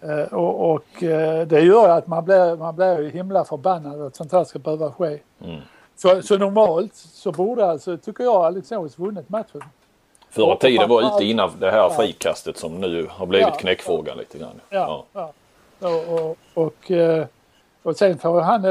Eh, 0.00 0.32
och, 0.34 0.70
och 0.74 1.02
eh, 1.02 1.46
det 1.46 1.60
gör 1.60 1.88
att 1.88 2.06
man 2.06 2.24
blir, 2.24 2.56
man 2.56 2.76
blir 2.76 3.00
ju 3.00 3.10
himla 3.10 3.44
förbannad 3.44 4.02
att 4.02 4.16
sånt 4.16 4.32
här 4.32 4.44
ska 4.44 4.58
behöva 4.58 4.92
ske. 4.92 5.18
Mm. 5.44 5.60
Så, 5.96 6.22
så 6.22 6.38
normalt 6.38 6.94
så 6.94 7.32
borde 7.32 7.66
alltså, 7.66 7.96
tycker 7.96 8.24
jag, 8.24 8.34
Alingsås 8.34 8.98
vunnit 8.98 9.28
matchen. 9.28 9.62
Förra 10.30 10.56
tiden 10.56 10.88
var 10.88 11.16
ute 11.16 11.24
innan 11.24 11.50
det 11.60 11.70
här 11.70 11.88
frikastet 11.88 12.56
som 12.56 12.80
nu 12.80 13.06
har 13.10 13.26
blivit 13.26 13.48
ja, 13.48 13.54
knäckfrågan 13.54 14.18
lite 14.18 14.38
grann. 14.38 14.60
Ja, 14.70 15.04
ja. 15.12 15.32
Och, 15.80 16.14
och, 16.14 16.36
och, 16.54 16.90
eh, 16.90 17.26
och 17.82 17.96
sen 17.96 18.18
får 18.18 18.40
han, 18.40 18.62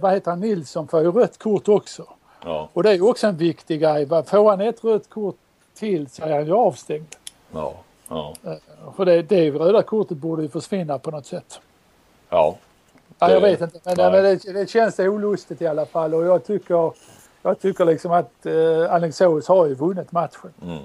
vad 0.00 0.12
heter 0.12 0.30
han, 0.30 0.40
Nilsson 0.40 0.88
får 0.88 1.00
ju 1.00 1.12
rött 1.12 1.38
kort 1.38 1.68
också. 1.68 2.06
Ja. 2.48 2.68
Och 2.72 2.82
det 2.82 2.90
är 2.90 3.08
också 3.08 3.26
en 3.26 3.36
viktig 3.36 3.80
grej. 3.80 4.06
Får 4.08 4.50
han 4.50 4.60
ett 4.60 4.84
rött 4.84 5.10
kort 5.10 5.36
till 5.74 6.08
så 6.08 6.22
är 6.22 6.32
han 6.32 6.46
ju 6.46 6.52
avstängd. 6.52 7.14
Ja, 7.52 7.74
ja. 8.08 8.34
Eh, 8.44 8.52
för 8.96 9.04
det, 9.04 9.22
det 9.22 9.50
röda 9.50 9.82
kortet 9.82 10.16
borde 10.16 10.42
ju 10.42 10.48
försvinna 10.48 10.98
på 10.98 11.10
något 11.10 11.26
sätt. 11.26 11.60
Ja. 12.28 12.56
Ja 13.18 13.30
jag 13.30 13.40
vet 13.40 13.60
inte, 13.60 13.80
men, 13.84 14.12
men 14.12 14.24
det, 14.24 14.52
det 14.52 14.70
känns 14.70 14.98
olustigt 14.98 15.62
i 15.62 15.66
alla 15.66 15.86
fall 15.86 16.14
och 16.14 16.24
jag 16.24 16.44
tycker, 16.44 16.92
jag 17.42 17.60
tycker 17.60 17.84
liksom 17.84 18.12
att 18.12 18.46
eh, 18.46 18.92
Alingsås 18.94 19.48
har 19.48 19.66
ju 19.66 19.74
vunnit 19.74 20.12
matchen. 20.12 20.52
Mm. 20.62 20.78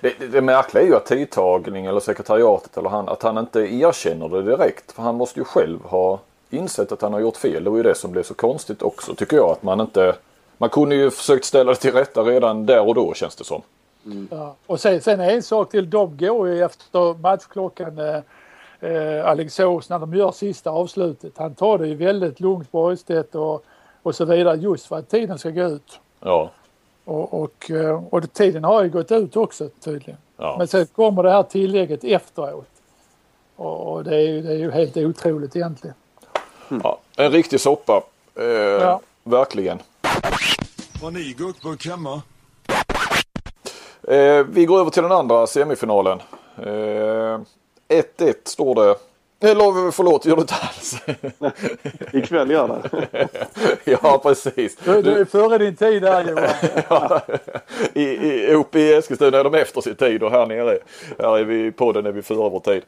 Det, 0.00 0.18
det, 0.18 0.26
det 0.26 0.40
märkliga 0.40 0.82
är 0.82 0.86
ju 0.86 0.96
att 0.96 1.06
tidtagning 1.06 1.86
eller 1.86 2.00
sekretariatet 2.00 2.76
eller 2.76 2.88
han, 2.88 3.08
att 3.08 3.22
han 3.22 3.38
inte 3.38 3.60
erkänner 3.60 4.28
det 4.28 4.42
direkt. 4.42 4.92
För 4.92 5.02
han 5.02 5.14
måste 5.14 5.40
ju 5.40 5.44
själv 5.44 5.82
ha 5.84 6.18
insett 6.50 6.92
att 6.92 7.02
han 7.02 7.12
har 7.12 7.20
gjort 7.20 7.36
fel. 7.36 7.64
Det 7.64 7.70
var 7.70 7.76
ju 7.76 7.82
det 7.82 7.94
som 7.94 8.12
blev 8.12 8.22
så 8.22 8.34
konstigt 8.34 8.82
också 8.82 9.14
tycker 9.14 9.36
jag. 9.36 9.50
Att 9.50 9.62
man 9.62 9.80
inte... 9.80 10.14
Man 10.60 10.70
kunde 10.70 10.94
ju 10.94 11.10
försökt 11.10 11.44
ställa 11.44 11.70
det 11.70 11.76
till 11.76 11.92
rätta 11.92 12.22
redan 12.22 12.66
där 12.66 12.88
och 12.88 12.94
då 12.94 13.14
känns 13.14 13.36
det 13.36 13.44
som. 13.44 13.62
Mm. 14.06 14.28
Ja. 14.30 14.54
Och 14.66 14.80
sen, 14.80 15.00
sen 15.00 15.20
en 15.20 15.42
sak 15.42 15.70
till. 15.70 15.90
De 15.90 16.16
går 16.16 16.48
ju 16.48 16.64
efter 16.64 17.18
matchklockan 17.18 17.98
eh, 17.98 18.20
eh, 18.90 19.26
Alingsås 19.26 19.88
när 19.88 19.98
de 19.98 20.14
gör 20.14 20.32
sista 20.32 20.70
avslutet. 20.70 21.32
Han 21.36 21.54
tar 21.54 21.78
det 21.78 21.86
ju 21.86 21.94
väldigt 21.94 22.40
lugnt 22.40 22.72
Borgstedt 22.72 23.34
och, 23.34 23.64
och 24.02 24.14
så 24.14 24.24
vidare 24.24 24.56
just 24.56 24.86
för 24.86 24.96
att 24.96 25.08
tiden 25.08 25.38
ska 25.38 25.50
gå 25.50 25.62
ut. 25.62 26.00
Ja. 26.20 26.50
Och, 27.04 27.42
och, 27.42 27.70
eh, 27.70 28.04
och 28.10 28.32
tiden 28.32 28.64
har 28.64 28.82
ju 28.82 28.90
gått 28.90 29.12
ut 29.12 29.36
också 29.36 29.68
tydligen. 29.68 30.20
Ja. 30.36 30.54
Men 30.58 30.68
sen 30.68 30.86
kommer 30.86 31.22
det 31.22 31.30
här 31.30 31.42
tillägget 31.42 32.04
efteråt. 32.04 32.70
Och 33.56 34.04
det 34.04 34.16
är, 34.16 34.28
ju, 34.28 34.42
det 34.42 34.52
är 34.52 34.58
ju 34.58 34.70
helt 34.70 34.96
otroligt 34.96 35.56
egentligen. 35.56 35.96
Mm. 36.70 36.80
Ja, 36.84 36.98
en 37.16 37.32
riktig 37.32 37.60
soppa. 37.60 38.02
Eh, 38.34 38.44
ja. 38.44 39.00
Verkligen. 39.24 39.78
Har 41.02 41.10
ni 41.10 41.34
gurkburk 41.38 41.86
hemma? 41.86 42.22
Eh, 44.08 44.44
vi 44.50 44.64
går 44.64 44.80
över 44.80 44.90
till 44.90 45.02
den 45.02 45.12
andra 45.12 45.46
semifinalen. 45.46 46.22
1-1 46.56 47.44
eh, 48.18 48.34
står 48.44 48.74
det 48.74 48.96
eller 49.40 49.90
förlåt, 49.90 50.26
gör 50.26 50.36
du 50.36 50.40
inte 50.40 50.54
alls? 50.54 50.96
Ikväll 52.12 52.50
gör 52.50 52.68
det. 52.68 53.28
ja, 54.02 54.20
precis. 54.22 54.76
Du, 54.76 55.02
du 55.02 55.20
är 55.20 55.24
före 55.24 55.58
din 55.58 55.76
tid 55.76 56.04
här 56.04 56.28
Johan. 56.28 56.48
ja, 56.88 57.20
i, 57.92 58.02
i, 58.02 58.52
uppe 58.52 58.78
i 58.78 58.92
Eskilstuna 58.92 59.38
är 59.38 59.44
de 59.44 59.54
efter 59.54 59.80
sin 59.80 59.94
tid 59.94 60.22
och 60.22 60.30
här 60.30 60.46
nere 60.46 60.78
här 61.18 61.38
är 61.38 61.44
vi, 61.44 61.72
på 61.72 61.92
den 61.92 62.06
är 62.06 62.12
vi 62.12 62.22
före 62.22 62.50
vår 62.50 62.60
tid. 62.60 62.82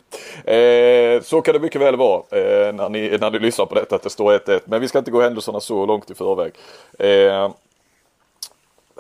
Eh, 0.45 1.23
så 1.23 1.41
kan 1.41 1.55
det 1.55 1.61
mycket 1.61 1.81
väl 1.81 1.97
vara 1.97 2.23
eh, 2.31 2.75
när, 2.75 2.89
ni, 2.89 3.19
när 3.21 3.31
ni 3.31 3.39
lyssnar 3.39 3.67
på 3.67 3.75
detta 3.75 3.97
att 3.97 4.03
det 4.03 4.11
står 4.11 4.39
1-1. 4.39 4.61
Men 4.65 4.81
vi 4.81 4.89
ska 4.89 4.99
inte 4.99 5.11
gå 5.11 5.21
händelserna 5.21 5.61
så 5.61 5.87
långt 5.87 6.11
i 6.11 6.15
förväg. 6.15 6.53
Eh, 6.99 7.51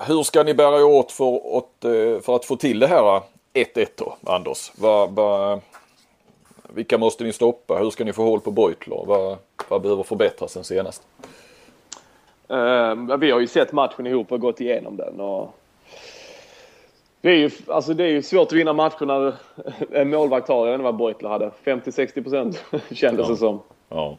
hur 0.06 0.22
ska 0.22 0.42
ni 0.42 0.54
bära 0.54 0.76
er 0.76 0.84
åt 0.84 1.12
för, 1.12 1.24
åt, 1.24 1.84
eh, 1.84 2.22
för 2.22 2.36
att 2.36 2.44
få 2.44 2.56
till 2.56 2.78
det 2.78 2.86
här 2.86 3.22
1-1 3.54 3.86
då, 3.96 4.16
Anders? 4.26 4.72
Va, 4.76 5.06
va, 5.06 5.60
vilka 6.74 6.98
måste 6.98 7.24
ni 7.24 7.32
stoppa? 7.32 7.78
Hur 7.78 7.90
ska 7.90 8.04
ni 8.04 8.12
få 8.12 8.22
håll 8.22 8.40
på 8.40 8.50
Beutler? 8.50 9.04
Vad, 9.06 9.38
vad 9.68 9.82
behöver 9.82 10.02
förbättras 10.02 10.52
sen 10.52 10.64
senast? 10.64 11.02
Uh, 12.50 13.16
vi 13.16 13.30
har 13.30 13.40
ju 13.40 13.46
sett 13.46 13.72
matchen 13.72 14.06
ihop 14.06 14.32
och 14.32 14.40
gått 14.40 14.60
igenom 14.60 14.96
den. 14.96 15.20
Och 15.20 15.54
det, 17.20 17.30
är 17.30 17.36
ju, 17.36 17.50
alltså 17.66 17.94
det 17.94 18.04
är 18.04 18.08
ju 18.08 18.22
svårt 18.22 18.46
att 18.46 18.52
vinna 18.52 18.72
matcher 18.72 19.06
när 19.06 19.34
en 20.00 20.10
målvakt 20.10 20.48
har, 20.48 20.66
jag 20.66 20.66
vet 20.66 20.74
inte 20.74 20.84
vad 20.84 20.96
Beutler 20.96 21.28
hade, 21.30 21.50
50-60 21.64 22.22
procent 22.22 22.64
kändes 22.90 23.26
ja. 23.26 23.32
det 23.32 23.36
som. 23.36 23.60
Ja. 23.88 24.16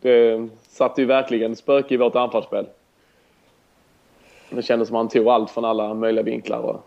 Det 0.00 0.48
satte 0.68 1.00
ju 1.00 1.06
verkligen 1.06 1.56
spöke 1.56 1.94
i 1.94 1.96
vårt 1.96 2.16
anfallsspel. 2.16 2.66
Det 4.50 4.62
kändes 4.62 4.88
som 4.88 4.96
han 4.96 5.08
tog 5.08 5.28
allt 5.28 5.50
från 5.50 5.64
alla 5.64 5.94
möjliga 5.94 6.22
vinklar. 6.22 6.58
Och, 6.58 6.84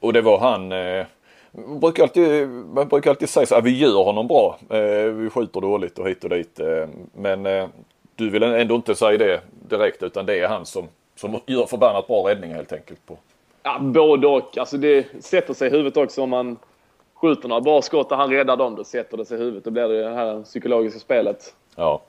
och 0.00 0.12
det 0.12 0.20
var 0.20 0.38
han, 0.38 0.72
eh, 0.72 1.06
man 1.54 1.80
brukar 1.80 2.02
alltid, 2.02 2.48
man 2.48 2.88
brukar 2.88 3.10
alltid 3.10 3.28
säga 3.28 3.46
så 3.46 3.54
att 3.54 3.64
vi 3.64 3.78
gör 3.78 4.04
honom 4.04 4.26
bra. 4.26 4.58
Eh, 4.70 5.04
vi 5.04 5.30
skjuter 5.30 5.60
dåligt 5.60 5.98
och 5.98 6.08
hit 6.08 6.24
och 6.24 6.30
dit. 6.30 6.60
Eh, 6.60 6.88
men 7.12 7.46
eh, 7.46 7.68
du 8.16 8.30
vill 8.30 8.42
ändå 8.42 8.74
inte 8.74 8.94
säga 8.94 9.18
det 9.18 9.40
direkt 9.68 10.02
utan 10.02 10.26
det 10.26 10.40
är 10.40 10.48
han 10.48 10.66
som, 10.66 10.88
som 11.16 11.40
gör 11.46 11.66
förbannat 11.66 12.06
bra 12.06 12.28
räddningar 12.28 12.56
helt 12.56 12.72
enkelt. 12.72 13.06
På. 13.06 13.18
Ja, 13.62 13.78
både 13.80 14.26
och. 14.26 14.58
Alltså 14.58 14.76
det 14.76 15.06
sätter 15.24 15.54
sig 15.54 15.68
i 15.68 15.70
huvudet 15.70 15.96
också 15.96 16.22
om 16.22 16.30
man 16.30 16.56
skjuter 17.14 17.48
några 17.48 17.60
bra 17.60 17.82
skott 17.82 18.12
och 18.12 18.18
han 18.18 18.30
räddar 18.30 18.56
dem. 18.56 18.76
Då 18.76 18.84
sätter 18.84 19.16
det 19.16 19.24
sig 19.24 19.38
i 19.38 19.40
huvudet. 19.40 19.64
Då 19.64 19.70
blir 19.70 19.88
det 19.88 20.02
det 20.02 20.14
här 20.14 20.42
psykologiska 20.42 21.00
spelet. 21.00 21.54
Ja. 21.76 22.00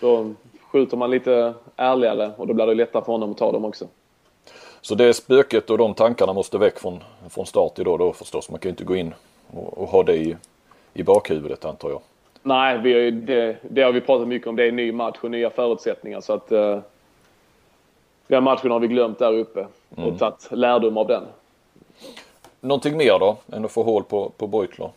Då 0.00 0.34
skjuter 0.72 0.96
man 0.96 1.10
lite 1.10 1.54
ärligare 1.76 2.32
och 2.36 2.46
då 2.46 2.54
blir 2.54 2.66
det 2.66 2.74
lättare 2.74 3.04
för 3.04 3.12
honom 3.12 3.30
att 3.30 3.38
ta 3.38 3.52
dem 3.52 3.64
också. 3.64 3.86
Så 4.82 4.94
det 4.94 5.14
spöket 5.14 5.70
och 5.70 5.78
de 5.78 5.94
tankarna 5.94 6.32
måste 6.32 6.58
väck 6.58 6.78
från, 6.78 7.04
från 7.28 7.46
start 7.46 7.78
idag 7.78 7.98
då 7.98 8.12
förstås. 8.12 8.50
Man 8.50 8.60
kan 8.60 8.68
ju 8.68 8.70
inte 8.70 8.84
gå 8.84 8.96
in 8.96 9.14
och, 9.50 9.78
och 9.78 9.88
ha 9.88 10.02
det 10.02 10.16
i, 10.16 10.36
i 10.94 11.02
bakhuvudet 11.02 11.64
antar 11.64 11.90
jag. 11.90 12.00
Nej, 12.42 12.78
vi 12.78 12.92
har 12.92 13.00
ju, 13.00 13.10
det, 13.10 13.56
det, 13.62 13.82
har 13.82 13.92
vi 13.92 14.00
pratat 14.00 14.28
mycket 14.28 14.48
om. 14.48 14.56
Det 14.56 14.64
är 14.64 14.68
en 14.68 14.76
ny 14.76 14.92
match 14.92 15.18
och 15.20 15.30
nya 15.30 15.50
förutsättningar. 15.50 16.20
Så 16.20 16.32
att, 16.32 16.52
uh, 16.52 16.78
den 18.26 18.44
matchen 18.44 18.70
har 18.70 18.80
vi 18.80 18.88
glömt 18.88 19.18
där 19.18 19.32
uppe 19.32 19.66
och 19.90 19.98
mm. 19.98 20.18
tagit 20.18 20.48
lärdom 20.50 20.96
av 20.96 21.06
den. 21.06 21.22
någonting 22.60 22.96
mer 22.96 23.18
då 23.18 23.36
än 23.52 23.64
att 23.64 23.72
få 23.72 23.82
hål 23.82 24.04
på, 24.04 24.32
på 24.36 24.46
Beutler? 24.46 24.90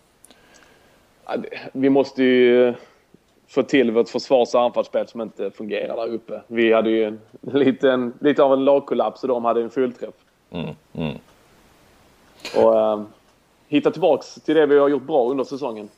Vi 1.71 1.89
måste 1.89 2.23
ju 2.23 2.73
få 3.53 3.63
till 3.63 3.91
vårt 3.91 4.09
försvars 4.09 4.55
och 4.55 4.61
anfallsspel 4.61 5.07
som 5.07 5.21
inte 5.21 5.51
fungerar 5.51 5.95
där 5.95 6.13
uppe. 6.13 6.41
Vi 6.47 6.73
hade 6.73 6.89
ju 6.89 7.03
en 7.03 7.19
liten, 7.41 8.13
lite 8.21 8.43
av 8.43 8.53
en 8.53 8.65
lagkollaps 8.65 9.23
och 9.23 9.27
de 9.27 9.45
hade 9.45 9.61
en 9.61 9.69
fullträff. 9.69 10.13
Mm, 10.51 10.69
mm. 10.93 11.17
Och 12.55 12.79
eh, 12.79 13.01
hitta 13.67 13.91
tillbaks 13.91 14.35
till 14.35 14.55
det 14.55 14.65
vi 14.65 14.79
har 14.79 14.89
gjort 14.89 15.03
bra 15.03 15.29
under 15.29 15.43
säsongen. 15.43 15.89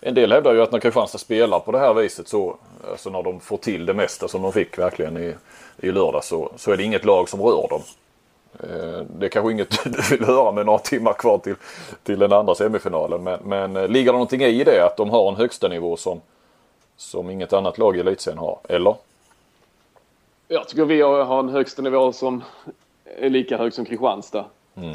En 0.00 0.14
del 0.14 0.32
hävdar 0.32 0.54
ju 0.54 0.62
att 0.62 0.72
när 0.72 0.78
Kristianstad 0.78 1.18
spelar 1.18 1.60
på 1.60 1.72
det 1.72 1.78
här 1.78 1.94
viset 1.94 2.28
så, 2.28 2.56
alltså 2.90 3.10
när 3.10 3.22
de 3.22 3.40
får 3.40 3.56
till 3.56 3.86
det 3.86 3.94
mesta 3.94 4.28
som 4.28 4.42
de 4.42 4.52
fick 4.52 4.78
verkligen 4.78 5.16
i, 5.16 5.34
i 5.80 5.90
lördag 5.90 6.24
så, 6.24 6.52
så 6.56 6.72
är 6.72 6.76
det 6.76 6.82
inget 6.82 7.04
lag 7.04 7.28
som 7.28 7.42
rör 7.42 7.68
dem. 7.68 7.80
Eh, 8.60 9.06
Det 9.18 9.26
är 9.26 9.30
kanske 9.30 9.52
inget 9.52 9.84
du 9.84 10.16
vill 10.16 10.24
höra 10.26 10.52
med 10.52 10.66
några 10.66 10.78
timmar 10.78 11.12
kvar 11.12 11.38
till, 11.38 11.54
till 12.02 12.18
den 12.18 12.32
andra 12.32 12.54
semifinalen. 12.54 13.22
Men, 13.22 13.40
men 13.44 13.76
eh, 13.76 13.88
ligger 13.88 14.12
det 14.12 14.12
någonting 14.12 14.42
i 14.42 14.64
det 14.64 14.86
att 14.86 14.96
de 14.96 15.10
har 15.10 15.28
en 15.28 15.36
högsta 15.36 15.68
nivå 15.68 15.96
som, 15.96 16.20
som 16.96 17.30
inget 17.30 17.52
annat 17.52 17.78
lag 17.78 17.96
i 17.96 18.00
elitserien 18.00 18.38
har? 18.38 18.58
Eller? 18.68 18.94
Jag 20.48 20.68
tycker 20.68 20.84
vi 20.84 21.00
har 21.00 21.38
en 21.38 21.48
högsta 21.48 21.82
nivå 21.82 22.12
som 22.12 22.44
är 23.04 23.30
lika 23.30 23.56
hög 23.58 23.72
som 23.74 23.84
Kristianstad. 23.84 24.44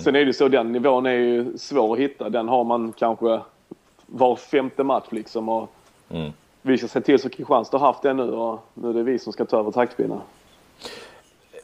Sen 0.04 0.16
är 0.16 0.26
det 0.26 0.34
så, 0.34 0.47
den 0.47 0.72
nivån 0.72 1.06
är 1.06 1.12
ju 1.12 1.58
svår 1.58 1.93
att 1.93 1.99
hitta. 1.99 2.30
Den 2.30 2.47
har 2.47 2.64
man 2.64 2.93
kanske 2.97 3.39
var 4.06 4.36
femte 4.36 4.84
match 4.84 5.08
liksom. 5.12 5.49
Och 5.49 5.70
Mm. 6.14 6.34
Vi 6.62 6.78
ska 6.78 6.88
se 6.88 7.02
till 7.02 7.20
så 7.20 7.30
Kristianstad 7.30 7.78
har 7.78 7.88
haft 7.88 8.02
det 8.02 8.14
nu 8.14 8.32
och 8.32 8.60
nu 8.74 8.89
är 8.89 8.93
det 8.93 9.04
vi 9.04 9.20
som 9.20 9.34
ska 9.34 9.45
ta 9.45 9.60
över 9.60 9.72
taktpinnen. 9.72 10.20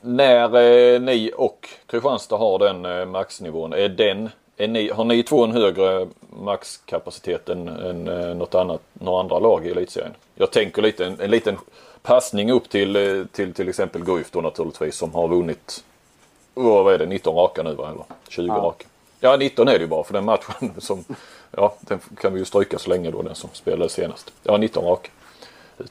När 0.02 0.56
eh, 0.96 1.02
ni 1.02 1.32
och 1.38 1.70
Kristianstad 1.86 2.38
har 2.38 2.60
den 2.60 2.86
eh, 2.86 3.06
maxnivån, 3.06 3.74
är 3.74 3.90
den, 3.90 4.30
ni, 4.58 4.90
har 4.90 5.04
ni 5.06 5.24
två 5.24 5.44
en 5.44 5.52
högre 5.52 6.08
maxkapacitet 6.30 7.50
än, 7.50 7.68
än 7.68 8.08
eh, 8.08 8.36
något 8.36 8.56
annat, 8.56 8.82
några 8.94 9.20
andra 9.20 9.40
lag 9.40 9.68
i 9.68 9.72
elitserien? 9.72 10.14
Jag 10.36 10.52
tänker 10.52 10.82
lite 10.82 11.06
en, 11.06 11.20
en 11.20 11.32
liten 11.32 11.58
passning 12.02 12.52
upp 12.52 12.70
till 12.70 12.96
eh, 12.96 13.26
till, 13.26 13.54
till 13.54 13.70
exempel 13.70 14.04
Guif 14.04 14.32
då 14.32 14.42
naturligtvis 14.42 14.96
som 14.96 15.14
har 15.14 15.28
vunnit, 15.28 15.84
oh, 16.56 16.84
vad 16.84 16.94
är 16.94 16.98
det, 16.98 17.06
19 17.06 17.36
raka 17.36 17.64
nu 17.64 17.74
va? 17.74 17.90
Eller 17.90 18.04
20 18.28 18.48
Ja. 18.48 18.54
raka? 18.54 18.86
Ja 19.20 19.38
19 19.38 19.68
är 19.68 19.72
det 19.74 19.80
ju 19.80 19.88
bara 19.88 20.04
för 20.04 20.14
den 20.14 20.26
matchen 20.26 20.72
som, 20.78 21.04
ja 21.52 21.76
den 21.82 22.00
kan 22.22 22.34
vi 22.34 22.40
ju 22.40 22.46
stryka 22.46 22.80
så 22.80 22.90
länge 22.90 23.12
då 23.12 23.22
den 23.22 23.36
som 23.36 23.50
spelade 23.54 23.90
senast. 23.90 24.34
Ja 24.44 24.58
19 24.58 24.86
raka. 24.86 25.10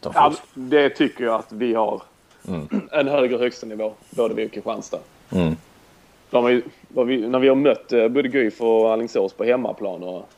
Ja, 0.02 0.32
det 0.54 0.90
tycker 0.90 1.24
jag 1.24 1.34
att 1.34 1.52
vi 1.52 1.74
har. 1.74 2.02
En 2.92 3.08
högre 3.08 3.38
högsta 3.38 3.66
nivå, 3.66 3.92
både 4.10 4.34
vi 4.34 4.46
och 4.46 4.52
Kristianstad. 4.52 4.98
Mm. 5.30 5.56
De 6.30 6.44
vad 6.44 6.62
vi, 7.04 7.28
när 7.28 7.38
vi 7.38 7.48
har 7.48 7.56
mött 7.56 7.92
eh, 7.92 8.08
både 8.08 8.28
Guif 8.28 8.60
och 8.60 8.92
Alingsås 8.92 9.32
på 9.32 9.44
hemmaplan 9.44 10.02
och 10.02 10.28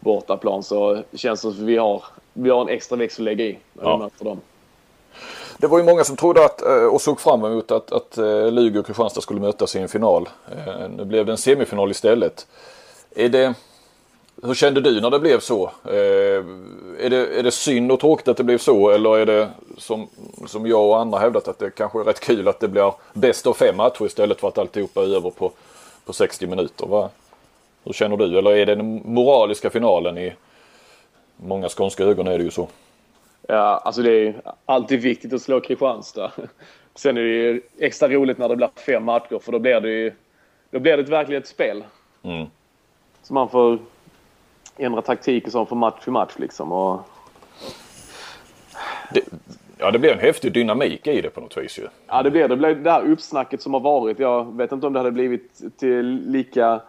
bortaplan 0.00 0.62
så 0.62 1.02
känns 1.14 1.40
det 1.40 1.42
som 1.42 1.50
att 1.50 1.68
vi 1.68 1.76
har, 1.76 2.04
vi 2.32 2.50
har 2.50 2.60
en 2.62 2.68
extra 2.68 2.96
växel 2.96 3.22
att 3.22 3.24
lägga 3.24 3.44
i 3.44 3.58
när 3.72 3.84
Ja. 3.84 3.96
vi 3.96 4.02
möter 4.02 4.24
dem. 4.24 4.40
Det 5.58 5.66
var 5.66 5.78
ju 5.78 5.84
många 5.84 6.04
som 6.04 6.16
trodde 6.16 6.44
att, 6.44 6.62
eh, 6.62 6.84
och 6.86 7.00
såg 7.00 7.20
fram 7.20 7.44
emot 7.44 7.70
att, 7.70 7.92
att 7.92 8.18
eh, 8.18 8.50
Lugi 8.52 8.78
och 8.78 8.86
Kristianstad 8.86 9.20
skulle 9.20 9.40
mötas 9.40 9.76
i 9.76 9.78
en 9.78 9.88
final. 9.88 10.28
Nu 10.96 11.04
blev 11.04 11.26
det 11.26 11.32
en 11.32 11.38
semifinal 11.38 11.90
istället. 11.90 12.46
Är 13.16 13.28
det, 13.28 13.54
hur 14.42 14.54
kände 14.54 14.80
du 14.80 15.00
när 15.00 15.10
det 15.10 15.18
blev 15.18 15.40
så? 15.40 15.70
Är 15.84 17.10
det, 17.10 17.38
är 17.38 17.42
det 17.42 17.50
synd 17.50 17.92
och 17.92 18.00
tråkigt 18.00 18.28
att 18.28 18.36
det 18.36 18.44
blev 18.44 18.58
så 18.58 18.90
eller 18.90 19.18
är 19.18 19.26
det 19.26 19.48
som, 19.78 20.08
som 20.46 20.66
jag 20.66 20.86
och 20.88 20.98
andra 21.00 21.18
hävdat 21.18 21.48
att 21.48 21.58
det 21.58 21.70
kanske 21.70 22.00
är 22.00 22.04
rätt 22.04 22.20
kul 22.20 22.48
att 22.48 22.60
det 22.60 22.68
blir 22.68 22.92
bäst 23.12 23.46
av 23.46 23.52
fem 23.54 23.76
matcher 23.76 24.06
istället 24.06 24.40
för 24.40 24.48
att 24.48 24.58
alltihopa 24.58 25.02
är 25.02 25.16
över 25.16 25.30
på, 25.30 25.52
på 26.10 26.14
60 26.14 26.46
minuter? 26.46 26.86
Va? 26.86 27.10
Hur 27.84 27.92
känner 27.92 28.16
du? 28.16 28.38
Eller 28.38 28.50
är 28.50 28.66
det 28.66 28.74
den 28.74 29.02
moraliska 29.04 29.70
finalen 29.70 30.18
i 30.18 30.32
många 31.36 31.68
skånska 31.68 32.04
ögon 32.04 32.26
är 32.26 32.38
det 32.38 32.44
ju 32.44 32.50
så. 32.50 32.68
Ja, 33.48 33.82
alltså 33.84 34.02
det 34.02 34.10
är 34.10 34.42
alltid 34.66 35.00
viktigt 35.00 35.32
att 35.32 35.42
slå 35.42 35.60
Kristianstad. 35.60 36.32
Sen 36.94 37.16
är 37.16 37.20
det 37.20 37.28
ju 37.28 37.62
extra 37.78 38.08
roligt 38.08 38.38
när 38.38 38.48
det 38.48 38.56
blir 38.56 38.70
fem 38.86 39.04
matcher 39.04 39.38
för 39.38 39.52
då 39.52 39.58
blir 39.58 39.80
det 39.80 39.90
ju 39.90 40.12
då 40.70 40.78
blir 40.78 40.96
det 40.96 41.02
ett 41.02 41.08
verkligt 41.08 41.46
spel. 41.46 41.84
Mm. 42.22 42.46
Så 43.22 43.34
man 43.34 43.48
får 43.48 43.78
ändra 44.76 45.02
taktik 45.02 45.46
och 45.46 45.52
så 45.52 45.66
från 45.66 45.78
match 45.78 46.02
till 46.02 46.12
match 46.12 46.32
liksom. 46.36 46.72
Och, 46.72 47.00
Det, 49.14 49.24
ja, 49.80 49.90
det 49.90 49.98
blir 49.98 50.12
en 50.12 50.18
häftig 50.18 50.52
dynamik 50.52 51.06
i 51.06 51.20
det 51.20 51.30
på 51.30 51.40
något 51.40 51.56
vis 51.56 51.78
ju. 51.78 51.82
ja, 52.08 52.22
det 52.22 52.30
blir 52.30 52.48
det. 52.48 52.56
blir 52.56 52.74
det 52.74 52.90
här 52.90 53.10
uppsnacket 53.10 53.62
som 53.62 53.74
har 53.74 53.80
varit. 53.80 54.18
Jag 54.18 54.56
vet 54.56 54.72
inte 54.72 54.86
om 54.86 54.92
det 54.92 54.98
hade 54.98 55.10
blivit 55.10 55.60
till 55.78 56.22
lika 56.26 56.80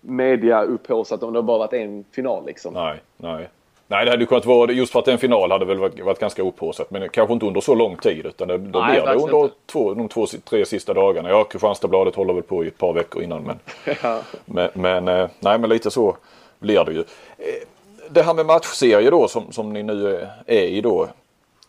media-upphaussat 0.00 1.22
om 1.22 1.32
det 1.32 1.42
bara 1.42 1.58
varit 1.58 1.72
en 1.72 2.04
final 2.12 2.46
liksom. 2.46 2.74
Nej, 2.74 3.00
nej. 3.16 3.48
Nej, 3.86 4.04
det 4.04 4.10
hade 4.10 4.22
ju 4.22 4.26
kunnat 4.26 4.46
vara, 4.46 4.72
just 4.72 4.92
för 4.92 4.98
att 4.98 5.04
det 5.04 5.10
är 5.10 5.12
en 5.12 5.18
final 5.18 5.50
hade 5.50 5.64
väl 5.64 5.78
varit, 5.78 6.00
varit 6.00 6.18
ganska 6.18 6.42
upphaussat. 6.42 6.90
Men 6.90 7.08
kanske 7.08 7.32
inte 7.34 7.46
under 7.46 7.60
så 7.60 7.74
lång 7.74 7.96
tid 7.96 8.26
utan 8.26 8.48
det, 8.48 8.58
då 8.58 8.78
Nej, 8.80 8.90
blir 8.92 9.06
det 9.06 9.20
under 9.22 9.42
inte. 9.44 9.54
två, 9.66 9.94
de 9.94 10.08
två, 10.08 10.26
tre 10.44 10.64
sista 10.64 10.94
dagarna. 10.94 11.28
Ja, 11.28 11.44
Kristianstadsbladet 11.44 12.14
håller 12.14 12.34
väl 12.34 12.42
på 12.42 12.64
i 12.64 12.66
ett 12.66 12.78
par 12.78 12.92
veckor 12.92 13.22
innan 13.22 13.42
men, 13.42 13.58
Ja. 14.02 14.20
men, 14.44 14.68
men, 14.74 15.08
eh, 15.08 15.28
nej, 15.40 15.58
men 15.58 15.70
lite 15.70 15.90
så 15.90 16.16
blir 16.58 16.84
det 16.84 16.92
ju. 16.92 16.98
Eh, 16.98 17.68
Det 18.10 18.22
här 18.22 18.34
med 18.34 18.46
matchserie 18.46 19.10
då 19.10 19.28
som, 19.28 19.52
som 19.52 19.72
ni 19.72 19.82
nu 19.82 20.16
är- 20.16 20.28
är 20.46 20.62
i 20.62 20.80
då. 20.80 21.06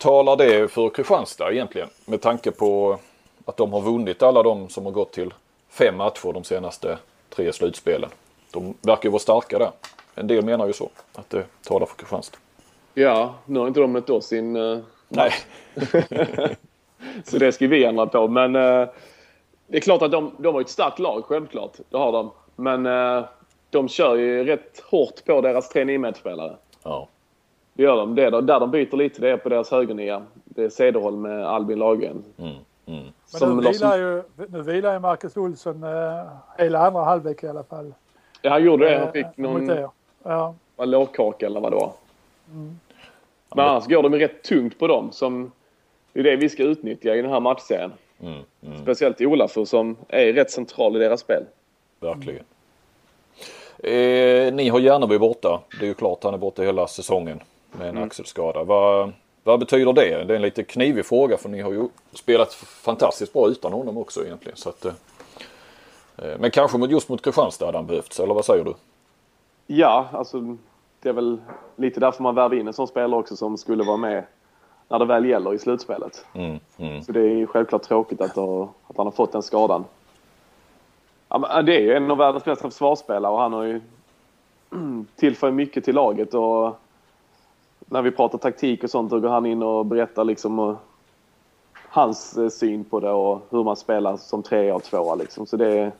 Talar 0.04 0.36
det 0.36 0.68
för 0.68 0.88
Kristianstad 0.88 1.52
egentligen? 1.52 1.88
Med 2.04 2.20
tanke 2.20 2.50
på 2.50 2.98
att 3.44 3.56
de 3.56 3.72
har 3.72 3.80
vunnit 3.80 4.22
alla 4.22 4.42
de 4.42 4.68
som 4.68 4.84
har 4.84 4.92
gått 4.92 5.12
till 5.12 5.34
fem 5.68 5.96
matcher 5.96 6.32
de 6.32 6.44
senaste 6.44 6.98
tre 7.28 7.52
slutspelen. 7.52 8.10
De 8.52 8.74
verkar 8.80 9.04
ju 9.04 9.10
vara 9.10 9.20
starka 9.20 9.58
där. 9.58 9.70
En 10.14 10.26
del 10.26 10.44
menar 10.44 10.66
ju 10.66 10.72
så. 10.72 10.88
Att 11.14 11.30
det 11.30 11.44
talar 11.62 11.86
för 11.86 11.96
Kristianstad. 11.96 12.38
ja, 12.94 13.34
nu 13.46 13.58
har 13.58 13.68
inte 13.68 13.80
de 13.80 13.92
mött 13.92 14.10
oss 14.10 14.32
in 14.32 14.56
uh, 14.56 14.78
Nej. 15.08 15.32
Så 17.24 17.38
det 17.38 17.52
ska 17.52 17.66
vi 17.66 17.84
ändra 17.84 18.06
på. 18.06 18.28
Men 18.28 18.56
eh, 18.56 18.88
det 19.66 19.76
är 19.76 19.80
klart 19.80 20.02
att 20.02 20.12
de, 20.12 20.34
de 20.38 20.54
har 20.54 20.60
ett 20.60 20.68
starkt 20.68 20.98
lag, 20.98 21.24
självklart. 21.24 21.72
Det 21.90 21.96
har 21.96 22.12
de. 22.12 22.30
Men 22.56 22.86
eh, 22.86 23.24
de 23.70 23.88
kör 23.88 24.16
ju 24.16 24.44
rätt 24.44 24.82
hårt 24.90 25.24
på 25.24 25.40
deras 25.40 25.68
tre 25.68 25.98
medspelare. 25.98 26.56
Ja. 26.82 27.08
Det 27.74 27.82
gör 27.82 27.96
de. 27.96 28.14
Det 28.14 28.24
är 28.24 28.30
där 28.42 28.60
de 28.60 28.70
byter 28.70 28.96
lite 28.96 29.20
det 29.20 29.30
är 29.30 29.36
på 29.36 29.48
deras 29.48 29.70
högernia. 29.70 30.22
Det 30.44 30.64
är 30.64 30.68
Cederholm 30.68 31.22
med 31.22 31.46
Albin 31.46 31.78
Lagergren. 31.78 32.24
Mm, 32.38 32.52
mm. 32.86 33.04
Men 33.40 33.56
nu 33.56 33.62
vilar, 33.70 33.98
ju, 33.98 34.22
nu 34.48 34.62
vilar 34.62 34.92
ju 34.92 34.98
Marcus 34.98 35.36
Olsson 35.36 35.82
eh, 35.84 36.24
hela 36.58 36.86
andra 36.86 37.04
halvlek 37.04 37.42
i 37.42 37.48
alla 37.48 37.62
fall. 37.64 37.94
Ja, 38.42 38.50
han 38.50 38.64
gjorde 38.64 38.88
det. 38.90 38.98
Han 38.98 39.06
Eh, 39.06 39.12
fick 39.12 39.36
någon. 39.36 39.68
Ja. 40.22 40.54
var 40.76 40.86
lågkaka 40.86 41.46
eller 41.46 41.60
vad 41.60 41.72
det 41.72 41.76
var. 41.76 41.92
Mm. 42.50 42.78
Men 43.54 43.64
annars 43.68 43.86
går 43.86 44.02
de 44.02 44.12
ju 44.12 44.18
rätt 44.18 44.42
tungt 44.42 44.78
på 44.78 44.86
dem. 44.86 45.12
Som, 45.12 45.52
det 46.12 46.20
är 46.20 46.24
det 46.24 46.36
vi 46.36 46.48
ska 46.48 46.62
utnyttja 46.62 47.14
i 47.14 47.22
den 47.22 47.30
här 47.30 47.40
matchserien. 47.40 47.92
Mm, 48.22 48.40
mm, 48.66 48.82
Speciellt 48.82 49.20
Olafur 49.20 49.64
som 49.64 49.96
är 50.08 50.32
rätt 50.32 50.50
central 50.50 50.96
i 50.96 50.98
deras 50.98 51.20
spel. 51.20 51.44
verkligen. 52.00 52.44
Eh, 53.78 54.54
ni 54.54 54.68
har 54.68 54.78
Järneby 54.80 55.18
borta. 55.18 55.60
Det 55.80 55.84
är 55.84 55.88
ju 55.88 55.94
klart 55.94 56.24
han 56.24 56.34
är 56.34 56.38
borta 56.38 56.62
hela 56.62 56.86
säsongen 56.86 57.40
med 57.78 57.88
en 57.88 57.98
axelskada. 57.98 58.64
Vad, 58.64 59.12
vad 59.42 59.58
betyder 59.60 59.92
det? 59.92 60.24
Det 60.24 60.32
är 60.32 60.36
en 60.36 60.42
lite 60.42 60.62
knivig 60.64 61.06
fråga 61.06 61.36
för 61.36 61.48
ni 61.48 61.60
har 61.60 61.72
ju 61.72 61.88
spelat 62.12 62.54
fantastiskt 62.54 63.32
bra 63.32 63.48
utan 63.48 63.72
honom 63.72 63.98
också 63.98 64.24
egentligen. 64.24 64.56
Så 64.56 64.68
att, 64.68 64.84
eh, 64.84 64.92
eh, 66.16 66.38
men 66.38 66.50
kanske 66.50 66.78
just 66.78 67.08
mot 67.08 67.22
Kristianstad 67.22 67.66
hade 67.66 67.78
han 67.78 67.86
behövts, 67.86 68.20
eller 68.20 68.34
vad 68.34 68.44
säger 68.44 68.64
du? 68.64 68.74
Ja, 69.66 70.06
alltså 70.12 70.56
det 71.02 71.08
är 71.08 71.12
väl 71.12 71.40
lite 71.76 72.00
därför 72.00 72.22
man 72.22 72.34
värvar 72.34 72.56
in 72.56 72.66
en 72.66 72.72
sån 72.72 72.88
spelare 72.88 73.20
också 73.20 73.36
som 73.36 73.58
skulle 73.58 73.84
vara 73.84 73.96
med 73.96 74.24
när 74.88 74.98
det 74.98 75.04
väl 75.04 75.24
gäller 75.24 75.54
i 75.54 75.58
slutspelet. 75.58 76.24
Mm, 76.32 76.58
mm. 76.78 77.02
Så 77.02 77.12
det 77.12 77.20
är 77.20 77.34
ju 77.36 77.46
självklart 77.46 77.82
tråkigt 77.82 78.20
att, 78.20 78.36
ha- 78.36 78.68
att 78.88 78.96
han 78.96 79.06
har 79.06 79.12
fått 79.12 79.32
den 79.32 79.42
skadan. 79.42 79.84
Ja, 81.28 81.62
det 81.62 81.76
är 81.76 81.80
ju 81.80 81.94
en 81.94 82.10
av 82.10 82.16
världens 82.18 82.44
bästa 82.44 82.70
försvarsspelare 82.70 83.32
och 83.32 83.38
han 83.38 83.52
har 83.52 83.62
ju 83.62 83.80
tillför 85.16 85.50
mycket 85.50 85.84
till 85.84 85.94
laget 85.94 86.34
och 86.34 86.78
när 87.86 88.02
vi 88.02 88.10
pratar 88.10 88.38
taktik 88.38 88.84
och 88.84 88.90
sånt 88.90 89.10
då 89.10 89.20
går 89.20 89.28
han 89.28 89.46
in 89.46 89.62
och 89.62 89.86
berättar 89.86 90.24
liksom 90.24 90.58
och 90.58 90.76
hans 91.88 92.36
eh, 92.36 92.48
syn 92.48 92.84
på 92.84 93.00
det 93.00 93.10
och 93.10 93.40
hur 93.50 93.64
man 93.64 93.76
spelar 93.76 94.16
som 94.16 94.42
trea 94.42 94.74
och 94.74 94.82
tvåa 94.82 95.14
liksom. 95.14 95.46
Så 95.46 95.56
det 95.56 95.78
är, 95.78 95.92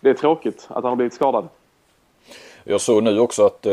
det 0.00 0.10
är 0.10 0.14
tråkigt 0.14 0.66
att 0.68 0.74
han 0.82 0.84
har 0.84 0.96
blivit 0.96 1.14
skadad. 1.14 1.48
Jag 2.64 2.80
såg 2.80 3.02
nu 3.02 3.18
också 3.18 3.46
att 3.46 3.66
eh, 3.66 3.72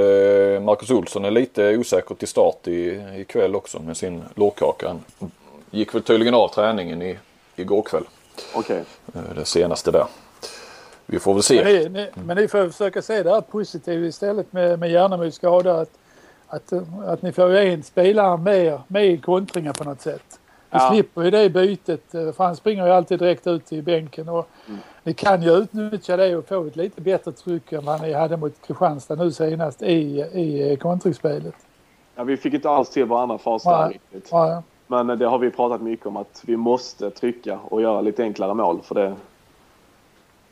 Marcus 0.62 0.92
Olsson 0.92 1.26
är 1.26 1.32
lite 1.32 1.78
osäker 1.78 2.16
till 2.16 2.28
start 2.28 2.68
i, 2.68 3.04
ikväll 3.18 3.56
också 3.56 3.80
med 3.80 3.98
sin 3.98 4.24
lårkaka. 4.36 4.88
Han 4.88 5.32
gick 5.72 5.96
väl 5.96 6.04
tydligen 6.04 6.34
av 6.34 6.48
träningen 6.48 7.02
i, 7.02 7.18
igår 7.56 7.82
kväll. 7.82 8.04
Okej. 8.56 8.84
Eh, 9.16 9.36
det 9.36 9.46
senaste 9.46 9.92
där. 9.92 10.06
Vi 11.06 11.20
får 11.20 11.32
väl 11.32 11.36
Men, 11.36 11.44
se. 11.44 11.64
ni, 11.64 11.90
ni, 11.90 12.10
men 12.26 12.38
ni 12.38 12.48
får 12.48 12.70
försöka 12.70 13.02
se 13.02 13.24
det 13.24 13.30
här 13.30 13.42
positivt 13.42 14.10
istället 14.10 14.54
med, 14.54 14.80
med 14.80 14.92
Järnemys 14.92 15.36
skada. 15.36 15.82
Att, 15.82 15.90
att, 16.56 16.74
att 17.08 17.22
ni 17.22 17.32
får 17.32 17.56
en 17.56 17.84
spelare 17.84 18.38
mer 18.38 18.82
med 18.88 19.06
i 19.06 19.18
kontringar 19.18 19.74
på 19.74 19.84
något 19.84 20.02
sätt. 20.02 20.40
Vi 20.70 20.78
Ja. 20.80 20.90
slipper 20.92 21.22
ju 21.24 21.32
det 21.32 21.50
bytet 21.50 22.16
eh, 22.16 22.32
för 22.32 22.44
han 22.44 22.56
springer 22.56 22.86
ju 22.86 22.92
alltid 22.92 23.20
direkt 23.20 23.48
ut 23.48 23.66
till 23.66 23.84
bänken. 23.84 24.30
Och 24.30 24.50
ni 25.04 25.14
kan 25.14 25.42
ju 25.42 25.52
utnyttja 25.58 26.18
det 26.18 26.36
och 26.36 26.48
få 26.48 26.66
ett 26.66 26.76
lite 26.76 27.02
bättre 27.02 27.32
tryck 27.32 27.72
än 27.72 27.86
vad 27.86 28.02
ni 28.02 28.14
hade 28.14 28.38
mot 28.38 28.54
Kristianstad 28.68 29.16
nu 29.16 29.32
senast 29.32 29.82
i, 29.82 30.20
i 30.22 30.78
kontringsspelet. 30.82 31.56
Ja, 32.16 32.24
vi 32.24 32.38
fick 32.38 32.54
inte 32.54 32.70
alls 32.70 32.90
till 32.90 33.06
vår 33.06 33.22
andra 33.22 33.38
fas 33.38 33.64
där 33.64 33.90
riktigt. 33.90 34.28
Ja. 34.32 34.64
Men 34.88 35.08
det 35.08 35.26
har 35.26 35.38
vi 35.40 35.52
pratat 35.52 35.82
mycket 35.82 36.06
om 36.06 36.18
att 36.18 36.42
vi 36.46 36.58
måste 36.58 37.10
trycka 37.12 37.60
och 37.70 37.82
göra 37.82 38.02
lite 38.02 38.24
enklare 38.24 38.54
mål 38.54 38.80
för 38.84 38.96
det. 38.96 39.16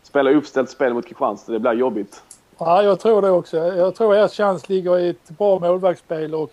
Spela 0.03 0.31
uppställt 0.31 0.69
spel 0.69 0.93
mot 0.93 1.05
Kristianstad, 1.05 1.51
det 1.51 1.59
blir 1.59 1.73
jobbigt. 1.73 2.23
Ja, 2.65 2.83
jag 2.83 2.99
tror 2.99 3.21
det 3.21 3.29
också. 3.29 3.57
Jag 3.57 3.95
tror 3.95 4.15
er 4.15 4.27
chans 4.27 4.69
ligger 4.69 4.99
i 4.99 5.09
ett 5.09 5.29
bra 5.29 5.59
målvaktsspel 5.59 6.35
och, 6.35 6.51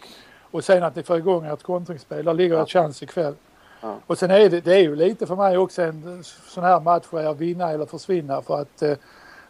och 0.51 0.65
sen 0.65 0.83
att 0.83 0.97
ni 0.97 1.03
får 1.03 1.17
igång 1.17 1.47
ert 1.47 1.63
kontringsspel. 1.63 2.25
Där 2.25 2.35
ligger 2.35 2.57
ja. 2.57 2.63
ett 2.63 2.71
chans 2.71 3.03
ikväll. 3.03 3.35
Ja. 3.81 3.97
Och 4.07 4.19
sen 4.19 4.31
är 4.31 4.51
det, 4.51 4.61
det 4.61 4.75
är 4.75 4.81
ju 4.81 4.97
lite 4.97 5.27
för 5.27 5.37
mig 5.37 5.59
också 5.59 5.83
en 5.83 6.25
sån 6.25 6.65
här 6.65 6.81
match 6.81 7.05
där 7.11 7.23
jag 7.23 7.35
vinna 7.35 7.71
eller 7.71 7.87
försvinna 7.87 8.43
för 8.43 8.61
att 8.61 8.83
eh, 8.83 8.93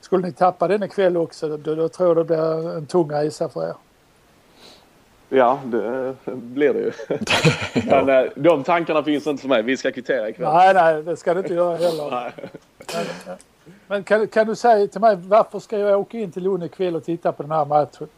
skulle 0.01 0.27
ni 0.27 0.33
tappa 0.33 0.69
den 0.69 0.83
ikväll 0.83 1.17
också 1.17 1.57
då, 1.57 1.75
då 1.75 1.89
tror 1.89 2.09
jag 2.09 2.17
det 2.17 2.25
blir 2.25 2.77
en 2.77 2.87
tung 2.87 3.11
resa 3.11 3.49
för 3.49 3.69
er. 3.69 3.75
Ja, 5.29 5.61
det 5.65 6.15
blir 6.25 6.75
det 6.75 6.81
ju. 6.81 6.93
Men. 7.91 8.09
Eh, 8.09 8.31
de 8.35 8.65
tankarna 8.65 9.03
finns 9.03 9.27
inte 9.27 9.41
för 9.41 9.49
mig. 9.49 9.63
Vi 9.63 9.77
ska 9.77 9.93
kvittera 9.93 10.29
ikväll. 10.29 10.53
Nej, 10.53 10.75
nej, 10.75 11.03
det 11.03 11.17
ska 11.17 11.35
du 11.35 11.41
inte 11.41 11.55
göra 11.55 11.77
heller. 11.77 12.33
Men, 13.89 14.05
kan, 14.05 14.29
kan, 14.29 14.47
du 14.47 14.57
säga 14.57 14.87
till 14.87 15.01
mig 15.01 15.17
varför 15.17 15.59
ska 15.59 15.79
jag 15.79 16.01
åka 16.01 16.19
in 16.19 16.33
till 16.33 16.43
Lund 16.43 16.65
ikväll 16.65 16.97
och 16.97 17.05
titta 17.05 17.33
på 17.33 17.43
den 17.43 17.53
här 17.53 17.65
matchen? 17.65 18.09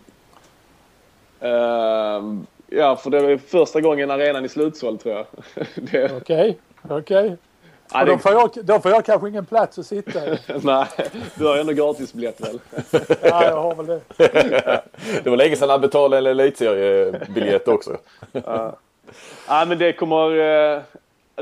Uh, 1.42 2.42
ja, 2.78 2.96
för 2.96 3.10
det 3.10 3.18
är 3.18 3.38
första 3.38 3.80
gången 3.80 4.10
arenan 4.10 4.44
är 4.44 4.48
slutsåld 4.48 5.00
tror 5.00 5.14
jag. 5.14 5.26
Okej, 5.76 6.10
okej. 6.16 6.58
Okay, 6.82 6.98
okay. 6.98 7.36
Ja, 7.92 8.04
det... 8.04 8.12
då, 8.12 8.18
får 8.18 8.32
jag, 8.32 8.50
då 8.62 8.80
får 8.80 8.90
jag 8.90 9.04
kanske 9.04 9.28
ingen 9.28 9.46
plats 9.46 9.78
att 9.78 9.86
sitta 9.86 10.26
i. 10.26 10.38
Nej, 10.62 10.86
du 11.34 11.46
har 11.46 11.56
ändå 11.56 11.72
gratisbiljett 11.72 12.40
väl? 12.40 12.60
ja, 13.22 13.44
jag 13.44 13.62
har 13.62 13.74
väl 13.74 13.86
det. 13.86 14.00
det 15.24 15.30
var 15.30 15.36
länge 15.36 15.56
sedan 15.56 15.70
han 15.70 15.80
betalade 15.80 16.30
en 16.30 16.40
elitseriebiljett 16.40 17.68
också. 17.68 17.96
ja. 18.32 18.76
ja, 19.48 19.64
men 19.68 19.78
det 19.78 19.92
kommer, 19.92 20.38
eh, 20.38 20.82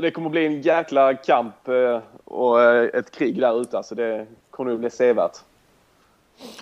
det 0.01 0.11
kommer 0.11 0.29
bli 0.29 0.45
en 0.45 0.61
jäkla 0.61 1.13
kamp 1.13 1.67
eh, 1.67 1.99
och 2.25 2.61
eh, 2.61 2.89
ett 2.93 3.11
krig 3.11 3.41
där 3.41 3.61
ute. 3.61 3.77
Alltså 3.77 3.95
det 3.95 4.27
kommer 4.51 4.71
nog 4.71 4.79
bli 4.79 4.89
sevärt. 4.89 5.37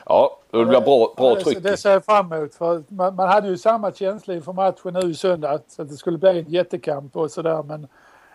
Ja, 0.06 0.38
det 0.52 0.66
blir 0.66 0.82
bra, 0.82 1.14
bra 1.18 1.36
tryck. 1.36 1.64
Det, 1.64 1.78
ser 1.78 1.92
jag 1.92 2.06
fram 2.06 2.34
emot. 2.34 2.56
För 2.56 2.84
man, 2.88 3.16
man, 3.16 3.30
hade 3.30 3.48
ju 3.48 3.58
samma 3.58 3.92
känsla 3.92 4.34
inför 4.34 4.54
matchen 4.54 4.94
nu 4.94 5.12
i 5.12 5.14
söndags. 5.14 5.80
Att 5.80 5.90
det 5.90 5.96
skulle 5.96 6.18
bli 6.18 6.30
en 6.30 6.50
jättekamp 6.50 7.18
och 7.18 7.32
sådär. 7.32 7.64
Men 7.64 7.88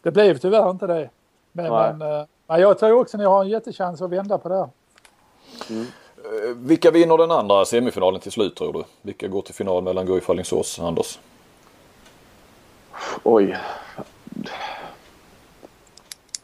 det 0.02 0.10
blev 0.10 0.38
tyvärr 0.38 0.70
inte 0.70 0.86
det. 0.86 1.10
Men, 1.52 1.72
men, 1.72 2.02
eh, 2.02 2.24
men 2.46 2.60
jag 2.60 2.78
tror 2.78 2.92
också 2.92 3.16
att 3.16 3.18
ni 3.18 3.24
har 3.24 3.44
en 3.44 3.50
jättechans 3.50 4.02
att 4.02 4.10
vända 4.10 4.38
på 4.38 4.48
det. 4.48 4.68
Mm. 5.70 5.86
Vilka 6.56 6.90
vinner 6.90 7.18
den 7.18 7.30
andra 7.30 7.64
semifinalen 7.64 8.20
till 8.20 8.32
slut 8.32 8.56
tror 8.56 8.72
du? 8.72 8.84
Vilka 9.02 9.28
går 9.28 9.42
till 9.42 9.54
final 9.54 9.82
mellan 9.82 10.06
Guif 10.06 10.28
och 10.28 10.34
Alingsås, 10.34 10.80
Anders? 10.80 11.18
Oj. 13.22 13.56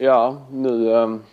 Ja, 0.01 0.37
nu... 0.51 0.93
Um, 0.93 1.23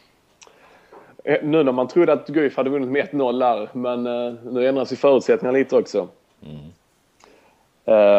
nu 1.43 1.62
när 1.62 1.73
man 1.73 1.89
trodde 1.89 2.12
att 2.12 2.27
Guif 2.27 2.57
hade 2.57 2.71
vunnit 2.71 2.89
med 2.89 3.09
1-0 3.09 3.39
där, 3.39 3.69
men 3.73 4.07
uh, 4.07 4.35
nu 4.45 4.69
ändras 4.69 4.93
ju 4.93 4.97
förutsättningarna 4.97 5.59
lite 5.59 5.77
också. 5.77 6.09
Mm. 6.43 6.57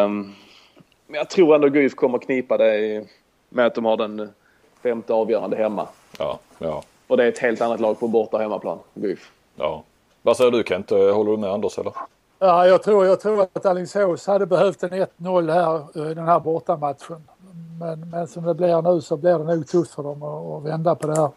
Um, 0.06 0.36
men 1.08 1.18
jag 1.18 1.30
tror 1.30 1.56
ändå 1.56 1.70
Guif 1.70 1.96
kommer 1.96 2.18
knipa 2.18 2.58
det 2.58 3.04
med 3.50 3.66
att 3.66 3.76
de 3.76 3.86
har 3.86 3.98
den 3.98 4.30
femte 4.84 5.14
avgörande 5.14 5.58
hemma. 5.58 5.88
Ja, 6.20 6.40
ja. 6.58 6.84
Och 7.08 7.18
det 7.18 7.24
är 7.24 7.28
ett 7.28 7.40
helt 7.40 7.62
annat 7.62 7.80
lag 7.80 8.00
på 8.00 8.08
borta 8.08 8.38
hemmaplan, 8.38 8.80
Guif. 8.94 9.32
Ja. 9.56 9.84
Vad 10.22 10.38
säger 10.38 10.52
du 10.52 10.64
Kent? 10.64 10.90
Håller 10.90 11.32
du 11.32 11.38
med 11.38 11.50
Anders 11.50 11.80
eller? 11.80 11.94
Ja, 12.40 12.68
jag 12.68 12.84
tror, 12.84 13.06
jag 13.06 13.20
tror 13.20 13.42
att 13.42 13.66
Alingsås 13.66 14.28
hade 14.28 14.46
behövt 14.46 14.84
en 14.84 14.90
1-0 14.90 15.52
här 15.52 16.10
i 16.12 16.14
den 16.14 16.26
här 16.26 16.40
bortamatchen. 16.40 17.24
Men, 17.80 18.10
men 18.10 18.28
som 18.28 18.44
det 18.44 18.54
blir 18.54 18.82
nu 18.82 19.02
så 19.02 19.18
blir 19.18 19.40
det 19.40 19.56
nog 19.56 19.68
tufft 19.68 19.94
för 19.94 20.04
dem 20.04 20.24
att, 20.24 20.46
att 20.46 20.64
vända 20.64 20.96
på 20.96 21.08
det 21.08 21.16
här. 21.16 21.30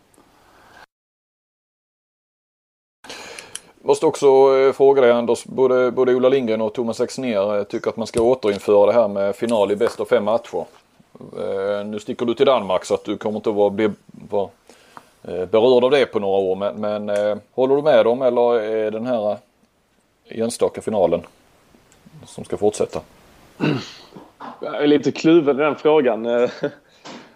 Måste 3.83 4.07
också 4.07 4.27
eh, 4.57 4.73
fråga 4.73 5.03
dig 5.03 5.11
Anders, 5.11 5.45
både, 5.45 5.91
både 5.91 6.15
Ola 6.15 6.29
Lindgren 6.29 6.61
och 6.61 6.73
Thomas 6.73 7.01
Exner 7.01 7.59
eh, 7.59 7.65
tycker 7.65 7.91
att 7.91 7.97
man 7.97 8.07
ska 8.07 8.23
återinföra 8.23 8.87
det 8.87 8.93
här 8.93 9.09
med 9.09 9.37
final 9.37 9.73
i 9.73 9.77
bäst 9.77 10.01
av 10.01 10.05
fem 10.05 10.25
matcher. 10.25 10.65
Eh, 11.39 11.87
nu 11.87 11.99
sticker 12.01 12.27
du 12.27 12.35
till 12.35 12.47
Danmark 12.47 12.85
så 12.85 12.95
att 12.95 13.05
du 13.05 13.17
kommer 13.17 13.37
inte 13.37 13.51
att 13.51 13.57
vara, 13.57 13.93
vara 14.31 14.49
berörd 15.25 15.85
av 15.85 15.91
det 15.91 16.07
på 16.07 16.19
några 16.19 16.39
år. 16.39 16.57
Men, 16.57 16.81
men 16.81 17.41
håller 17.53 17.77
du 17.77 17.83
med 17.83 18.05
dem 18.05 18.23
eller 18.23 18.61
är 18.61 18.91
den 18.91 19.07
här 19.07 19.39
enstaka 20.29 20.81
finalen 20.81 21.23
som 22.27 22.45
ska 22.45 22.57
fortsätta? 22.57 23.01
Jag 24.61 24.83
är 24.83 24.87
lite 24.87 25.13
kluven 25.13 25.57
i 25.57 25.63
den 25.63 25.77
frågan. 25.77 26.27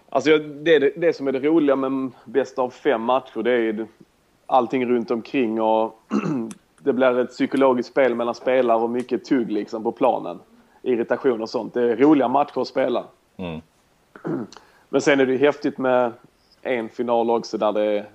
Alltså 0.09 0.37
det, 0.37 0.79
det, 0.79 1.15
som 1.15 1.27
är 1.27 1.31
det 1.31 1.39
roliga 1.39 1.75
med 1.75 2.11
bäst 2.25 2.59
av 2.59 2.69
fem 2.69 3.01
matcher 3.01 3.43
det 3.43 3.51
är 3.51 3.87
allting 4.45 4.85
runt 4.85 5.11
omkring 5.11 5.61
och 5.61 5.99
det 6.79 6.93
blir 6.93 7.19
ett 7.19 7.29
psykologiskt 7.29 7.91
spel 7.91 8.15
mellan 8.15 8.35
spelare 8.35 8.77
och 8.77 8.89
mycket 8.89 9.25
tugg 9.25 9.51
liksom 9.51 9.83
på 9.83 9.91
planen. 9.91 10.39
Irritation 10.81 11.41
och 11.41 11.49
sånt. 11.49 11.73
Det 11.73 11.81
är 11.81 11.95
roliga 11.95 12.27
matcher 12.27 12.61
att 12.61 12.67
spela. 12.67 13.03
Mm. 13.37 13.61
Men 14.89 15.01
sen 15.01 15.19
är 15.19 15.25
det 15.25 15.31
ju 15.31 15.37
häftigt 15.37 15.77
med 15.77 16.11
en 16.61 16.89
final 16.89 17.29
också 17.29 17.57
där 17.57 17.71
det 17.73 18.05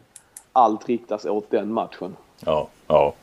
allt 0.52 0.88
riktas 0.88 1.24
åt 1.24 1.50
den 1.50 1.72
matchen. 1.72 2.16
Ja, 2.40 2.68
ja. 2.86 3.14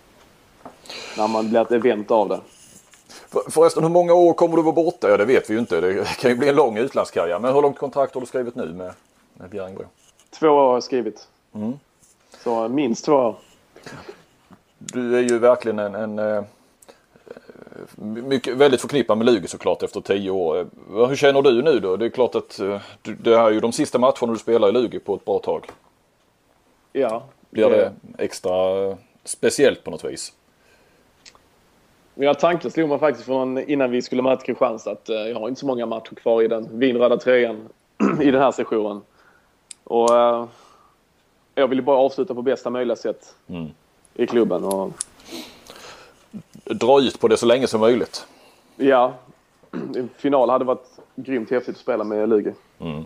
När 1.18 1.28
man 1.28 1.50
blir 1.50 1.62
ett 1.62 1.72
event 1.72 2.12
av 2.12 2.30
det. 2.30 2.40
För, 3.30 3.52
förresten, 3.52 3.84
hur 3.84 3.90
många 3.90 4.14
år 4.14 4.34
kommer 4.34 4.56
du 4.58 4.62
vara 4.62 4.76
borta? 4.76 5.10
Ja, 5.10 5.18
det 5.18 5.26
vet 5.26 5.50
vi 5.50 5.54
ju 5.54 5.60
inte. 5.60 5.82
Det 5.82 6.08
kan 6.20 6.32
ju 6.32 6.38
bli 6.38 6.50
en 6.50 6.56
lång 6.56 6.78
utlandskarriär. 6.78 7.40
Men 7.40 7.54
hur 7.54 7.62
långt 7.62 7.78
kontrakt 7.78 8.14
har 8.14 8.22
du 8.22 8.28
skrivit 8.28 8.56
nu 8.56 8.74
med, 8.74 8.94
med 9.34 9.50
Bjärringbro? 9.50 9.86
Två 10.30 10.48
år 10.48 10.68
har 10.68 10.74
jag 10.74 10.84
skrivit. 10.84 11.28
Mm. 11.56 11.80
Så 12.44 12.68
minst 12.68 13.06
två 13.06 13.14
år. 13.14 13.36
Du 14.78 15.18
är 15.18 15.22
ju 15.22 15.40
verkligen 15.40 15.80
en, 15.80 15.96
en 15.96 16.20
eh, 16.20 16.44
mycket, 17.96 18.58
väldigt 18.58 18.82
förknippad 18.82 19.18
med 19.18 19.26
Lugi 19.26 19.48
såklart 19.48 19.84
efter 19.84 20.02
tio 20.02 20.32
år. 20.32 20.68
Hur 21.08 21.16
känner 21.16 21.42
du 21.42 21.62
nu 21.62 21.80
då? 21.80 21.98
Det 21.98 22.06
är 22.06 22.10
klart 22.10 22.36
att 22.36 22.60
eh, 22.60 22.82
det 23.04 23.34
är 23.34 23.52
ju 23.52 23.60
de 23.60 23.72
sista 23.72 24.00
matcherna 24.00 24.34
du 24.34 24.38
spelar 24.38 24.70
i 24.70 24.72
Lugi 24.72 25.00
på 25.00 25.16
ett 25.16 25.26
bra 25.26 25.40
tag. 25.40 25.66
Ja. 26.94 27.24
Blir 27.50 27.70
det 27.70 27.94
extra 28.18 28.86
eh, 28.86 28.98
speciellt 29.24 29.84
på 29.84 29.92
något 29.92 30.04
vis? 30.04 30.34
Mina 32.20 32.34
tankar 32.34 32.70
slog 32.70 32.90
mig 32.90 33.00
faktiskt 33.00 33.26
från 33.26 33.58
innan 33.58 33.92
vi 33.92 34.02
skulle 34.02 34.22
möta 34.22 34.46
Kristianstad 34.46 34.92
att 34.92 35.10
jag 35.10 35.40
har 35.40 35.48
inte 35.48 35.60
så 35.60 35.66
många 35.66 35.86
matcher 35.86 36.16
kvar 36.16 36.42
i 36.42 36.48
den 36.48 36.80
vinröda 36.80 37.18
tröjan 37.18 37.70
i 38.22 38.32
den 38.32 38.42
här 38.42 38.52
sessionen. 38.52 39.02
Och 39.84 40.10
jag 41.56 41.68
vill 41.68 41.82
bara 41.82 41.98
avsluta 41.98 42.36
på 42.36 42.42
bästa 42.42 42.70
möjliga 42.70 42.96
sätt 42.96 43.36
mm. 43.48 43.68
i 44.14 44.28
klubben. 44.28 44.64
Och... 44.64 44.92
Dra 46.64 47.02
ut 47.02 47.20
på 47.20 47.28
det 47.28 47.38
så 47.38 47.46
länge 47.46 47.68
som 47.68 47.80
möjligt. 47.80 48.28
Ja. 48.76 49.14
Final 50.18 50.50
hade 50.50 50.66
varit 50.66 51.00
grymt 51.16 51.52
häftigt 51.52 51.76
att 51.76 51.82
spela 51.82 52.04
med 52.04 52.30
Lugi. 52.30 52.54
Mm. 52.80 53.06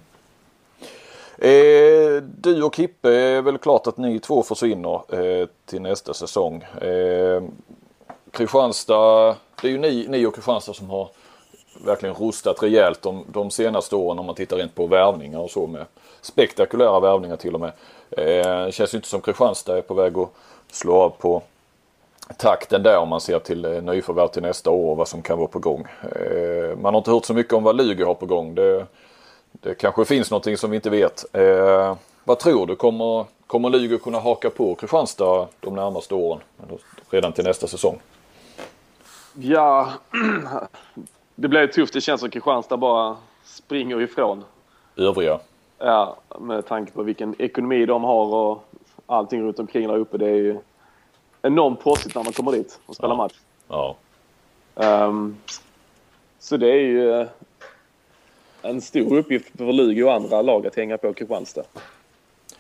Eh, 1.38 2.24
du 2.24 2.64
och 2.64 2.76
Kippe 2.76 3.10
är 3.10 3.42
väl 3.42 3.58
klart 3.58 3.88
att 3.88 3.98
ni 3.98 4.20
två 4.20 4.44
försvinner 4.44 5.02
eh, 5.16 5.48
till 5.66 5.82
nästa 5.82 6.14
säsong. 6.14 6.64
Eh, 6.64 7.44
Kristianstad, 8.32 9.36
det 9.62 9.68
är 9.68 9.72
ju 9.72 9.78
ni, 9.78 10.06
ni 10.10 10.26
och 10.26 10.36
Kristianstad 10.36 10.74
som 10.74 10.90
har 10.90 11.10
verkligen 11.86 12.16
rustat 12.16 12.64
rejält 12.64 13.02
de, 13.02 13.26
de 13.28 13.52
senaste 13.52 13.96
åren 13.96 14.20
om 14.20 14.26
man 14.26 14.36
tittar 14.36 14.58
rent 14.58 14.76
på 14.76 14.88
värvningar 14.88 15.40
och 15.40 15.52
så 15.52 15.68
med 15.68 15.86
spektakulära 16.22 17.00
värvningar 17.00 17.38
till 17.38 17.54
och 17.54 17.60
med. 17.60 17.72
Eh, 18.12 18.66
det 18.66 18.72
känns 18.72 18.94
ju 18.94 18.98
inte 18.98 19.08
som 19.08 19.22
Kristianstad 19.22 19.78
är 19.78 19.82
på 19.82 19.94
väg 19.94 20.18
att 20.18 20.30
slå 20.72 20.96
av 20.96 21.10
på 21.10 21.42
takten 22.38 22.84
där 22.84 22.98
om 22.98 23.10
man 23.10 23.22
ser 23.22 23.40
till 23.40 23.66
eh, 23.66 23.82
nyförvärv 23.82 24.28
till 24.28 24.42
nästa 24.42 24.70
år 24.70 24.92
och 24.92 24.98
vad 24.98 25.08
som 25.08 25.22
kan 25.22 25.38
vara 25.38 25.48
på 25.48 25.60
gång. 25.60 25.88
Eh, 26.02 26.78
man 26.78 26.94
har 26.94 26.98
inte 27.00 27.12
hört 27.12 27.26
så 27.26 27.34
mycket 27.34 27.54
om 27.54 27.64
vad 27.64 27.76
Lugi 27.76 28.04
har 28.04 28.14
på 28.14 28.26
gång. 28.26 28.56
Det, 28.56 28.86
det 29.52 29.74
kanske 29.74 30.06
finns 30.06 30.32
någonting 30.32 30.58
som 30.58 30.70
vi 30.72 30.76
inte 30.76 30.90
vet. 30.90 31.26
Eh, 31.34 31.96
vad 32.24 32.40
tror 32.40 32.68
du? 32.68 32.76
Kommer, 32.76 33.26
kommer 33.48 33.70
Lugi 33.70 33.98
kunna 33.98 34.20
haka 34.20 34.50
på 34.50 34.76
Kristianstad 34.76 35.48
de 35.60 35.76
närmaste 35.76 36.16
åren? 36.16 36.40
Redan 37.10 37.34
till 37.34 37.44
nästa 37.44 37.68
säsong? 37.68 38.00
Ja, 39.34 39.94
det 41.36 41.48
blir 41.48 41.68
tufft. 41.68 41.94
Det 41.94 42.02
känns 42.02 42.22
som 42.22 42.30
Kristianstad 42.30 42.78
bara 42.78 43.18
springer 43.44 44.02
ifrån. 44.02 44.44
Övriga? 44.96 45.40
Ja, 45.78 46.18
med 46.40 46.66
tanke 46.66 46.92
på 46.92 47.04
vilken 47.04 47.36
ekonomi 47.42 47.86
de 47.86 48.04
har 48.04 48.26
och 48.36 48.66
allting 49.06 49.42
runt 49.44 49.60
omkring 49.60 49.88
där 49.88 49.98
uppe. 49.98 50.18
Det 50.18 50.30
är 50.30 50.36
ju 50.36 50.58
enormt 51.42 51.84
proffsigt 51.84 52.16
när 52.16 52.24
man 52.24 52.34
kommer 52.34 52.52
dit 52.52 52.80
och 52.86 52.96
spelar 52.96 53.14
ja. 53.14 53.18
match. 53.18 53.34
Ja. 53.68 53.96
Um, 54.76 55.38
så 56.40 56.58
det 56.58 56.68
är 56.68 56.82
ju 56.82 57.22
eh, 57.22 57.28
en 58.62 58.82
stor 58.82 59.18
uppgift 59.18 59.58
för 59.58 59.74
Lugi 59.74 60.04
och 60.04 60.14
andra 60.14 60.42
lag 60.42 60.68
att 60.68 60.76
hänga 60.76 60.98
på 60.98 61.14
Kristianstad. 61.14 61.64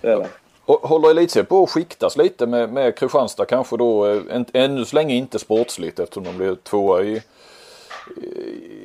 Det 0.01 0.07
är 0.07 0.17
det. 0.17 0.29
Håller 0.65 1.09
Elitserien 1.09 1.45
på 1.45 1.63
att 1.63 1.69
skiktas 1.69 2.17
lite 2.17 2.47
med, 2.47 2.73
med 2.73 2.97
Kristianstad 2.97 3.45
kanske 3.45 3.77
då, 3.77 4.05
eh, 4.05 4.21
en, 4.29 4.45
ännu 4.53 4.85
så 4.85 4.95
länge 4.95 5.15
inte 5.15 5.39
sportsligt 5.39 5.99
eftersom 5.99 6.23
de 6.23 6.37
blev 6.37 6.55
tvåa 6.55 7.01
i, 7.03 7.21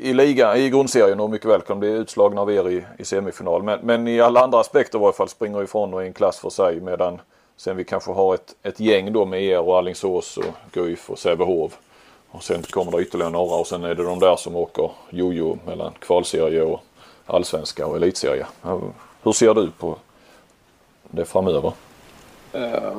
i, 0.00 0.12
liga, 0.12 0.56
i 0.56 0.70
grundserien 0.70 1.20
och 1.20 1.30
mycket 1.30 1.50
väl 1.50 1.60
kan 1.60 1.78
bli 1.78 1.88
utslagna 1.88 2.40
av 2.40 2.52
er 2.52 2.68
i, 2.68 2.84
i 2.98 3.04
semifinal. 3.04 3.62
Men, 3.62 3.80
men 3.82 4.08
i 4.08 4.20
alla 4.20 4.40
andra 4.40 4.60
aspekter 4.60 4.98
i 4.98 5.00
varje 5.00 5.12
fall 5.12 5.28
springer 5.28 5.62
ifrån 5.62 5.94
och 5.94 6.04
i 6.04 6.06
en 6.06 6.12
klass 6.12 6.38
för 6.38 6.50
sig 6.50 6.80
medan 6.80 7.20
sen 7.56 7.76
vi 7.76 7.84
kanske 7.84 8.12
har 8.12 8.34
ett, 8.34 8.54
ett 8.62 8.80
gäng 8.80 9.12
då 9.12 9.24
med 9.24 9.42
er 9.42 9.60
och 9.60 9.78
Alingsås 9.78 10.36
och 10.36 10.54
Guif 10.72 11.10
och 11.10 11.18
Sävehof. 11.18 11.78
Och 12.30 12.42
sen 12.42 12.62
kommer 12.62 12.92
det 12.92 13.02
ytterligare 13.02 13.32
några 13.32 13.56
och 13.56 13.66
sen 13.66 13.84
är 13.84 13.94
det 13.94 14.04
de 14.04 14.18
där 14.18 14.36
som 14.36 14.56
åker 14.56 14.90
jojo 15.10 15.58
mellan 15.66 15.92
kvalserie 15.98 16.62
och 16.62 16.80
allsvenska 17.26 17.86
och 17.86 17.96
elitserie. 17.96 18.46
Hur 19.22 19.32
ser 19.32 19.54
du 19.54 19.70
på 19.70 19.96
det 21.16 21.24
framöver? 21.24 21.72
Uh, 22.54 22.98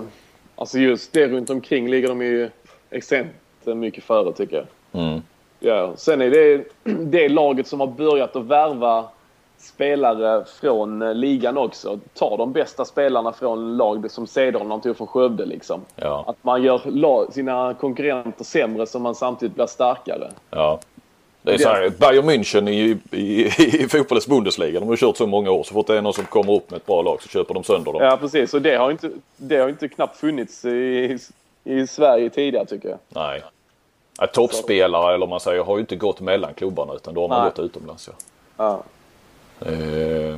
alltså 0.55 0.79
just 0.79 1.13
det 1.13 1.27
runt 1.27 1.49
omkring 1.49 1.89
ligger 1.89 2.07
de 2.07 2.21
ju 2.21 2.49
extremt 2.89 3.31
mycket 3.65 4.03
före 4.03 4.33
tycker 4.33 4.55
jag. 4.55 4.65
Mm. 5.01 5.21
Ja, 5.59 5.93
sen 5.95 6.21
är 6.21 6.29
det 6.29 6.63
det 6.83 7.29
laget 7.29 7.67
som 7.67 7.79
har 7.79 7.87
börjat 7.87 8.35
att 8.35 8.45
värva 8.45 9.05
spelare 9.57 10.45
från 10.45 11.19
ligan 11.19 11.57
också. 11.57 11.99
Tar 12.13 12.37
de 12.37 12.53
bästa 12.53 12.85
spelarna 12.85 13.33
från 13.33 13.77
lag 13.77 14.11
som 14.11 14.27
Cederholm 14.27 14.81
tog 14.81 14.97
från 14.97 15.07
Skövde 15.07 15.45
liksom. 15.45 15.81
Ja. 15.95 16.23
Att 16.27 16.43
man 16.43 16.63
gör 16.63 17.31
sina 17.31 17.73
konkurrenter 17.73 18.43
sämre 18.43 18.85
så 18.85 18.99
man 18.99 19.15
samtidigt 19.15 19.55
blir 19.55 19.65
starkare. 19.65 20.31
Ja. 20.49 20.79
Det 21.47 21.53
är 21.53 21.57
så 21.57 21.69
här, 21.69 21.89
Bayern 21.89 22.29
München 22.29 22.69
i, 22.69 22.97
i, 23.11 23.45
i 23.83 23.87
fotbollens 23.89 24.27
Bundesliga. 24.27 24.79
De 24.79 24.89
har 24.89 24.95
kört 24.95 25.17
så 25.17 25.27
många 25.27 25.51
år. 25.51 25.63
Så 25.63 25.73
fort 25.73 25.87
det 25.87 25.97
är 25.97 26.01
någon 26.01 26.13
som 26.13 26.25
kommer 26.25 26.53
upp 26.53 26.71
med 26.71 26.77
ett 26.77 26.85
bra 26.85 27.01
lag 27.01 27.21
så 27.21 27.29
köper 27.29 27.53
de 27.53 27.63
sönder 27.63 27.93
dem. 27.93 28.01
Ja 28.03 28.17
precis 28.17 28.53
och 28.53 28.61
det 28.61 28.75
har 28.75 28.91
inte, 28.91 29.11
det 29.37 29.57
har 29.57 29.69
inte 29.69 29.87
knappt 29.87 30.17
funnits 30.17 30.65
i, 30.65 31.17
i 31.63 31.87
Sverige 31.87 32.29
tidigare 32.29 32.65
tycker 32.65 32.89
jag. 32.89 32.97
Nej. 33.09 33.43
Ja, 34.19 34.27
toppspelare 34.27 35.15
eller 35.15 35.27
man 35.27 35.39
säger 35.39 35.63
har 35.63 35.77
ju 35.77 35.79
inte 35.79 35.95
gått 35.95 36.19
mellan 36.19 36.53
klubbarna 36.53 36.93
utan 36.93 37.13
då 37.13 37.21
har 37.21 37.27
man 37.27 37.41
Nej. 37.41 37.49
gått 37.49 37.59
utomlands. 37.59 38.09
Ja. 38.57 38.83
ja. 39.59 39.71
Eh, 39.71 40.35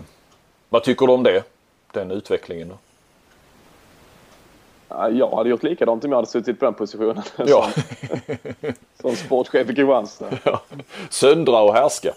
vad 0.69 0.83
tycker 0.83 1.07
du 1.07 1.13
om 1.13 1.23
det? 1.23 1.43
Den 1.91 2.11
utvecklingen 2.11 2.69
då? 2.69 2.77
Ja, 4.89 5.09
jag 5.09 5.35
hade 5.35 5.49
gjort 5.49 5.63
likadant 5.63 6.03
om 6.03 6.11
jag 6.11 6.17
hade 6.17 6.27
suttit 6.27 6.59
på 6.59 6.65
den 6.65 6.73
positionen. 6.73 7.23
Ja. 7.37 7.69
som, 8.59 8.73
som 9.01 9.15
sportchef 9.15 9.69
i 9.69 9.75
Kristianstad. 9.75 10.25
Ja. 10.43 10.61
Söndra 11.09 11.61
och 11.61 11.73
härska. 11.73 12.13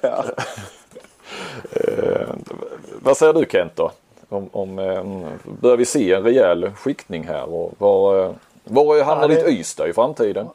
ja. 0.00 0.24
eh, 1.72 2.28
vad 3.02 3.16
säger 3.16 3.32
du 3.32 3.46
Kent 3.50 3.76
då? 3.76 3.90
Om, 4.28 4.48
om, 4.52 4.78
eh, 4.78 5.04
börjar 5.60 5.76
vi 5.76 5.84
se 5.84 6.12
en 6.12 6.22
rejäl 6.22 6.70
skiktning 6.70 7.24
här? 7.24 7.54
Och 7.54 7.74
var, 7.78 8.24
eh, 8.24 8.30
var 8.64 9.04
hamnar 9.04 9.28
ja, 9.28 9.28
det... 9.28 9.34
ditt 9.34 9.60
Ystad 9.60 9.88
i 9.88 9.92
framtiden? 9.92 10.48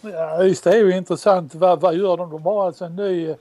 Ja, 0.00 0.44
Ystad 0.44 0.70
är 0.70 0.78
ju 0.78 0.96
intressant. 0.96 1.54
Vad, 1.54 1.80
vad 1.80 1.94
gör 1.94 2.16
de? 2.16 2.30
De 2.30 2.42
har 2.42 2.66
alltså 2.66 2.84
en 2.84 2.96
ny, 2.96 3.34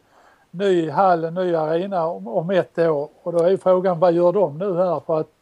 ny 0.51 0.89
hall, 0.89 1.23
en 1.23 1.33
ny 1.33 1.55
arena 1.55 2.07
om, 2.07 2.27
om 2.27 2.49
ett 2.49 2.79
år. 2.79 3.09
Och 3.23 3.33
då 3.33 3.43
är 3.43 3.57
frågan 3.57 3.99
vad 3.99 4.13
gör 4.13 4.31
de 4.31 4.57
nu 4.57 4.75
här? 4.77 5.01
För 5.05 5.19
att 5.19 5.34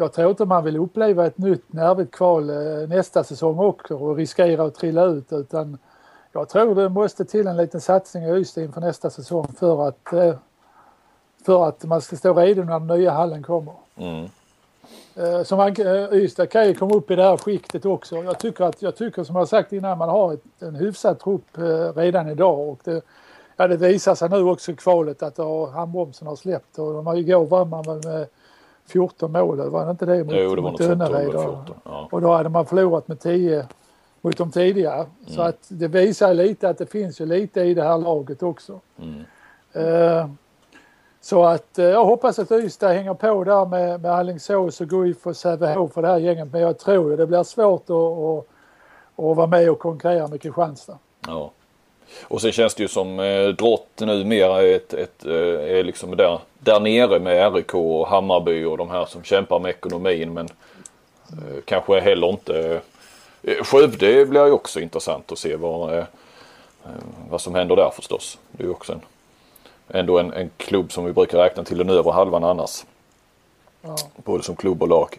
jag 0.00 0.12
tror 0.12 0.30
inte 0.30 0.44
man 0.44 0.64
vill 0.64 0.76
uppleva 0.76 1.26
ett 1.26 1.38
nytt 1.38 1.72
nervigt 1.72 2.14
kval 2.14 2.50
eh, 2.50 2.88
nästa 2.88 3.24
säsong 3.24 3.58
också 3.58 3.96
och 3.96 4.16
riskera 4.16 4.64
att 4.64 4.74
trilla 4.74 5.04
ut 5.04 5.32
utan 5.32 5.78
jag 6.32 6.48
tror 6.48 6.74
det 6.74 6.88
måste 6.88 7.24
till 7.24 7.46
en 7.46 7.56
liten 7.56 7.80
satsning 7.80 8.24
i 8.24 8.30
Ystad 8.30 8.62
inför 8.62 8.80
nästa 8.80 9.10
säsong 9.10 9.48
för 9.58 9.88
att, 9.88 10.12
eh, 10.12 10.34
för 11.46 11.68
att 11.68 11.84
man 11.84 12.00
ska 12.00 12.16
stå 12.16 12.34
redo 12.34 12.64
när 12.64 12.80
den 12.80 12.98
nya 12.98 13.10
hallen 13.10 13.42
kommer. 13.42 13.72
Mm. 13.96 14.28
Eh, 15.16 15.42
så 15.42 15.56
man, 15.56 15.76
Ystad 16.12 16.46
kan 16.46 16.66
ju 16.66 16.74
komma 16.74 16.94
upp 16.94 17.10
i 17.10 17.16
det 17.16 17.22
här 17.22 17.36
skiktet 17.36 17.86
också. 17.86 18.16
Jag 18.16 18.38
tycker, 18.38 18.64
att, 18.64 18.82
jag 18.82 18.96
tycker 18.96 19.24
som 19.24 19.36
jag 19.36 19.48
sagt 19.48 19.72
innan 19.72 19.98
man 19.98 20.08
har 20.08 20.32
ett, 20.32 20.62
en 20.62 20.74
hyfsad 20.74 21.18
trupp 21.18 21.58
redan 21.94 22.28
idag 22.28 22.68
och 22.68 22.80
det, 22.84 23.04
ja, 23.56 23.68
det 23.68 23.76
visar 23.76 24.14
sig 24.14 24.28
nu 24.28 24.42
också 24.42 24.72
i 24.72 24.76
kvalet 24.76 25.22
att 25.22 25.38
handbromsen 25.72 26.28
har 26.28 26.36
släppt 26.36 26.78
och 26.78 26.92
de 26.92 27.06
har 27.06 27.16
igår 27.16 27.46
vann 27.46 27.68
man 27.68 27.84
med 27.84 28.26
14 28.86 29.32
mål, 29.32 29.70
var 29.70 29.84
det 29.84 29.90
inte 29.90 30.06
det 30.06 30.24
mot, 30.24 30.34
jo, 30.34 30.54
det 30.54 30.62
var 30.62 30.70
mot 30.70 30.80
Önnered? 30.80 31.34
Ja. 31.84 32.08
Och 32.10 32.20
då 32.20 32.32
hade 32.32 32.48
man 32.48 32.66
förlorat 32.66 33.08
med 33.08 33.20
10 33.20 33.66
mot 34.20 34.36
de 34.36 34.50
tidigare. 34.50 34.94
Mm. 34.94 35.06
Så 35.26 35.42
att 35.42 35.66
det 35.68 35.88
visar 35.88 36.34
lite 36.34 36.68
att 36.68 36.78
det 36.78 36.86
finns 36.86 37.20
ju 37.20 37.26
lite 37.26 37.60
i 37.60 37.74
det 37.74 37.82
här 37.82 37.98
laget 37.98 38.42
också. 38.42 38.80
Mm. 38.98 39.24
Uh, 39.76 40.30
så 41.20 41.44
att 41.44 41.78
uh, 41.78 41.84
jag 41.84 42.04
hoppas 42.04 42.38
att 42.38 42.50
Ystad 42.50 42.88
hänger 42.88 43.14
på 43.14 43.44
där 43.44 43.66
med, 43.66 44.00
med 44.00 44.12
Alingsås 44.12 44.80
och 44.80 44.88
Guif 44.88 45.26
och 45.26 45.36
Sävehof 45.36 45.92
för 45.92 46.02
det 46.02 46.08
här 46.08 46.18
gänget. 46.18 46.52
Men 46.52 46.60
jag 46.60 46.78
tror 46.78 47.10
ju 47.10 47.16
det 47.16 47.26
blir 47.26 47.42
svårt 47.42 47.90
att, 47.90 47.96
att, 47.96 48.46
att 49.30 49.36
vara 49.36 49.46
med 49.46 49.70
och 49.70 49.78
konkurrera 49.78 50.28
med 50.28 50.42
Kristianstad. 50.42 50.98
Ja. 51.26 51.50
Och 52.22 52.40
sen 52.40 52.52
känns 52.52 52.74
det 52.74 52.82
ju 52.82 52.88
som 52.88 53.20
eh, 53.20 53.48
Drott 53.48 53.88
nu 53.98 54.24
mer 54.24 54.60
ett, 54.60 54.94
ett, 54.94 55.26
eh, 55.26 55.78
är 55.78 55.84
liksom 55.84 56.16
där, 56.16 56.38
där 56.58 56.80
nere 56.80 57.18
med 57.18 57.54
RIK 57.54 57.74
och 57.74 58.08
Hammarby 58.08 58.64
och 58.64 58.78
de 58.78 58.90
här 58.90 59.04
som 59.06 59.22
kämpar 59.22 59.58
med 59.58 59.70
ekonomin 59.70 60.32
men 60.32 60.48
eh, 61.32 61.62
kanske 61.64 62.00
heller 62.00 62.28
inte 62.28 62.80
eh, 63.42 63.64
Skövde 63.64 64.26
blir 64.26 64.46
ju 64.46 64.52
också 64.52 64.80
intressant 64.80 65.32
att 65.32 65.38
se 65.38 65.56
vad, 65.56 65.98
eh, 65.98 66.04
vad 67.30 67.40
som 67.40 67.54
händer 67.54 67.76
där 67.76 67.90
förstås. 67.90 68.38
Det 68.50 68.62
är 68.62 68.66
ju 68.66 68.72
också 68.72 68.92
en, 68.92 69.00
ändå 69.88 70.18
en, 70.18 70.32
en 70.32 70.50
klubb 70.56 70.92
som 70.92 71.04
vi 71.04 71.12
brukar 71.12 71.38
räkna 71.38 71.64
till 71.64 71.78
den 71.78 71.90
övre 71.90 72.12
halvan 72.12 72.44
annars. 72.44 72.84
Ja. 73.82 73.96
Både 74.16 74.42
som 74.42 74.56
klubb 74.56 74.82
och 74.82 74.88
lag. 74.88 75.18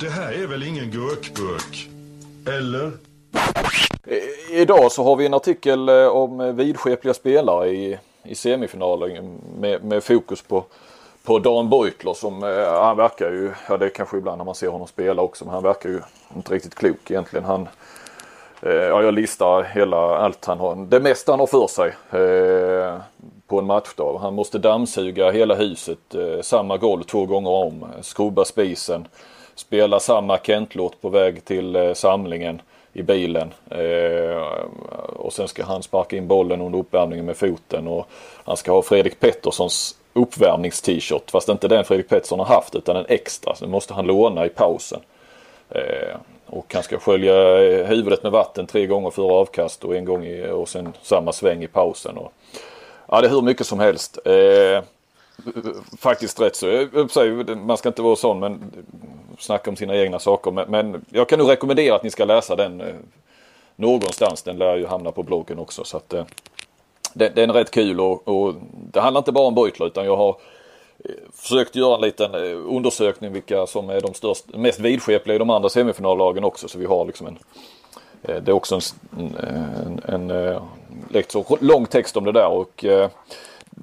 Det 0.00 0.08
här 0.08 0.32
är 0.32 0.46
väl 0.46 0.62
ingen 0.62 0.90
gurkburk? 0.90 1.88
Eller? 2.46 2.92
Eh, 4.06 4.60
idag 4.60 4.92
så 4.92 5.04
har 5.04 5.16
vi 5.16 5.26
en 5.26 5.34
artikel 5.34 5.88
eh, 5.88 6.06
om 6.06 6.56
vidskepliga 6.56 7.14
spelare 7.14 7.68
i, 7.68 7.98
i 8.22 8.34
semifinalen 8.34 9.40
med, 9.60 9.84
med 9.84 10.04
fokus 10.04 10.42
på, 10.42 10.64
på 11.24 11.38
Dan 11.38 11.70
Beutler 11.70 12.14
som 12.14 12.42
eh, 12.42 12.82
han 12.82 12.96
verkar 12.96 13.30
ju, 13.30 13.50
ja 13.68 13.76
det 13.76 13.84
är 13.84 13.90
kanske 13.90 14.16
ibland 14.16 14.38
när 14.38 14.44
man 14.44 14.54
ser 14.54 14.68
honom 14.68 14.86
spela 14.86 15.22
också, 15.22 15.44
men 15.44 15.54
han 15.54 15.62
verkar 15.62 15.88
ju 15.88 16.00
inte 16.36 16.54
riktigt 16.54 16.74
klok 16.74 17.10
egentligen. 17.10 17.44
Han, 17.44 17.68
ja 18.62 19.02
jag 19.02 19.14
listar 19.14 19.62
hela 19.62 19.96
allt 19.96 20.44
han 20.44 20.58
har, 20.58 20.76
det 20.76 21.00
mesta 21.00 21.32
han 21.32 21.40
har 21.40 21.46
för 21.46 21.66
sig 21.66 21.88
eh, 22.10 23.00
på 23.46 23.58
en 23.58 23.66
matchdag. 23.66 24.18
Han 24.18 24.34
måste 24.34 24.58
dammsuga 24.58 25.30
hela 25.30 25.54
huset, 25.54 26.14
eh, 26.14 26.42
samma 26.42 26.76
golv 26.76 27.02
två 27.02 27.26
gånger 27.26 27.50
om, 27.50 27.86
skrubba 28.02 28.44
spisen, 28.44 29.08
spela 29.54 30.00
samma 30.00 30.38
Kent-låt 30.38 31.00
på 31.00 31.08
väg 31.08 31.44
till 31.44 31.76
eh, 31.76 31.92
samlingen 31.92 32.62
i 32.96 33.02
bilen. 33.02 33.54
Eh, 33.70 34.42
och 35.16 35.32
sen 35.32 35.48
ska 35.48 35.64
han 35.64 35.82
sparka 35.82 36.16
in 36.16 36.28
bollen 36.28 36.60
under 36.60 36.78
uppvärmningen 36.78 37.26
med 37.26 37.36
foten 37.36 37.88
och 37.88 38.06
han 38.44 38.56
ska 38.56 38.72
ha 38.72 38.82
Fredrik 38.82 39.20
Petterssons 39.20 39.96
uppvärmnings-t-shirt 40.12 41.30
fast 41.30 41.48
inte 41.48 41.68
den 41.68 41.84
Fredrik 41.84 42.08
Pettersson 42.08 42.38
har 42.38 42.46
haft 42.46 42.74
utan 42.74 42.96
en 42.96 43.06
extra. 43.08 43.54
Så 43.54 43.66
måste 43.66 43.94
han 43.94 44.06
låna 44.06 44.46
i 44.46 44.48
pausen. 44.48 45.00
Eh, 45.70 46.16
och 46.46 46.74
han 46.74 46.82
ska 46.82 46.98
skölja 46.98 47.34
huvudet 47.84 48.22
med 48.22 48.32
vatten 48.32 48.66
tre 48.66 48.86
gånger 48.86 49.10
före 49.10 49.32
avkast 49.32 49.84
och 49.84 49.96
en 49.96 50.04
gång 50.04 50.24
i, 50.24 50.48
och 50.50 50.68
sen 50.68 50.92
samma 51.02 51.32
sväng 51.32 51.62
i 51.62 51.66
pausen. 51.66 52.16
Och, 52.16 52.32
ja 53.08 53.20
det 53.20 53.26
är 53.26 53.30
hur 53.30 53.42
mycket 53.42 53.66
som 53.66 53.80
helst. 53.80 54.18
Eh, 54.24 54.82
Faktiskt 55.98 56.40
rätt 56.40 56.56
så. 56.56 56.68
Eh, 56.68 57.56
man 57.56 57.76
ska 57.76 57.88
inte 57.88 58.02
vara 58.02 58.16
sån 58.16 58.38
men 58.38 58.72
snacka 59.38 59.70
om 59.70 59.76
sina 59.76 59.96
egna 59.96 60.18
saker. 60.18 60.50
Men, 60.50 60.70
men 60.70 61.04
jag 61.10 61.28
kan 61.28 61.38
nog 61.38 61.50
rekommendera 61.50 61.94
att 61.94 62.02
ni 62.02 62.10
ska 62.10 62.24
läsa 62.24 62.56
den 62.56 62.80
eh, 62.80 62.94
någonstans. 63.76 64.42
Den 64.42 64.58
lär 64.58 64.76
ju 64.76 64.86
hamna 64.86 65.12
på 65.12 65.22
bloggen 65.22 65.58
också. 65.58 65.84
Så 65.84 65.96
att, 65.96 66.12
eh, 66.12 66.24
den, 67.12 67.32
den 67.34 67.50
är 67.50 67.54
rätt 67.54 67.70
kul 67.70 68.00
och, 68.00 68.28
och, 68.28 68.54
det 68.92 69.00
handlar 69.00 69.20
inte 69.20 69.32
bara 69.32 69.46
om 69.46 69.54
Beutler 69.54 69.86
utan 69.86 70.04
jag 70.04 70.16
har 70.16 70.36
försökt 71.32 71.76
göra 71.76 71.94
en 71.94 72.00
liten 72.00 72.34
undersökning 72.54 73.32
vilka 73.32 73.66
som 73.66 73.90
är 73.90 74.00
de 74.00 74.14
största, 74.14 74.58
mest 74.58 74.80
vidskepliga 74.80 75.34
i 75.34 75.38
de 75.38 75.50
andra 75.50 75.68
semifinallagen 75.68 76.44
också. 76.44 76.68
Så 76.68 76.78
vi 76.78 76.86
har 76.86 77.04
liksom 77.04 77.26
en 77.26 77.38
det 78.22 78.48
är 78.48 78.52
också 78.52 78.74
en, 78.74 78.80
en, 79.18 80.00
en, 80.04 80.30
en 80.30 81.44
lång 81.60 81.86
text 81.86 82.16
om 82.16 82.24
det 82.24 82.32
där 82.32 82.48
och 82.48 82.84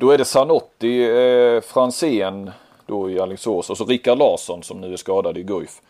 då 0.04 0.12
är 0.12 0.18
det 0.18 0.26
Sanotti, 0.26 1.04
eh, 1.04 1.62
Fransén 1.62 2.52
då 2.86 3.10
i 3.10 3.20
Alingsås 3.20 3.70
och 3.70 3.78
så 3.78 3.86
Rickard 3.86 4.18
Larsson 4.18 4.64
som 4.64 4.82
nu 4.82 4.94
är 4.94 4.98
skadad 4.98 5.38
i 5.38 5.44
Guif. 5.44 5.82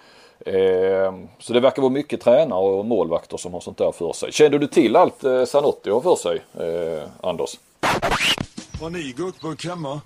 Eh, 0.45 1.14
så 1.39 1.53
det 1.53 1.59
verkar 1.59 1.82
vara 1.82 1.91
mycket 1.91 2.22
tränare 2.22 2.59
och 2.59 2.86
målvakter 2.86 3.38
som 3.38 3.53
har 3.53 3.59
sånt 3.59 3.78
där 3.78 3.91
för 3.91 4.14
sig. 4.14 4.32
Kände 4.32 4.57
du 4.57 4.68
till 4.68 4.95
allt 4.95 5.24
eh, 5.24 5.45
Sanotti 5.45 5.89
har 5.89 6.01
för 6.01 6.16
sig, 6.16 6.41
eh, 6.53 7.03
Anders? 7.22 7.59
Har 8.82 8.89
ni 8.89 9.14
gurkburk 9.18 9.66
hemma? 9.66 10.01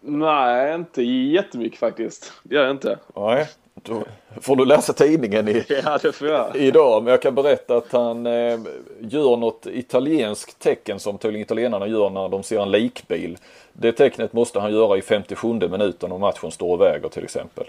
Nej, 0.00 0.74
inte 0.74 1.02
jättemycket 1.02 1.78
faktiskt. 1.78 2.32
Det 2.42 2.54
gör 2.54 2.62
jag 2.62 2.70
inte. 2.70 2.98
Nej. 3.16 3.48
Då 3.82 4.02
får 4.40 4.56
du 4.56 4.64
läsa 4.64 4.92
tidningen 4.92 5.48
i, 5.48 5.64
Ja, 5.84 5.98
det 6.02 6.12
får 6.12 6.28
jag. 6.28 6.56
idag. 6.56 7.02
Men 7.02 7.10
jag 7.10 7.22
kan 7.22 7.34
berätta 7.34 7.76
att 7.76 7.92
han 7.92 8.26
eh, 8.26 8.58
gör 9.00 9.36
något 9.36 9.66
italienskt 9.66 10.58
tecken 10.58 11.00
som 11.00 11.18
tydligen 11.18 11.44
italienarna 11.44 11.86
gör 11.86 12.10
när 12.10 12.28
de 12.28 12.42
ser 12.42 12.60
en 12.60 12.70
likbil. 12.70 13.38
Det 13.72 13.92
tecknet 13.92 14.32
måste 14.32 14.60
han 14.60 14.72
göra 14.72 14.98
i 14.98 15.02
57 15.02 15.52
minuten 15.52 16.12
om 16.12 16.20
matchen 16.20 16.50
står 16.50 16.72
och 16.72 16.80
väger 16.80 17.08
till 17.08 17.24
exempel. 17.24 17.64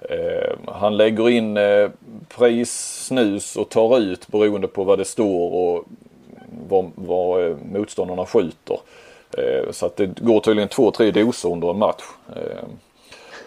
Eh, 0.00 0.52
han 0.66 0.96
lägger 0.96 1.28
in 1.28 1.56
eh, 1.56 1.90
pris, 2.38 3.04
snus 3.06 3.56
och 3.56 3.68
tar 3.68 3.98
ut 3.98 4.28
beroende 4.28 4.68
på 4.68 4.84
vad 4.84 4.98
det 4.98 5.04
står 5.04 5.52
och 5.54 5.84
vad, 6.68 6.90
vad 6.94 7.46
eh, 7.50 7.56
motståndarna 7.72 8.26
skjuter. 8.26 8.80
Eh, 9.38 9.70
så 9.70 9.86
att 9.86 9.96
det 9.96 10.06
går 10.06 10.40
tydligen 10.40 10.68
två, 10.68 10.90
tre 10.90 11.10
doser 11.10 11.48
under 11.52 11.70
en 11.70 11.78
match. 11.78 12.02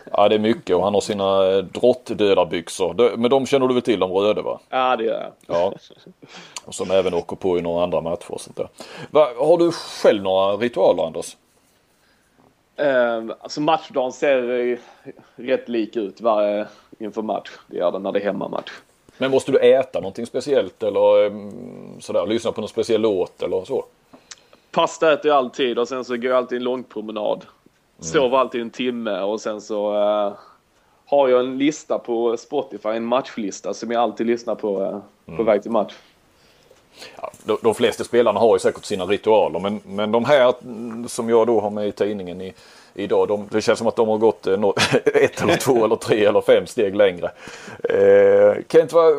Eh, 0.05 0.11
ja 0.17 0.29
det 0.29 0.35
är 0.35 0.39
mycket 0.39 0.75
och 0.75 0.83
han 0.83 0.93
har 0.93 1.01
sina 1.01 1.47
eh, 1.47 1.57
drottdödarbyxor. 1.57 3.17
Men 3.17 3.29
de 3.29 3.45
känner 3.45 3.67
du 3.67 3.73
väl 3.73 3.83
till, 3.83 3.99
de 3.99 4.11
röda 4.11 4.41
va? 4.41 4.59
Ja, 4.69 4.95
det 4.95 5.03
gör 5.03 5.33
jag. 5.47 5.57
Ja. 5.57 5.73
Och 6.65 6.75
som 6.75 6.91
även 6.91 7.13
åker 7.13 7.35
på 7.35 7.57
i 7.57 7.61
några 7.61 7.83
andra 7.83 8.01
matcher 8.01 8.31
och 8.31 8.41
sånt 8.41 8.57
där. 8.57 8.67
Va, 9.11 9.27
har 9.37 9.57
du 9.57 9.71
själv 9.71 10.23
några 10.23 10.53
ritualer 10.53 11.03
Anders? 11.03 11.37
Eh, 12.75 13.35
alltså 13.39 13.61
matchdagen 13.61 14.11
ser 14.11 14.69
eh, 14.69 14.77
rätt 15.35 15.69
lik 15.69 15.95
ut 15.95 16.21
varje, 16.21 16.67
inför 16.99 17.21
match. 17.21 17.49
Det 17.67 17.77
gör 17.77 17.91
den 17.91 18.03
när 18.03 18.11
det 18.11 18.19
är 18.19 18.23
hemmamatch. 18.23 18.71
Men 19.17 19.31
måste 19.31 19.51
du 19.51 19.59
äta 19.59 19.99
någonting 19.99 20.25
speciellt 20.25 20.83
eller 20.83 21.25
mm, 21.25 22.01
sådär, 22.01 22.27
lyssna 22.27 22.51
på 22.51 22.61
någon 22.61 22.69
speciell 22.69 23.01
låt 23.01 23.43
eller 23.43 23.65
så? 23.65 23.85
Pasta 24.71 25.13
äter 25.13 25.29
jag 25.29 25.37
alltid 25.37 25.79
och 25.79 25.87
sen 25.87 26.05
så 26.05 26.17
går 26.17 26.25
jag 26.25 26.37
alltid 26.37 26.57
en 26.57 26.63
lång 26.63 26.83
promenad. 26.83 27.45
Sover 28.01 28.37
alltid 28.37 28.61
en 28.61 28.69
timme 28.69 29.19
och 29.21 29.41
sen 29.41 29.61
så 29.61 29.93
eh, 29.93 30.33
har 31.05 31.27
jag 31.29 31.39
en 31.39 31.57
lista 31.57 31.99
på 31.99 32.37
Spotify, 32.37 32.89
en 32.89 33.05
matchlista 33.05 33.73
som 33.73 33.91
jag 33.91 34.01
alltid 34.01 34.27
lyssnar 34.27 34.55
på 34.55 34.81
eh, 35.27 35.35
på 35.37 35.43
väg 35.43 35.61
till 35.61 35.71
match. 35.71 35.93
Ja, 37.21 37.31
de, 37.43 37.57
de 37.61 37.75
flesta 37.75 38.03
spelarna 38.03 38.39
har 38.39 38.55
ju 38.55 38.59
säkert 38.59 38.85
sina 38.85 39.05
ritualer 39.05 39.59
men, 39.59 39.79
men 39.85 40.11
de 40.11 40.25
här 40.25 40.53
mm, 40.63 41.07
som 41.07 41.29
jag 41.29 41.47
då 41.47 41.61
har 41.61 41.69
med 41.69 41.87
i 41.87 41.91
tidningen 41.91 42.41
i, 42.41 42.53
idag. 42.93 43.27
De, 43.27 43.47
det 43.51 43.61
känns 43.61 43.79
som 43.79 43.87
att 43.87 43.95
de 43.95 44.07
har 44.07 44.17
gått 44.17 44.47
eh, 44.47 44.57
nå- 44.57 44.73
ett 45.05 45.41
eller 45.41 45.55
två 45.55 45.85
eller 45.85 45.95
tre 45.95 46.25
eller 46.25 46.41
fem 46.41 46.67
steg 46.67 46.95
längre. 46.95 47.31
Eh, 47.89 48.63
Kent, 48.69 48.93
vad, 48.93 49.13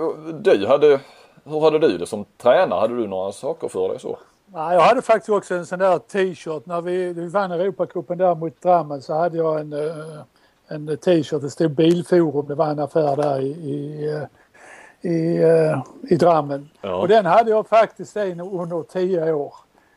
du 0.45 0.67
hade, 0.67 1.01
hur 1.45 1.61
hade 1.61 1.79
du 1.79 1.99
det 1.99 2.07
som 2.07 2.25
tränare? 2.39 2.81
Hade 2.81 2.97
du 2.97 3.07
några 3.07 3.33
saker 3.33 3.69
för 3.69 3.89
dig 3.89 4.01
så? 4.01 4.19
Ja, 4.55 4.75
jag 4.75 4.81
hade 4.81 5.03
faktiskt 5.03 5.29
också 5.29 5.55
en 5.55 5.67
sån 5.67 5.79
där 5.79 5.99
t-shirt. 5.99 6.67
När 6.67 6.81
vi, 6.81 7.13
vi 7.13 7.29
vann 7.29 7.53
Europacupen 7.53 8.19
där 8.19 8.35
mot 8.35 8.63
Drammen 8.63 9.03
så 9.03 9.15
hade 9.15 9.37
jag 9.37 9.61
en, 9.61 9.73
eh, 9.73 10.23
en 10.69 10.97
t-shirt. 10.97 11.43
Det 11.43 11.51
stod 11.51 11.71
Bilforum. 11.71 12.47
Det 12.49 12.55
var 12.55 12.67
en 12.67 12.79
affär 12.79 13.17
där 13.17 13.41
i, 13.41 13.51
i, 13.51 14.09
eh, 14.13 15.13
i, 15.13 15.43
eh, 15.43 15.83
i 16.03 16.17
Drammen. 16.17 16.71
Ja. 16.81 16.95
Och 16.95 17.09
den 17.09 17.27
hade 17.27 17.51
jag 17.51 17.69
faktiskt 17.69 18.17
en 18.17 18.41
under 18.41 18.83
tio 18.83 19.33
år. 19.33 19.55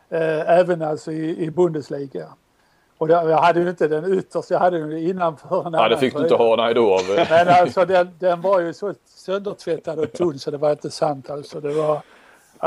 Eh, 0.10 0.50
även 0.60 0.82
alltså 0.82 1.12
i, 1.12 1.44
i 1.44 1.52
Bundesliga. 1.52 2.28
Och 2.98 3.08
där, 3.08 3.30
jag 3.30 3.38
hade 3.38 3.60
ju 3.60 3.70
inte 3.70 3.88
den 3.88 4.14
ytterst, 4.14 4.52
jag 4.52 4.60
hade 4.60 4.80
den 4.80 4.98
innanför 4.98 5.66
en 5.66 5.72
Nej, 5.72 5.90
det 5.90 5.98
fick 5.98 6.16
du 6.16 6.24
inte 6.24 6.36
ha 6.36 6.56
nej 6.56 6.74
då. 6.74 6.94
Av, 6.94 7.02
Men 7.30 7.48
alltså 7.48 7.86
den, 7.86 8.10
den 8.20 8.42
var 8.42 8.60
ju 8.60 8.74
så 8.74 8.94
söndertvättad 9.06 10.00
och 10.00 10.14
tunn 10.14 10.40
så 10.40 10.52
det 10.52 10.58
var 10.58 10.72
inte 10.72 10.92
sant 10.92 11.30
alltså. 11.30 11.60
Det 11.60 11.74
var, 11.74 12.02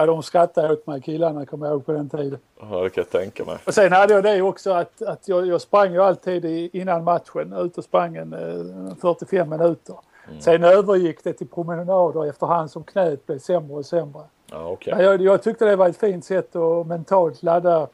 ja, 0.00 0.06
de 0.06 0.22
skrattade 0.22 0.72
åt 0.72 0.86
mig 0.86 1.00
killarna 1.00 1.46
kommer 1.46 1.66
jag 1.66 1.74
ihåg 1.74 1.86
på 1.86 1.92
den 1.92 2.08
tiden. 2.08 2.38
ja, 2.60 2.82
det 2.82 2.90
kan 2.90 3.02
jag 3.02 3.10
tänka 3.10 3.44
mig. 3.44 3.58
Och 3.66 3.74
sen 3.74 3.92
hade 3.92 4.14
jag 4.14 4.22
det 4.22 4.42
också 4.42 4.72
att, 4.72 5.02
att 5.02 5.28
jag, 5.28 5.46
jag 5.46 5.60
sprang 5.60 5.92
ju 5.92 6.02
alltid 6.02 6.44
i, 6.44 6.70
innan 6.72 7.04
matchen, 7.04 7.52
ut 7.52 7.78
och 7.78 7.84
sprang 7.84 8.16
en 8.16 8.32
eh, 8.32 8.96
45 9.00 9.50
minuter. 9.50 9.96
Sen 10.40 10.64
övergick 10.64 11.24
det 11.24 11.32
till 11.32 11.48
promenader 11.48 12.26
efterhand 12.28 12.70
som 12.70 12.84
knät 12.84 13.26
blev 13.26 13.38
sämre 13.38 13.76
och 13.76 13.86
sämre. 13.86 14.22
Ja. 14.50 14.76
Men 14.86 15.04
Jag, 15.04 15.20
jag 15.22 15.42
tyckte 15.42 15.64
det 15.64 15.76
var 15.76 15.88
ett 15.88 15.96
fint 16.00 16.24
sätt 16.24 16.56
att 16.56 16.86
mentalt 16.86 17.42
ladda, 17.42 17.88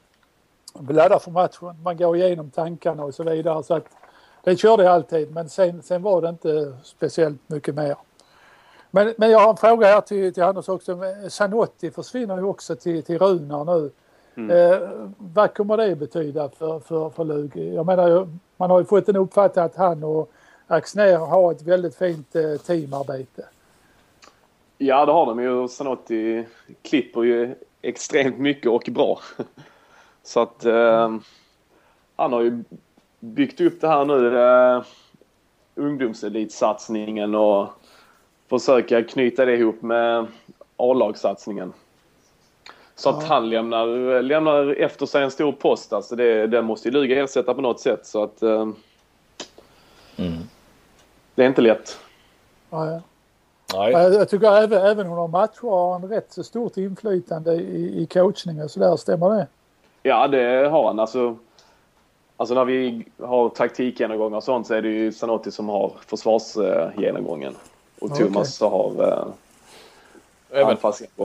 ladda 0.88 1.18
för 1.18 1.30
matchen. 1.30 1.82
Man 1.82 1.96
går 1.96 2.16
igenom 2.16 2.50
tankarna 2.50 3.04
och 3.04 3.14
så 3.14 3.22
vidare. 3.22 3.62
Så 3.62 3.74
att, 3.74 3.84
det 4.44 4.56
körde 4.56 4.82
jag 4.84 4.92
alltid 4.92 5.34
men 5.34 5.48
sen, 5.48 5.82
sen 5.82 6.02
var 6.02 6.22
det 6.22 6.28
inte 6.28 6.76
speciellt 6.82 7.40
mycket 7.46 7.74
mer. 7.74 7.96
Men, 8.94 9.14
men 9.16 9.30
jag 9.30 9.38
har 9.38 9.50
en 9.50 9.56
fråga 9.56 9.86
här 9.86 10.00
till, 10.00 10.34
till 10.34 10.42
Anders 10.42 10.68
också. 10.68 11.00
Sanotti 11.28 11.90
försvinner 11.90 12.36
ju 12.36 12.44
också 12.44 12.76
till, 12.76 13.02
till 13.02 13.18
Runar 13.18 13.64
nu. 13.64 13.90
Eh, 14.52 14.88
vad 15.18 15.54
kommer 15.54 15.76
det 15.76 15.96
betyda 15.96 16.48
för, 16.48 16.80
för, 16.80 17.10
för 17.10 17.24
Lugi? 17.24 17.74
Jag 17.74 17.86
menar, 17.86 18.28
man 18.56 18.70
har 18.70 18.78
ju 18.78 18.84
fått 18.84 19.08
en 19.08 19.16
uppfattning 19.16 19.64
att 19.64 19.76
han 19.76 20.04
och 20.04 20.32
Axnér 20.66 21.16
har 21.16 21.52
ett 21.52 21.62
väldigt 21.62 21.96
fint 21.96 22.36
eh, 22.36 22.56
teamarbete. 22.56 23.44
Ja, 24.78 25.06
det 25.06 25.12
har 25.12 25.26
de 25.26 25.42
ju. 25.42 25.68
Zanotti 25.68 26.44
klipper 26.82 27.22
ju 27.22 27.54
extremt 27.82 28.38
mycket 28.38 28.70
och 28.70 28.88
bra. 28.92 29.20
Så 30.22 30.40
att 30.40 30.64
eh, 30.64 31.16
han 32.16 32.32
har 32.32 32.40
ju 32.40 32.64
byggt 33.20 33.60
upp 33.60 33.80
det 33.80 33.88
här 33.88 34.04
nu, 34.04 34.38
eh, 34.38 34.82
ungdomselitsatsningen 35.74 37.34
och 37.34 37.68
försöka 38.48 39.02
knyta 39.02 39.44
det 39.44 39.56
ihop 39.56 39.82
med 39.82 40.26
A-lagssatsningen. 40.76 41.72
Så 42.96 43.10
att 43.10 43.24
han 43.24 43.50
lämnar, 43.50 44.22
lämnar 44.22 44.80
efter 44.80 45.06
sig 45.06 45.24
en 45.24 45.30
stor 45.30 45.52
post. 45.52 45.92
Alltså 45.92 46.16
det, 46.16 46.46
den 46.46 46.64
måste 46.64 46.88
ju 46.88 46.92
Luga 46.92 47.24
ersätta 47.24 47.54
på 47.54 47.60
något 47.60 47.80
sätt. 47.80 48.06
Så 48.06 48.22
att 48.22 48.42
eh, 48.42 48.68
det 51.34 51.42
är 51.42 51.46
inte 51.46 51.62
lätt. 51.62 51.98
Ja, 52.70 52.90
ja. 52.90 53.00
Nej. 53.74 53.92
Jag, 53.92 54.14
jag 54.14 54.28
tycker 54.28 54.62
även, 54.62 54.86
även 54.86 55.06
under 55.06 55.26
matcher 55.26 55.70
har 55.70 55.92
han 55.92 56.08
rätt 56.08 56.32
så 56.32 56.44
stort 56.44 56.76
inflytande 56.76 57.54
i, 57.54 58.02
i 58.02 58.06
coachningen. 58.06 58.68
Så 58.68 58.80
där 58.80 58.96
stämmer 58.96 59.30
det? 59.30 59.46
Ja, 60.02 60.28
det 60.28 60.68
har 60.68 60.86
han. 60.86 60.98
Alltså, 60.98 61.36
alltså 62.36 62.54
när 62.54 62.64
vi 62.64 63.06
har 63.18 63.48
taktikgenomgångar 63.48 64.36
och 64.36 64.44
sånt 64.44 64.66
så 64.66 64.74
är 64.74 64.82
det 64.82 64.88
ju 64.88 65.12
Zanotti 65.12 65.50
som 65.50 65.68
har 65.68 65.92
försvarsgenomgången. 66.06 67.54
Och 68.04 68.10
Okej. 68.10 68.26
Thomas 68.26 68.60
har 68.60 69.08
eh, 69.08 69.26
Även, 70.50 70.76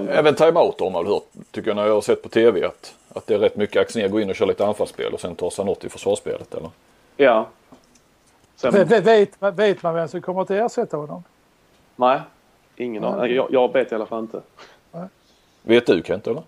även 0.10 0.36
timeout 0.36 0.80
har 0.80 0.90
man 0.90 1.04
väl 1.04 1.14
hört, 1.14 1.24
tycker 1.52 1.70
jag 1.70 1.76
när 1.76 1.86
jag 1.86 1.94
har 1.94 2.02
sett 2.02 2.24
på 2.24 2.30
tv. 2.30 2.66
Att, 2.66 2.96
att 3.10 3.28
det 3.28 3.34
är 3.34 3.40
rätt 3.40 3.56
mycket 3.56 3.82
Axnér 3.82 4.08
går 4.08 4.22
in 4.22 4.30
och 4.30 4.36
kör 4.36 4.46
lite 4.46 4.66
anfallsspel 4.66 5.14
och 5.14 5.22
sen 5.22 5.36
tar 5.36 5.50
Zanotti 5.50 5.90
försvarsspelet. 5.90 6.54
Eller? 6.54 6.70
Ja. 7.18 7.48
Sen, 8.56 8.74
Vet, 8.74 9.06
vet, 9.06 9.42
vet 9.42 9.84
man 9.84 9.94
vem 9.94 10.08
som 10.08 10.22
kommer 10.22 10.42
att 10.42 10.52
ersätta 10.52 10.98
honom? 10.98 11.24
nej, 11.96 12.20
ingen 12.76 13.04
aning. 13.04 13.36
Jag, 13.36 13.48
jag 13.52 13.74
vet 13.74 13.92
i 13.92 13.96
alla 13.96 14.06
fall 14.06 14.20
inte. 14.20 14.42
Vet 15.62 15.86
du 15.86 16.04
Kent 16.06 16.28
eller? 16.28 16.44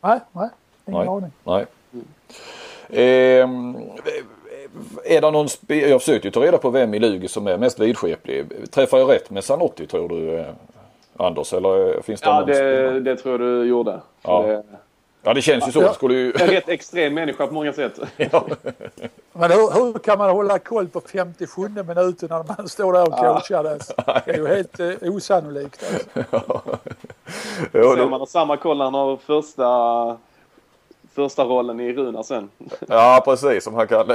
Nej, 0.00 0.20
nej, 0.32 0.48
ingen 0.86 1.00
Nej. 1.00 1.08
aning. 1.08 1.30
Nej. 1.44 1.66
Ehm, 2.90 3.76
är 5.04 5.20
det 5.20 5.30
någon 5.30 5.48
jag 5.66 6.00
försökte 6.00 6.28
ju 6.28 6.32
ta 6.32 6.40
reda 6.40 6.58
på 6.58 6.70
vem 6.70 6.94
i 6.94 6.98
Lugi 6.98 7.28
som 7.28 7.46
är 7.46 7.58
mest 7.58 7.78
vidskeplig. 7.78 8.70
Träffar 8.70 8.98
jag 8.98 9.10
rätt 9.10 9.30
med 9.30 9.44
Zanotti 9.44 9.86
tror 9.86 10.08
du 10.08 10.38
eh, 10.38 10.46
Anders? 11.16 11.52
Eller 11.52 11.94
eh, 11.96 12.02
finns 12.02 12.20
det 12.20 12.26
Ja, 12.26 12.40
någon 12.40 12.48
det, 12.48 13.00
det 13.00 13.16
tror 13.16 13.32
jag 13.32 13.40
du 13.40 13.64
gjorde. 13.64 14.00
Ja. 14.22 14.42
Det 14.42 14.62
Ja 15.22 15.34
det 15.34 15.42
känns 15.42 15.68
ju 15.68 15.72
så. 15.72 15.82
Ja. 15.82 15.92
Skulle 15.92 16.14
ju... 16.14 16.32
är 16.32 16.42
en 16.42 16.48
rätt 16.48 16.68
extrem 16.68 17.14
människa 17.14 17.46
på 17.46 17.54
många 17.54 17.72
sätt. 17.72 17.98
ja. 18.16 18.46
Men 19.32 19.50
hur, 19.50 19.74
hur 19.74 19.98
kan 19.98 20.18
man 20.18 20.30
hålla 20.30 20.58
koll 20.58 20.88
på 20.88 21.00
57 21.00 21.68
minuter 21.68 22.28
när 22.28 22.56
man 22.56 22.68
står 22.68 22.92
där 22.92 23.02
och 23.02 23.12
coachar? 23.12 23.62
Det? 23.64 23.78
det 24.26 24.32
är 24.32 24.36
ju 24.36 24.46
helt 24.46 24.80
eh, 24.80 25.14
osannolikt. 25.14 25.84
Alltså. 26.32 26.60
Ja, 27.72 27.82
Sen 27.82 27.98
då- 27.98 28.08
man 28.08 28.20
har 28.20 28.26
samma 28.26 28.56
koll 28.56 28.78
när 28.78 28.84
han 28.84 28.94
har 28.94 29.16
första, 29.16 30.16
första 31.18 31.44
rollen 31.44 31.80
i 31.80 31.92
Runar 31.92 32.22
sen. 32.22 32.50
ja 32.88 33.22
precis. 33.24 33.64
Som 33.64 33.74
han 33.74 33.86
kan, 33.86 34.06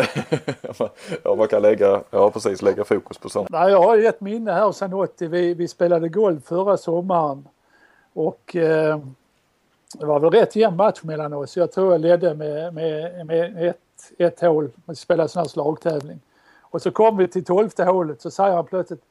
ja, 1.24 1.36
man 1.38 1.48
kan 1.48 1.62
lägga, 1.62 2.02
ja, 2.10 2.30
precis, 2.30 2.62
lägga 2.62 2.84
fokus 2.84 3.18
på 3.18 3.30
sånt. 3.30 3.50
Nej, 3.50 3.72
jag 3.72 3.84
har 3.84 3.98
ju 3.98 4.06
ett 4.06 4.22
minne 4.22 4.52
här 4.52 4.66
hos 4.66 4.78
Zanotti. 4.78 5.28
Vi, 5.28 5.54
vi 5.54 5.68
spelade 5.68 6.10
golf 6.10 6.44
förra 6.46 6.78
sommaren. 6.78 7.48
Och 8.14 8.56
eh, 8.56 9.00
det 10.00 10.06
var 10.06 10.20
väl 10.20 10.32
rätt 10.32 10.56
jämn 10.56 10.78
match 10.78 11.04
mellan 11.04 11.34
oss. 11.34 11.58
Jag 11.58 11.72
tror 11.72 11.92
jag 11.92 12.02
ledde 12.02 12.34
med, 12.34 12.74
med, 12.74 13.26
med 13.26 13.70
ett, 13.70 13.78
ett 14.18 14.42
hål. 14.42 14.70
Vi 14.86 14.96
spelade 14.96 15.30
sån 15.30 15.40
här 15.40 15.48
slagtävling. 15.48 16.20
Och 16.62 16.82
så 16.82 16.92
kom 16.92 17.18
vi 17.18 17.28
till 17.28 17.46
tolfte 17.46 17.84
hålet 17.84 18.22
så 18.22 18.32
säger 18.32 18.56
han 18.56 18.66
plötsligt, 18.66 19.02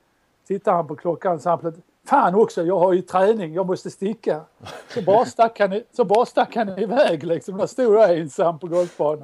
tittar 0.46 0.72
han 0.72 0.86
på 0.86 0.96
klockan 0.96 1.38
så 1.38 1.42
säger 1.42 1.50
han 1.50 1.60
plötsligt, 1.60 1.86
fan 2.06 2.34
också 2.34 2.62
jag 2.62 2.78
har 2.78 2.92
ju 2.92 3.02
träning, 3.02 3.54
jag 3.54 3.66
måste 3.66 3.90
sticka. 3.90 4.40
Så 4.88 5.02
bara 5.02 5.24
stack 5.24 5.60
han, 5.60 5.80
så 5.92 6.04
bara 6.04 6.26
stack 6.26 6.56
han 6.56 6.78
iväg 6.78 7.24
liksom. 7.24 7.58
Där 7.58 7.66
stod 7.66 7.94
jag 7.94 8.18
ensam 8.18 8.58
på 8.58 8.66
golfbanan. 8.66 9.22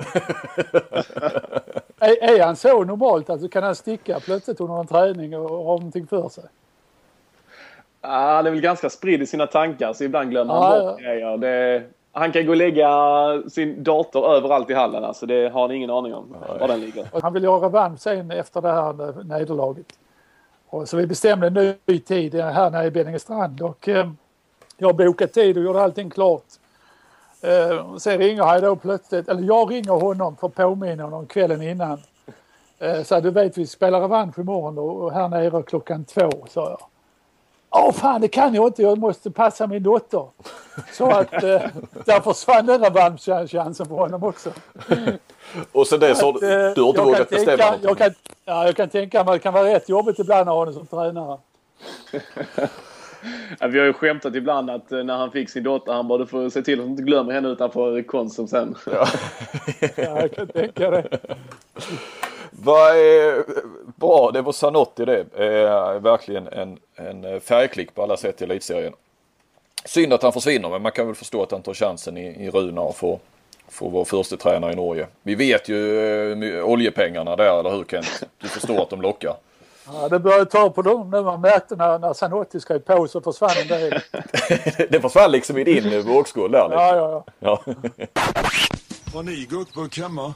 är, 1.98 2.22
är 2.22 2.44
han 2.44 2.56
så 2.56 2.84
normalt? 2.84 3.30
Alltså 3.30 3.48
kan 3.48 3.62
han 3.62 3.74
sticka 3.74 4.20
plötsligt 4.20 4.60
under 4.60 4.80
en 4.80 4.86
träning 4.86 5.36
och 5.36 5.50
ha 5.50 5.76
någonting 5.76 6.06
för 6.06 6.28
sig? 6.28 6.44
Ja, 8.00 8.08
han 8.08 8.46
är 8.46 8.50
väl 8.50 8.60
ganska 8.60 8.90
spridd 8.90 9.22
i 9.22 9.26
sina 9.26 9.46
tankar 9.46 9.92
så 9.92 10.04
ibland 10.04 10.30
glömmer 10.30 10.54
han 10.54 10.80
bort 10.80 11.00
grejer. 11.00 11.36
Det, 11.36 11.82
han 12.12 12.32
kan 12.32 12.46
gå 12.46 12.52
och 12.52 12.56
lägga 12.56 12.88
sin 13.48 13.82
dator 13.82 14.34
överallt 14.34 14.70
i 14.70 14.74
hallen. 14.74 15.04
Alltså, 15.04 15.26
det 15.26 15.48
har 15.48 15.60
han 15.60 15.70
ingen 15.70 15.90
aning 15.90 16.14
om 16.14 16.36
var 16.60 16.68
den 16.68 16.80
ligger. 16.80 17.20
Han 17.22 17.32
vill 17.32 17.44
ha 17.44 17.64
revansch 17.64 18.00
sen 18.00 18.30
efter 18.30 18.62
det 18.62 18.72
här 18.72 19.24
nederlaget. 19.24 19.86
Och 20.70 20.88
så 20.88 20.96
vi 20.96 21.06
bestämde 21.06 21.46
en 21.46 21.74
ny 21.86 21.98
tid 21.98 22.34
här 22.34 22.70
nere 22.70 22.86
i 22.86 22.90
Benningestrand 22.90 23.62
och 23.62 23.88
eh, 23.88 24.10
jag 24.76 24.96
bokade 24.96 25.32
tid 25.32 25.56
och 25.58 25.64
gjorde 25.64 25.82
allting 25.82 26.10
klart. 26.10 26.44
Eh, 27.40 27.96
sen 27.96 28.18
ringer 28.18 28.42
han 28.42 28.60
då 28.60 28.76
plötsligt, 28.76 29.28
eller 29.28 29.42
jag 29.42 29.70
ringer 29.70 29.92
honom 29.92 30.36
för 30.36 30.46
att 30.46 30.54
påminna 30.54 31.02
honom 31.02 31.26
kvällen 31.26 31.62
innan. 31.62 32.00
Eh, 32.78 33.02
så 33.02 33.20
du 33.20 33.30
vet 33.30 33.58
vi 33.58 33.66
spelar 33.66 34.00
revansch 34.00 34.38
imorgon 34.38 34.74
då, 34.74 34.86
och 34.86 35.12
här 35.12 35.28
nere 35.28 35.62
klockan 35.62 36.04
två 36.04 36.30
sa 36.48 36.70
jag. 36.70 36.87
Ja 37.70 37.92
fan 37.92 38.20
det 38.20 38.28
kan 38.28 38.54
jag 38.54 38.66
inte, 38.66 38.82
jag 38.82 38.98
måste 38.98 39.30
passa 39.30 39.66
min 39.66 39.82
dotter. 39.82 40.26
Så 40.92 41.10
att 41.10 41.32
eh, 41.32 41.62
där 42.04 42.20
försvann 42.20 42.66
den 42.66 42.84
revanschchansen 42.84 43.86
för 43.86 43.94
honom 43.94 44.24
också. 44.24 44.50
Och 45.72 45.86
sen 45.86 46.00
dess 46.00 46.22
har 46.22 46.32
du, 46.32 46.38
Att, 46.68 46.74
du 46.74 46.80
har 46.82 46.88
inte 46.88 47.00
jag 47.00 47.04
vågat 47.04 47.18
kan 47.18 47.26
bestämma 47.30 47.56
tänka, 47.56 47.64
någonting. 47.64 47.88
jag 47.88 47.98
kan, 47.98 48.14
ja, 48.44 48.64
jag 48.66 48.76
kan 48.76 48.88
tänka 48.88 49.24
mig 49.24 49.30
att 49.30 49.34
det 49.34 49.42
kan 49.42 49.54
vara 49.54 49.74
rätt 49.74 49.88
jobbigt 49.88 50.18
ibland 50.18 50.40
att 50.40 50.46
ha 50.46 50.54
honom 50.54 50.74
som 50.74 50.86
tränare. 50.86 51.38
Ja, 53.60 53.66
vi 53.66 53.78
har 53.78 53.86
ju 53.86 53.92
skämtat 53.92 54.34
ibland 54.34 54.70
att 54.70 54.92
eh, 54.92 54.98
när 55.04 55.16
han 55.16 55.30
fick 55.30 55.50
sin 55.50 55.62
dotter, 55.62 55.92
han 55.92 56.08
bara 56.08 56.18
du 56.18 56.26
får 56.26 56.50
se 56.50 56.62
till 56.62 56.80
att 56.80 56.86
du 56.86 56.90
inte 56.90 57.02
glömmer 57.02 57.32
henne 57.32 57.48
utanför 57.48 58.02
Konsum 58.02 58.46
sen. 58.48 58.74
Ja, 58.92 59.08
jag 59.96 60.32
kan 60.32 60.46
tänka 60.46 60.90
det. 60.90 61.18
Vad 62.62 62.96
är 62.96 63.44
bra, 63.96 64.30
det 64.30 64.42
var 64.42 64.52
Zanotti 64.52 65.04
det. 65.04 65.20
Eh, 65.20 66.00
verkligen 66.00 66.48
en, 66.48 66.78
en 66.96 67.40
färgklick 67.40 67.94
på 67.94 68.02
alla 68.02 68.16
sätt 68.16 68.40
i 68.40 68.44
elitserien. 68.44 68.92
Synd 69.84 70.12
att 70.12 70.22
han 70.22 70.32
försvinner 70.32 70.68
men 70.68 70.82
man 70.82 70.92
kan 70.92 71.06
väl 71.06 71.14
förstå 71.14 71.42
att 71.42 71.50
han 71.50 71.62
tar 71.62 71.74
chansen 71.74 72.16
i, 72.16 72.26
i 72.46 72.50
Runa 72.50 72.80
och 72.80 72.96
får, 72.96 73.18
får 73.68 73.90
vara 73.90 74.04
första 74.04 74.36
tränare 74.36 74.72
i 74.72 74.76
Norge. 74.76 75.06
Vi 75.22 75.34
vet 75.34 75.68
ju 75.68 76.32
eh, 76.32 76.64
oljepengarna 76.64 77.36
där, 77.36 77.60
eller 77.60 77.70
hur 77.70 77.84
Kent? 77.84 78.22
Du 78.38 78.48
förstår 78.48 78.82
att 78.82 78.90
de 78.90 79.02
lockar. 79.02 79.36
Ja, 79.86 80.08
det 80.08 80.18
började 80.18 80.46
ta 80.46 80.70
på 80.70 80.82
dem 80.82 81.10
när 81.10 81.22
man 81.22 81.40
märkte 81.40 81.76
när, 81.76 81.98
när 81.98 82.12
Zanotti 82.14 82.60
skrev 82.60 82.78
på 82.78 83.08
så 83.08 83.20
försvann 83.20 83.50
en 83.62 83.68
del. 83.68 84.00
det 84.90 85.00
försvann 85.00 85.30
liksom 85.32 85.58
i 85.58 85.64
din 85.64 86.02
vågskål 86.02 86.52
där. 86.52 86.68
Liksom. 86.68 86.82
Ja, 86.82 86.96
ja, 86.96 87.24
ja. 87.38 87.58
Ja. 87.64 87.74
Har 89.14 89.22
ni 89.22 89.46
gurkburk 89.50 89.98
hemma? 89.98 90.34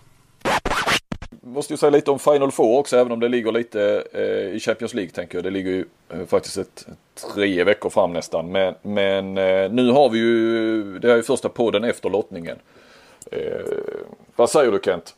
Måste 1.40 1.72
ju 1.72 1.76
säga 1.76 1.90
lite 1.90 2.10
om 2.10 2.18
Final 2.18 2.52
Four 2.52 2.78
också 2.78 2.96
även 2.96 3.12
om 3.12 3.20
det 3.20 3.28
ligger 3.28 3.52
lite 3.52 4.04
eh, 4.12 4.56
i 4.56 4.60
Champions 4.60 4.94
League 4.94 5.10
tänker 5.10 5.38
jag. 5.38 5.44
Det 5.44 5.50
ligger 5.50 5.70
ju 5.70 5.84
eh, 6.08 6.26
faktiskt 6.26 6.58
ett, 6.58 6.86
tre 7.34 7.64
veckor 7.64 7.90
fram 7.90 8.12
nästan. 8.12 8.52
Men, 8.52 8.74
men 8.82 9.38
eh, 9.38 9.70
nu 9.70 9.90
har 9.90 10.08
vi 10.08 10.18
ju, 10.18 10.98
det 10.98 11.12
är 11.12 11.16
ju 11.16 11.22
första 11.22 11.48
podden 11.48 11.84
efter 11.84 12.10
lottningen. 12.10 12.58
Eh, 13.30 13.60
vad 14.36 14.50
säger 14.50 14.72
du 14.72 14.80
Kent? 14.84 15.14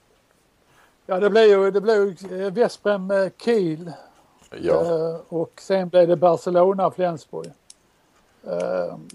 ja 1.06 1.20
det 1.20 1.30
blev 1.30 1.44
ju 1.44 1.70
det 1.70 1.80
blev 1.80 1.96
ju, 1.96 2.44
eh, 2.44 2.52
Vesprem 2.52 3.10
eh, 3.10 3.28
Kiel 3.44 3.92
Ja, 4.60 5.20
och 5.28 5.52
sen 5.60 5.88
blev 5.88 6.08
det 6.08 6.16
Barcelona 6.16 6.90
Flensburg. 6.90 7.52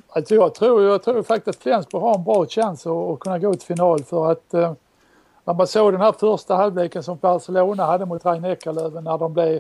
Alltså 0.10 0.36
jag, 0.36 0.56
tror, 0.56 0.84
jag 0.84 1.04
tror 1.04 1.24
faktiskt 1.24 1.58
att 1.58 1.64
Flensburg 1.64 2.02
har 2.02 2.16
en 2.16 2.24
bra 2.24 2.46
chans 2.46 2.88
att, 2.88 2.92
att 2.94 3.20
kunna 3.20 3.40
gå 3.40 3.54
till 3.54 3.62
final 3.68 4.04
för 4.04 4.32
att 4.32 4.54
när 5.50 5.54
man 5.54 5.68
såg 5.68 5.94
den 5.94 6.02
här 6.02 6.12
första 6.12 6.56
halvleken 6.56 7.04
som 7.04 7.18
Barcelona 7.18 7.86
hade 7.86 8.06
mot 8.06 8.26
Rhein 8.26 8.46
Eckerlöven 8.46 9.04
när 9.04 9.18
de 9.18 9.34
blev 9.34 9.60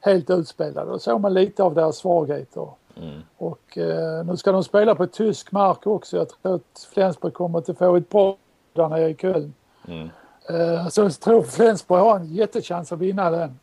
helt 0.00 0.30
utspelade. 0.30 0.90
Då 0.90 0.98
såg 0.98 1.20
man 1.20 1.34
lite 1.34 1.62
av 1.62 1.74
deras 1.74 1.96
svagheter. 1.96 2.68
Mm. 2.96 3.20
Och 3.36 3.78
eh, 3.78 4.24
nu 4.24 4.36
ska 4.36 4.52
de 4.52 4.64
spela 4.64 4.94
på 4.94 5.06
tysk 5.06 5.52
mark 5.52 5.86
också. 5.86 6.16
Jag 6.16 6.28
tror 6.28 6.54
att 6.54 6.88
Flensburg 6.92 7.34
kommer 7.34 7.58
att 7.58 7.78
få 7.78 7.96
ett 7.96 8.08
bra 8.08 8.36
där 8.72 8.88
nere 8.88 9.08
i 9.08 9.14
Köln. 9.14 9.54
Mm. 9.88 10.10
Eh, 10.48 10.88
så 10.88 11.00
jag 11.00 11.20
tror 11.20 11.42
Flensburg 11.42 12.00
har 12.00 12.16
en 12.16 12.34
jättechans 12.34 12.92
att 12.92 12.98
vinna 12.98 13.30
den. 13.30 13.58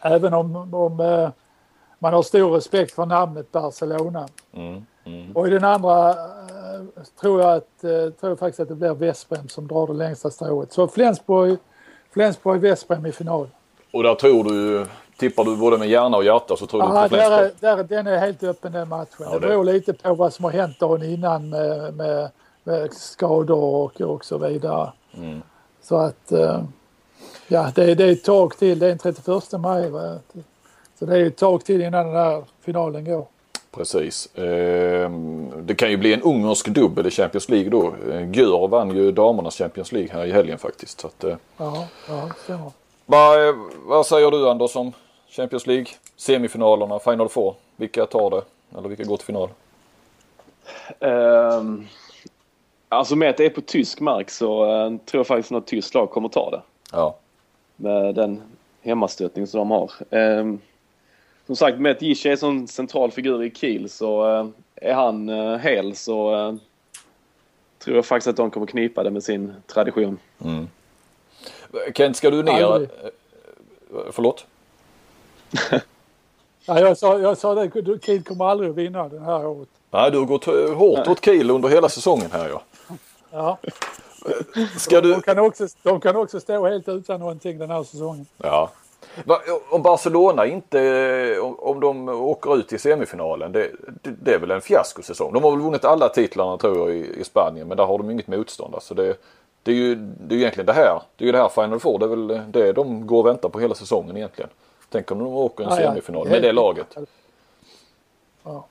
Även 0.00 0.34
om, 0.34 0.74
om 0.74 1.00
eh, 1.00 1.30
man 1.98 2.14
har 2.14 2.22
stor 2.22 2.50
respekt 2.50 2.94
för 2.94 3.06
namnet 3.06 3.52
Barcelona. 3.52 4.28
Mm. 4.52 4.86
Mm. 5.04 5.32
Och 5.32 5.46
i 5.46 5.50
den 5.50 5.64
andra 5.64 6.14
tror 7.20 7.40
jag 7.40 7.52
att, 7.56 7.84
eh, 7.84 7.90
tror 7.90 8.30
jag 8.30 8.38
faktiskt 8.38 8.60
att 8.60 8.68
det 8.68 8.74
blir 8.74 8.94
Vesprem 8.94 9.48
som 9.48 9.66
drar 9.68 9.86
det 9.86 9.92
längsta 9.92 10.30
strået. 10.30 10.72
Så 10.72 10.88
Flensburg, 10.88 11.58
Flensburg 12.12 12.60
Vesprem 12.60 13.06
i 13.06 13.12
final. 13.12 13.48
Och 13.92 14.02
där 14.02 14.14
tror 14.14 14.44
du, 14.44 14.86
tippar 15.18 15.44
du 15.44 15.56
både 15.56 15.78
med 15.78 15.88
hjärna 15.88 16.16
och 16.16 16.24
hjärta 16.24 16.56
så 16.56 16.66
tror 16.66 16.80
du 16.82 16.86
Ja, 16.86 17.08
på 17.08 17.16
där, 17.16 17.26
Flensburg? 17.28 17.52
där, 17.60 17.84
den 17.96 18.06
är 18.06 18.18
helt 18.18 18.42
öppen 18.42 18.72
den 18.72 18.88
matchen. 18.88 19.08
Ja, 19.18 19.30
det 19.30 19.38
det- 19.40 19.46
beror 19.46 19.64
lite 19.64 19.92
på 19.92 20.14
vad 20.14 20.32
som 20.32 20.44
har 20.44 20.52
hänt 20.52 20.78
dagen 20.80 21.02
innan 21.02 21.48
med, 21.48 21.94
med, 21.94 22.30
med 22.64 22.92
skador 22.92 23.64
och, 23.64 24.00
och 24.00 24.24
så 24.24 24.38
vidare. 24.38 24.92
Mm. 25.16 25.42
Så 25.82 25.96
att 25.96 26.32
eh, 26.32 26.62
ja, 27.48 27.72
det, 27.74 27.94
det 27.94 28.04
är 28.04 28.12
ett 28.12 28.24
tag 28.24 28.56
till. 28.58 28.78
Det 28.78 28.86
är 28.86 28.88
den 28.88 28.98
31 28.98 29.60
maj. 29.60 29.90
Va? 29.90 30.18
Så 30.98 31.06
det 31.06 31.18
är 31.18 31.26
ett 31.26 31.36
tag 31.36 31.64
till 31.64 31.82
innan 31.82 32.06
den 32.06 32.16
här 32.16 32.44
finalen 32.60 33.04
går. 33.04 33.26
Precis. 33.70 34.28
Ehm, 34.36 35.50
Det 35.66 35.74
kan 35.74 35.90
ju 35.90 35.96
bli 35.96 36.12
en 36.14 36.22
ungersk 36.22 36.68
dubbel 36.68 37.06
i 37.06 37.10
Champions 37.10 37.48
League 37.48 37.70
då. 37.70 37.94
Eh, 38.12 38.30
Gör 38.30 38.68
vann 38.68 38.90
ju 38.96 39.12
damernas 39.12 39.56
Champions 39.58 39.92
League 39.92 40.10
här 40.12 40.26
i 40.26 40.32
helgen 40.32 40.58
faktiskt. 40.58 41.00
Så 41.00 41.06
att, 41.06 41.24
eh, 41.24 41.36
Ja, 41.56 41.86
ja 42.08 42.30
vad, 43.06 43.54
vad 43.86 44.06
säger 44.06 44.30
du 44.30 44.48
Anders 44.50 44.76
om 44.76 44.92
Champions 45.28 45.66
League? 45.66 45.86
Semifinalerna, 46.16 46.98
Final 46.98 47.28
Four. 47.28 47.54
Vilka 47.76 48.06
tar 48.06 48.30
det? 48.30 48.42
Eller 48.78 48.88
vilka 48.88 49.04
går 49.04 49.16
till 49.16 49.26
final? 49.26 49.48
Ehm, 51.00 51.86
alltså 52.88 53.16
med 53.16 53.30
att 53.30 53.36
det 53.36 53.44
är 53.46 53.50
på 53.50 53.60
tysk 53.60 54.00
mark 54.00 54.30
så 54.30 54.64
eh, 54.64 54.90
tror 55.06 55.18
jag 55.18 55.26
faktiskt 55.26 55.52
att 55.52 55.66
tyskt 55.66 55.94
lag 55.94 56.10
kommer 56.10 56.28
ta 56.28 56.50
det. 56.50 56.60
Ja. 56.92 57.16
Med 57.76 58.14
den 58.14 58.42
hemmastötning 58.82 59.46
som 59.46 59.58
de 59.58 59.70
har. 59.70 59.92
Ehm, 60.10 60.58
som 61.48 61.56
sagt, 61.56 61.78
med 61.78 61.92
att 61.92 62.02
Gische 62.02 62.28
är 62.28 62.30
en 62.30 62.38
sån 62.38 62.68
central 62.68 63.10
figur 63.10 63.42
i 63.42 63.50
Kiel 63.50 63.90
så 63.90 64.30
eh, 64.30 64.46
är 64.88 64.94
han 64.94 65.28
uh, 65.28 65.56
hel 65.58 65.96
så 65.96 66.34
eh, 66.34 66.54
tror 67.78 67.96
jag 67.96 68.06
faktiskt 68.06 68.28
att 68.28 68.36
de 68.36 68.50
kommer 68.50 68.66
knipa 68.66 69.02
det 69.02 69.10
med 69.10 69.22
sin 69.22 69.54
tradition. 69.66 70.18
Kent, 71.94 72.16
ska 72.16 72.30
du 72.30 72.42
ner? 72.42 72.62
Aldrig. 72.62 72.90
Eh, 72.90 73.08
Förlåt? 74.10 74.46
Ja, 76.70 76.80
jag, 76.80 76.98
sa, 76.98 77.18
jag 77.18 77.38
sa 77.38 77.54
det, 77.54 77.98
Kiel 78.02 78.22
kommer 78.22 78.44
aldrig 78.44 78.70
att 78.70 78.76
vinna 78.76 79.08
den 79.08 79.22
här 79.22 79.46
året. 79.46 79.68
Nej, 79.90 80.10
du 80.10 80.18
har 80.18 80.24
gått 80.24 80.46
eh, 80.46 80.74
hårt 80.74 81.08
åt 81.08 81.24
Kiel 81.24 81.50
under 81.50 81.68
hela 81.68 81.88
säsongen 81.88 82.30
här 82.32 82.48
ja. 82.48 82.62
Ja, 83.30 83.58
Ska 84.78 85.00
du... 85.00 85.12
de, 85.12 85.22
kan 85.22 85.38
också, 85.38 85.68
de 85.82 86.00
kan 86.00 86.16
också 86.16 86.40
stå 86.40 86.68
helt 86.68 86.88
utan 86.88 87.20
någonting 87.20 87.58
den 87.58 87.70
här 87.70 87.82
säsongen. 87.82 88.26
Ja. 88.36 88.70
Om 89.70 89.82
Barcelona 89.82 90.46
inte, 90.46 91.40
om- 91.40 91.80
de 91.80 92.08
åker 92.08 92.56
ut 92.56 92.72
i 92.72 92.78
semifinalen, 92.78 93.52
det, 93.52 93.70
det, 94.02 94.34
är 94.34 94.38
väl 94.38 94.50
en 94.50 94.60
fiaskosäsong. 94.60 95.32
De 95.32 95.44
har 95.44 95.50
väl 95.50 95.60
vunnit 95.60 95.84
alla 95.84 96.08
titlarna 96.08 96.56
tror 96.58 96.78
jag 96.78 96.96
i, 96.98 97.20
i 97.20 97.24
Spanien 97.24 97.68
men 97.68 97.76
där 97.76 97.84
har 97.84 97.98
de 97.98 98.10
inget 98.10 98.28
motstånd. 98.28 98.74
Alltså 98.74 98.94
det, 98.94 99.16
det 99.62 99.70
är 99.70 99.74
ju 99.74 99.94
det 99.94 100.34
är 100.34 100.38
egentligen 100.38 100.66
det 100.66 100.72
här. 100.72 101.02
Det 101.16 101.24
är 101.24 101.26
ju 101.26 101.32
det 101.32 101.38
här 101.38 101.48
Final 101.48 101.80
Four. 101.80 101.98
Det 101.98 102.04
är 102.04 102.08
väl 102.08 102.40
det 102.52 102.72
de 102.72 103.06
går 103.06 103.18
och 103.18 103.26
väntar 103.26 103.48
på 103.48 103.60
hela 103.60 103.74
säsongen 103.74 104.16
egentligen. 104.16 104.50
Tänk 104.90 105.10
om 105.10 105.18
de 105.18 105.26
åker 105.26 105.64
en 105.64 105.70
Ja, 105.70 105.80
ja. 105.80 105.88
semifinal 105.88 106.28
med 106.28 106.42
det 106.42 106.52
laget. 106.52 106.96
Ja. 108.44 108.64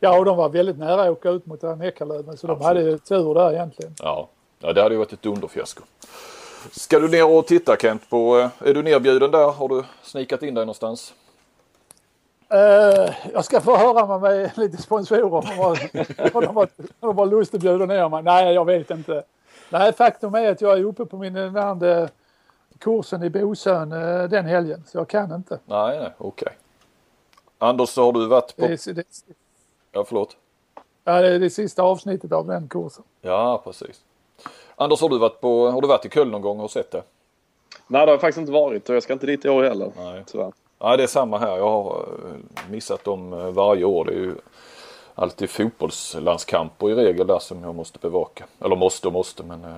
ja, 0.00 0.18
och 0.18 0.24
de 0.24 0.36
var 0.36 0.48
väldigt 0.48 0.78
nära 0.78 1.02
att 1.02 1.10
åka 1.10 1.30
ut 1.30 1.46
mot 1.46 1.60
den 1.60 1.80
Eckerlöven 1.82 2.36
så 2.36 2.46
de 2.46 2.52
Absolut. 2.52 2.66
hade 2.66 2.82
ju 2.90 2.98
tur 2.98 3.34
där 3.34 3.52
egentligen. 3.52 3.94
Ja. 3.98 4.28
ja, 4.58 4.72
det 4.72 4.82
hade 4.82 4.94
ju 4.94 4.98
varit 4.98 5.12
ett 5.12 5.22
dunderfiasko. 5.22 5.82
Ska 6.70 6.98
du 6.98 7.08
ner 7.08 7.36
och 7.36 7.46
titta 7.46 7.76
Kent 7.76 8.10
på, 8.10 8.38
eh, 8.38 8.68
är 8.68 8.74
du 8.74 8.82
nerbjuden 8.82 9.30
där? 9.30 9.50
Har 9.52 9.68
du 9.68 9.84
snikat 10.02 10.42
in 10.42 10.54
dig 10.54 10.64
någonstans? 10.64 11.14
Eh, 12.48 13.14
jag 13.32 13.44
ska 13.44 13.60
få 13.60 13.76
höra 13.76 14.18
med 14.18 14.50
lite 14.56 14.82
sponsorer 14.82 15.24
om 15.24 15.44
de 17.00 17.16
har, 17.16 17.26
lust 17.26 17.54
att 17.54 17.60
bjuda 17.60 17.86
ner 17.86 18.08
mig. 18.08 18.22
Nej, 18.22 18.54
jag 18.54 18.64
vet 18.64 18.90
inte. 18.90 19.22
Nej, 19.70 19.92
faktum 19.92 20.34
är 20.34 20.50
att 20.50 20.60
jag 20.60 20.78
är 20.78 20.84
uppe 20.84 21.04
på 21.04 21.16
min 21.16 21.36
andra 21.56 22.08
kursen 22.78 23.22
i 23.22 23.30
Bosön 23.30 23.92
eh, 23.92 24.28
den 24.28 24.46
helgen 24.46 24.84
så 24.86 24.98
jag 24.98 25.08
kan 25.08 25.34
inte. 25.34 25.58
Nej, 25.64 25.98
nej, 25.98 26.12
okej. 26.18 26.52
Anders, 27.58 27.96
har 27.96 28.12
du 28.12 28.26
varit 28.26 28.56
på... 28.56 28.66
Det 28.66 28.92
det, 28.94 29.04
Ja, 29.92 30.04
förlåt. 30.04 30.36
ja, 31.04 31.20
det 31.20 31.28
är 31.28 31.38
det 31.38 31.50
sista 31.50 31.82
avsnittet 31.82 32.32
av 32.32 32.46
den 32.46 32.68
kursen. 32.68 33.04
Ja, 33.20 33.60
precis. 33.64 34.00
Anders, 34.80 35.00
har 35.00 35.08
du 35.08 35.18
varit, 35.18 35.40
på, 35.40 35.70
har 35.70 35.80
du 35.80 35.88
varit 35.88 36.04
i 36.04 36.08
Köln 36.08 36.30
någon 36.30 36.42
gång 36.42 36.60
och 36.60 36.70
sett 36.70 36.90
det? 36.90 37.02
Nej, 37.86 38.00
det 38.00 38.06
har 38.06 38.08
jag 38.08 38.20
faktiskt 38.20 38.38
inte 38.38 38.52
varit 38.52 38.88
och 38.88 38.94
jag 38.94 39.02
ska 39.02 39.12
inte 39.12 39.26
dit 39.26 39.44
i 39.44 39.48
år 39.48 39.62
heller. 39.62 39.92
Nej. 39.96 40.22
Tyvärr. 40.26 40.52
Ja, 40.78 40.96
det 40.96 41.02
är 41.02 41.06
samma 41.06 41.38
här. 41.38 41.56
Jag 41.56 41.70
har 41.70 42.06
eh, 42.24 42.70
missat 42.70 43.04
dem 43.04 43.32
eh, 43.32 43.50
varje 43.50 43.84
år. 43.84 44.04
Det 44.04 44.12
är 44.12 44.16
ju 44.16 44.34
alltid 45.14 45.50
fotbollslandskamper 45.50 46.90
i 46.90 46.94
regel 46.94 47.26
där 47.26 47.38
som 47.38 47.62
jag 47.62 47.74
måste 47.74 47.98
bevaka. 47.98 48.44
Eller 48.64 48.76
måste 48.76 49.06
och 49.06 49.12
måste, 49.12 49.42
men 49.42 49.64
eh, 49.64 49.76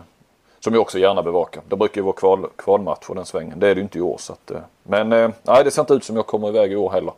som 0.61 0.72
jag 0.72 0.82
också 0.82 0.98
gärna 0.98 1.22
bevakar. 1.22 1.62
Det 1.68 1.76
brukar 1.76 2.00
ju 2.00 2.05
vara 2.05 2.16
kval, 2.16 2.46
kvalmatcher 2.57 3.14
den 3.14 3.24
svängen. 3.24 3.61
Det 3.61 3.68
är 3.68 3.74
det 3.74 3.78
ju 3.78 3.82
inte 3.82 3.98
i 3.98 4.03
år. 4.03 4.16
Så 4.18 4.32
att, 4.32 4.53
men 4.82 5.09
nej, 5.42 5.64
det 5.64 5.70
ser 5.70 5.82
inte 5.82 5.94
ut 5.94 6.05
som 6.05 6.16
jag 6.16 6.26
kommer 6.26 6.48
iväg 6.48 6.72
i 6.72 6.76
år 6.76 6.90
heller. 6.90 7.12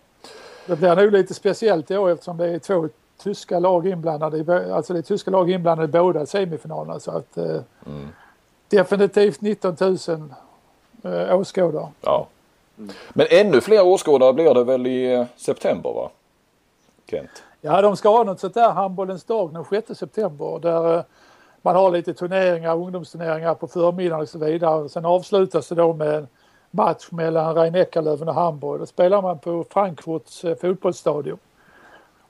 Det 0.67 0.77
blir 0.77 0.97
nog 0.97 1.13
lite 1.13 1.35
speciellt 1.35 1.91
i 1.91 1.97
år 1.97 2.11
eftersom 2.11 2.37
det 2.37 2.47
är 2.47 2.59
två 2.59 2.89
tyska 3.19 3.59
lag 3.59 3.87
inblandade. 3.87 4.39
i 4.39 4.71
Alltså 4.73 4.93
det 4.93 4.99
är 4.99 5.03
tyska 5.03 5.31
lag 5.31 5.51
inblandade 5.51 5.89
i 5.89 6.03
båda 6.03 6.27
semifinalerna. 6.27 7.01
Så 7.01 7.11
att, 7.11 7.37
eh, 7.37 7.61
Definitivt 8.69 9.41
19 9.41 9.77
000 9.81 9.99
eh, 11.03 11.39
åskådare. 11.39 11.89
Ja, 12.01 12.27
Men 13.13 13.27
ännu 13.31 13.61
fler 13.61 13.87
åskådare 13.87 14.33
blir 14.33 14.55
det 14.55 14.65
väl 14.65 14.87
i 14.87 15.13
eh, 15.13 15.27
september 15.37 15.93
va? 15.93 16.11
Kent? 17.11 17.43
Ja, 17.61 17.83
de 17.83 17.97
ska 17.97 18.09
ha 18.09 18.25
något 18.25 18.41
sånt 18.41 18.55
där 18.55 18.71
handbollens 18.71 19.25
dag 19.25 19.53
den 19.53 19.65
6 19.65 19.99
september 19.99 20.59
där 20.63 20.97
eh, 20.97 21.05
man 21.63 21.77
har 21.77 21.91
lite 21.91 22.15
turneringar, 22.15 22.77
ungdomsturneringar 22.77 23.55
på 23.55 23.67
förmiddagen 23.67 24.23
och 24.23 24.29
så 24.29 24.39
vidare. 24.39 24.89
Sen 24.89 25.05
avslutas 25.05 25.69
det 25.69 25.75
då 25.75 25.93
med 25.93 26.15
en 26.15 26.29
match 26.71 27.09
mellan 27.11 27.55
rhein 27.55 27.75
Eckerlöven 27.75 28.29
och 28.29 28.35
Hamburg. 28.35 28.81
Då 28.81 28.87
spelar 28.87 29.23
man 29.23 29.39
på 29.39 29.65
Frankfurts 29.71 30.45
eh, 30.45 30.57
fotbollsstadion. 30.57 31.39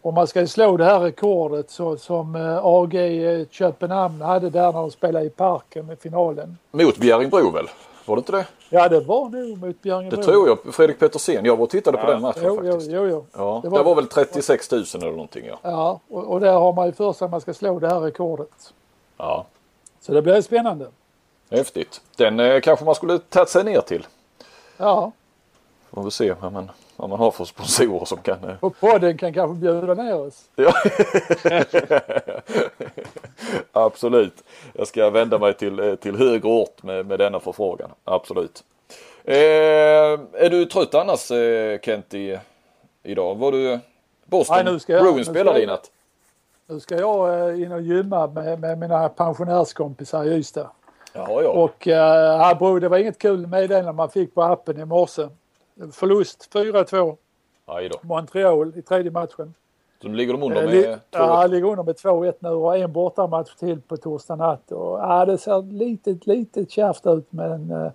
Och 0.05 0.15
man 0.15 0.27
ska 0.27 0.47
slå 0.47 0.77
det 0.77 0.85
här 0.85 1.01
rekordet 1.01 1.71
så, 1.71 1.97
som 1.97 2.37
eh, 2.37 2.59
AG 2.65 2.95
Köpenhamn 3.51 4.21
hade 4.21 4.51
där 4.51 4.73
när 4.73 4.73
de 4.73 4.91
spelade 4.91 5.25
i 5.27 5.31
parken 5.31 5.87
med 5.87 5.99
finalen. 5.99 6.59
Mot 6.71 6.97
Bjärringbro 6.97 7.51
väl? 7.51 7.69
Var 8.07 8.17
det 8.17 8.21
inte 8.21 8.33
det? 8.33 8.47
Ja 8.71 8.89
det 8.89 9.01
var 9.01 9.29
nog 9.29 9.59
mot 9.59 9.83
Bjärringebro. 9.83 10.17
Det 10.17 10.23
tror 10.23 10.49
jag. 10.49 10.75
Fredrik 10.75 10.99
Petersen. 10.99 11.45
Jag 11.45 11.57
var 11.57 11.65
och 11.65 11.71
tittade 11.71 11.99
på 11.99 12.05
Ja. 12.07 12.11
den 12.11 12.23
matchen 12.23 12.43
Jo, 12.45 12.57
faktiskt. 12.57 12.91
jo, 12.91 13.07
jo. 13.09 13.27
Ja, 13.33 13.61
Det 13.63 13.69
det 13.69 13.73
var- 13.77 13.85
var, 13.85 13.95
väl 13.95 14.07
36 14.07 14.71
000 14.71 14.85
eller 14.95 15.11
någonting 15.11 15.47
ja. 15.47 15.59
Ja, 15.63 16.01
och, 16.11 16.25
och 16.25 16.41
där 16.41 16.53
har 16.53 16.73
man 16.73 16.87
ju 16.87 16.93
för 16.93 17.13
sig 17.13 17.25
att 17.25 17.31
man 17.31 17.41
ska 17.41 17.55
slå 17.55 17.79
det 17.79 17.89
här 17.89 18.01
rekordet. 18.01 18.73
Ja, 19.17 19.47
Så 20.01 20.13
det 20.13 20.23
blir 20.23 20.41
spännande. 20.41 20.87
häftigt. 21.51 22.01
Den 22.17 22.41
eh, 22.41 22.61
kanske 22.61 22.85
man 22.85 22.95
skulle 22.95 23.19
tagit 23.19 23.49
sig 23.49 23.65
ner 23.65 23.81
till. 23.81 24.07
Ja, 24.77 25.13
Får 25.91 26.03
vi 26.03 26.11
se 26.11 26.35
man, 26.41 26.71
vad 26.97 27.11
man 27.11 27.19
har 27.19 27.31
för 27.31 27.45
sponsorer 27.45 28.05
som 28.05 28.19
kan... 28.19 28.45
eh, 28.45 28.55
och 28.61 28.81
podden 28.81 29.19
kan 29.19 29.33
kanske 29.35 29.55
bjuda 29.61 29.95
ner 29.95 30.15
oss. 30.21 30.45
Ja. 30.57 30.73
Absolut. 33.73 34.45
Jag 34.73 34.87
ska 34.87 35.11
vända 35.11 35.39
mig 35.39 35.55
till, 35.55 35.79
eh, 35.79 35.95
till 35.95 36.17
högre 36.17 36.49
ort 36.49 36.83
med, 36.83 37.07
med 37.07 37.19
denna 37.19 37.41
förfrågan. 37.41 37.91
Absolut. 38.05 38.65
Eh, 39.25 39.35
är 39.35 40.51
du 40.51 40.65
trött 40.65 40.95
annars 40.95 41.31
eh, 41.31 41.79
Kent 41.81 42.15
i, 42.15 42.39
idag? 43.03 43.35
Var 43.35 43.53
du 43.53 43.79
Boston 44.27 44.57
Nej, 44.65 44.73
nu 44.73 44.79
ska 44.79 44.93
jag- 44.93 45.05
nu 45.05 45.11
Bruins 45.13 45.29
spelade 45.29 45.63
i 45.63 45.67
natt? 45.67 45.91
Nu 46.67 46.81
ska 46.81 46.97
jag 46.99 47.61
in 47.61 47.73
och 47.73 47.83
gymma 47.83 48.27
med, 48.27 48.61
med 48.61 48.79
mina 48.79 49.09
pensionärskompisar 49.09 50.25
i 50.25 50.29
Ystad. 50.35 50.71
Jaha 51.13 51.43
ja. 51.43 51.49
Och 51.51 51.89
eh, 51.89 52.81
det 52.81 52.89
var 52.89 52.99
inget 52.99 53.19
kul 53.19 53.47
meddelande 53.47 53.93
man 53.93 54.11
fick 54.11 54.35
på 54.35 54.43
appen 54.43 54.81
i 54.81 54.85
morse. 54.85 55.29
Förlust 55.93 56.49
4-2 56.53 57.17
Aj 57.67 57.89
då. 57.89 57.99
Montreal 58.03 58.73
i 58.77 58.83
tredje 58.83 59.11
matchen. 59.11 59.55
Så 60.03 60.09
nu 60.09 60.17
ligger 60.17 60.33
de 60.33 60.43
under 60.43 60.57
Eh, 60.63 60.65
med 60.65 60.75
li- 60.75 60.83
två 60.83 60.99
ja, 61.11 61.47
ligger 61.47 61.69
under 61.69 61.83
med 61.85 61.95
2-1 61.97 62.33
nu 62.39 62.49
och 62.49 62.77
en 62.79 62.93
bortamatch 62.93 63.55
till 63.55 63.81
på 63.81 63.97
torsdag 63.97 64.37
natt. 64.37 64.73
Och, 64.73 64.99
ja, 64.99 65.25
det 65.25 65.39
ser 65.39 65.63
lite, 65.73 66.19
lite 66.25 66.67
kärvt 66.71 67.07
ut 67.07 67.27
men 67.31 67.71
eh, 67.71 67.93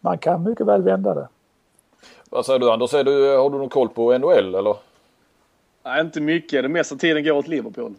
man 0.00 0.18
kan 0.18 0.42
mycket 0.42 0.66
väl 0.66 0.82
vända 0.82 1.14
det. 1.14 1.28
Vad 2.30 2.46
säger 2.46 2.58
du 2.58 2.70
Anders? 2.70 2.94
Är 2.94 3.04
du, 3.04 3.36
har 3.36 3.50
du 3.50 3.58
någon 3.58 3.68
koll 3.68 3.88
på 3.88 4.18
NHL 4.18 4.54
eller? 4.54 4.76
Nej, 5.82 6.00
inte 6.00 6.20
mycket. 6.20 6.62
Den 6.62 6.72
mesta 6.72 6.96
tiden 6.96 7.24
går 7.24 7.32
åt 7.32 7.48
Liverpool. 7.48 7.94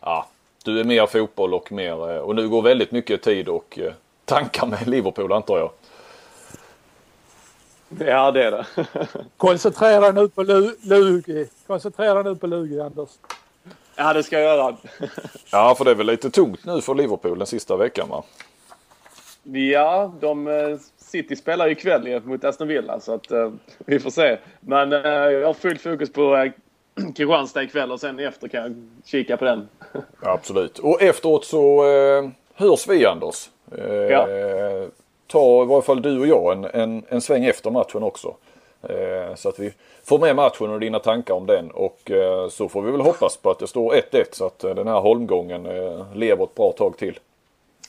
Ja, 0.00 0.26
du 0.64 0.80
är 0.80 0.84
mer 0.84 1.06
fotboll 1.06 1.54
och 1.54 1.72
mer 1.72 2.10
eh, 2.12 2.18
och 2.18 2.34
nu 2.34 2.48
går 2.48 2.62
väldigt 2.62 2.92
mycket 2.92 3.22
tid 3.22 3.48
och 3.48 3.78
tankar 4.24 4.66
med 4.66 4.88
Liverpool 4.88 5.32
antar 5.32 5.58
jag. 5.58 5.70
Ja, 8.06 8.30
det 8.30 8.44
är 8.44 8.50
det. 8.50 8.66
Koncentrera 9.36 10.10
nu 10.12 10.28
på 10.28 10.42
Lu- 10.42 10.76
Lugi. 10.82 11.48
Koncentrera 11.66 12.22
nu 12.22 12.36
på 12.36 12.46
Lugi, 12.46 12.80
Anders. 12.80 13.08
ja, 13.96 14.12
det 14.12 14.22
ska 14.22 14.40
jag 14.40 14.56
göra. 14.56 14.76
Ja, 15.52 15.74
för 15.78 15.84
det 15.84 15.90
är 15.90 15.94
väl 15.94 16.06
lite 16.06 16.30
tungt 16.30 16.64
nu 16.64 16.80
för 16.80 16.94
Liverpool 16.94 17.38
den 17.38 17.46
sista 17.46 17.76
veckan 17.76 18.08
va? 18.08 18.22
Ja, 19.42 20.14
de, 20.20 20.46
eh, 20.48 20.78
City 20.98 21.36
spelar 21.36 21.66
ju 21.66 21.72
ikväll 21.72 22.20
mot 22.24 22.44
Aston 22.44 22.68
Villa 22.68 23.00
så 23.00 23.14
att 23.14 23.30
eh, 23.30 23.50
vi 23.78 24.00
får 24.00 24.10
se. 24.10 24.38
Men 24.60 24.92
eh, 24.92 25.00
jag 25.10 25.46
har 25.46 25.54
fullt 25.54 25.80
fokus 25.80 26.12
på 26.12 26.36
eh, 26.36 26.52
Kristianstad 27.16 27.62
ikväll 27.62 27.92
och 27.92 28.00
sen 28.00 28.18
efter 28.18 28.48
kan 28.48 28.62
jag 28.62 28.74
kika 29.04 29.36
på 29.36 29.44
den. 29.44 29.68
Ja, 29.92 30.00
absolut. 30.32 30.78
Och 30.78 31.02
efteråt 31.02 31.44
så 31.44 31.84
eh, 31.88 32.28
hörs 32.54 32.88
vi 32.88 33.06
Anders. 33.06 33.48
Eh, 33.78 33.86
Ja. 33.94 34.28
Ta 35.26 35.62
i 35.62 35.66
varje 35.66 35.82
fall 35.82 36.02
du 36.02 36.20
och 36.20 36.26
jag 36.26 36.52
en, 36.52 36.64
en, 36.64 37.04
en 37.08 37.20
sväng 37.20 37.44
efter 37.44 37.70
matchen 37.70 38.02
också. 38.02 38.34
Eh, 38.82 39.34
så 39.34 39.48
att 39.48 39.58
vi 39.58 39.72
får 40.04 40.18
med 40.18 40.36
matchen 40.36 40.70
och 40.70 40.80
dina 40.80 40.98
tankar 40.98 41.34
om 41.34 41.46
den. 41.46 41.70
Och 41.70 42.10
eh, 42.10 42.48
så 42.48 42.68
får 42.68 42.82
vi 42.82 42.90
väl 42.90 43.00
hoppas 43.00 43.36
på 43.36 43.50
att 43.50 43.58
det 43.58 43.66
står 43.66 43.94
1-1 43.94 44.24
så 44.32 44.46
att 44.46 44.64
eh, 44.64 44.74
den 44.74 44.88
här 44.88 45.00
holmgången 45.00 45.66
eh, 45.66 46.06
lever 46.14 46.44
ett 46.44 46.54
bra 46.54 46.72
tag 46.72 46.96
till. 46.96 47.18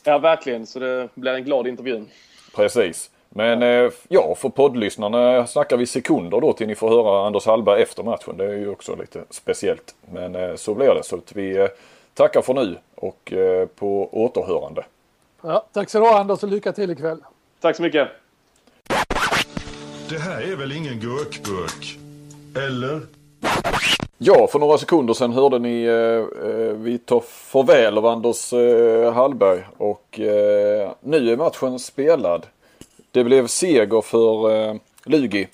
Ja, 0.04 0.18
verkligen. 0.18 0.66
Så 0.66 0.80
det 0.80 1.10
blir 1.14 1.32
en 1.32 1.44
glad 1.44 1.68
intervju. 1.68 2.06
Precis. 2.56 3.10
Men 3.30 3.64
eh, 3.64 3.92
ja, 4.08 4.36
för 4.36 4.50
poddlyssnarna 4.50 5.48
snackar 5.48 5.78
vi 5.78 5.86
sekunder 5.86 6.42
då 6.42 6.54
till 6.54 6.68
ni 6.68 6.76
får 6.76 6.90
höra 6.90 7.28
Anders 7.28 7.46
Hallberg 7.46 7.82
efter 7.82 8.04
matchen. 8.04 8.38
Det 8.38 8.46
är 8.46 8.58
ju 8.58 8.70
också 8.70 8.96
lite 8.96 9.24
speciellt. 9.30 9.96
Men 10.12 10.36
eh, 10.36 10.56
så 10.56 10.74
blir 10.74 10.94
det. 10.96 11.04
Så 11.04 11.16
att 11.16 11.36
vi 11.36 11.68
tackar 12.14 12.42
för 12.42 12.54
nu 12.54 12.78
och 12.96 13.34
på 13.76 14.10
återhörande. 14.12 14.84
Ja, 15.48 15.66
tack 15.74 15.89
så 15.89 16.00
du 16.00 16.06
ha 16.06 16.20
Anders 16.20 16.43
och 16.43 16.50
lycka 16.50 16.74
till 16.74 16.91
ikväll. 16.91 17.20
Tack 17.60 17.76
så 17.76 17.82
mycket. 17.82 18.08
Det 20.10 20.18
här 20.18 20.41
är 20.41 20.56
väl 20.56 20.72
ingen 20.72 21.00
gurkburk? 21.00 21.98
Eller? 22.56 23.02
Ja, 24.18 24.48
för 24.52 24.60
några 24.60 24.78
sekunder 24.78 25.14
sedan 25.14 25.34
hörde 25.34 25.60
ni 25.60 25.84
eh, 25.84 26.50
eh, 26.50 26.74
vi 26.74 26.98
tar 26.98 27.20
farväl 27.20 27.98
av 27.98 28.06
Anders 28.06 28.54
eh, 28.54 29.14
Hallberg 29.14 29.64
och 29.78 30.20
eh, 30.20 30.91
nu 31.02 31.32
är 31.32 31.38
matchen 31.38 31.80
spelad. 31.80 32.45
Det 33.12 33.24
blev 33.24 33.48
seger 33.48 34.02
för 34.02 34.52
eh, 34.52 34.76
Lugi 35.06 35.48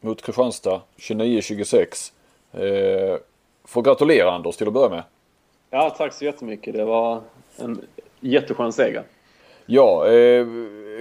mot 0.00 0.22
Kristianstad 0.22 0.80
29-26. 0.98 2.12
Eh, 2.52 3.18
får 3.64 3.82
gratulera 3.82 4.30
Anders 4.32 4.56
till 4.56 4.66
att 4.66 4.74
börja 4.74 4.88
med. 4.88 5.02
Ja, 5.70 5.90
tack 5.98 6.12
så 6.12 6.24
jättemycket. 6.24 6.74
Det 6.74 6.84
var 6.84 7.20
en 7.56 7.80
jätteskön 8.20 8.72
seger. 8.72 9.04
Ja, 9.70 10.08
eh, 10.08 10.46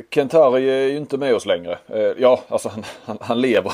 Kentari 0.09 0.69
är 0.69 0.87
ju 0.87 0.97
inte 0.97 1.17
med 1.17 1.35
oss 1.35 1.45
längre. 1.45 1.77
Eh, 1.87 2.11
ja, 2.17 2.39
alltså 2.47 2.69
han, 2.69 2.83
han, 3.05 3.17
han 3.21 3.41
lever. 3.41 3.73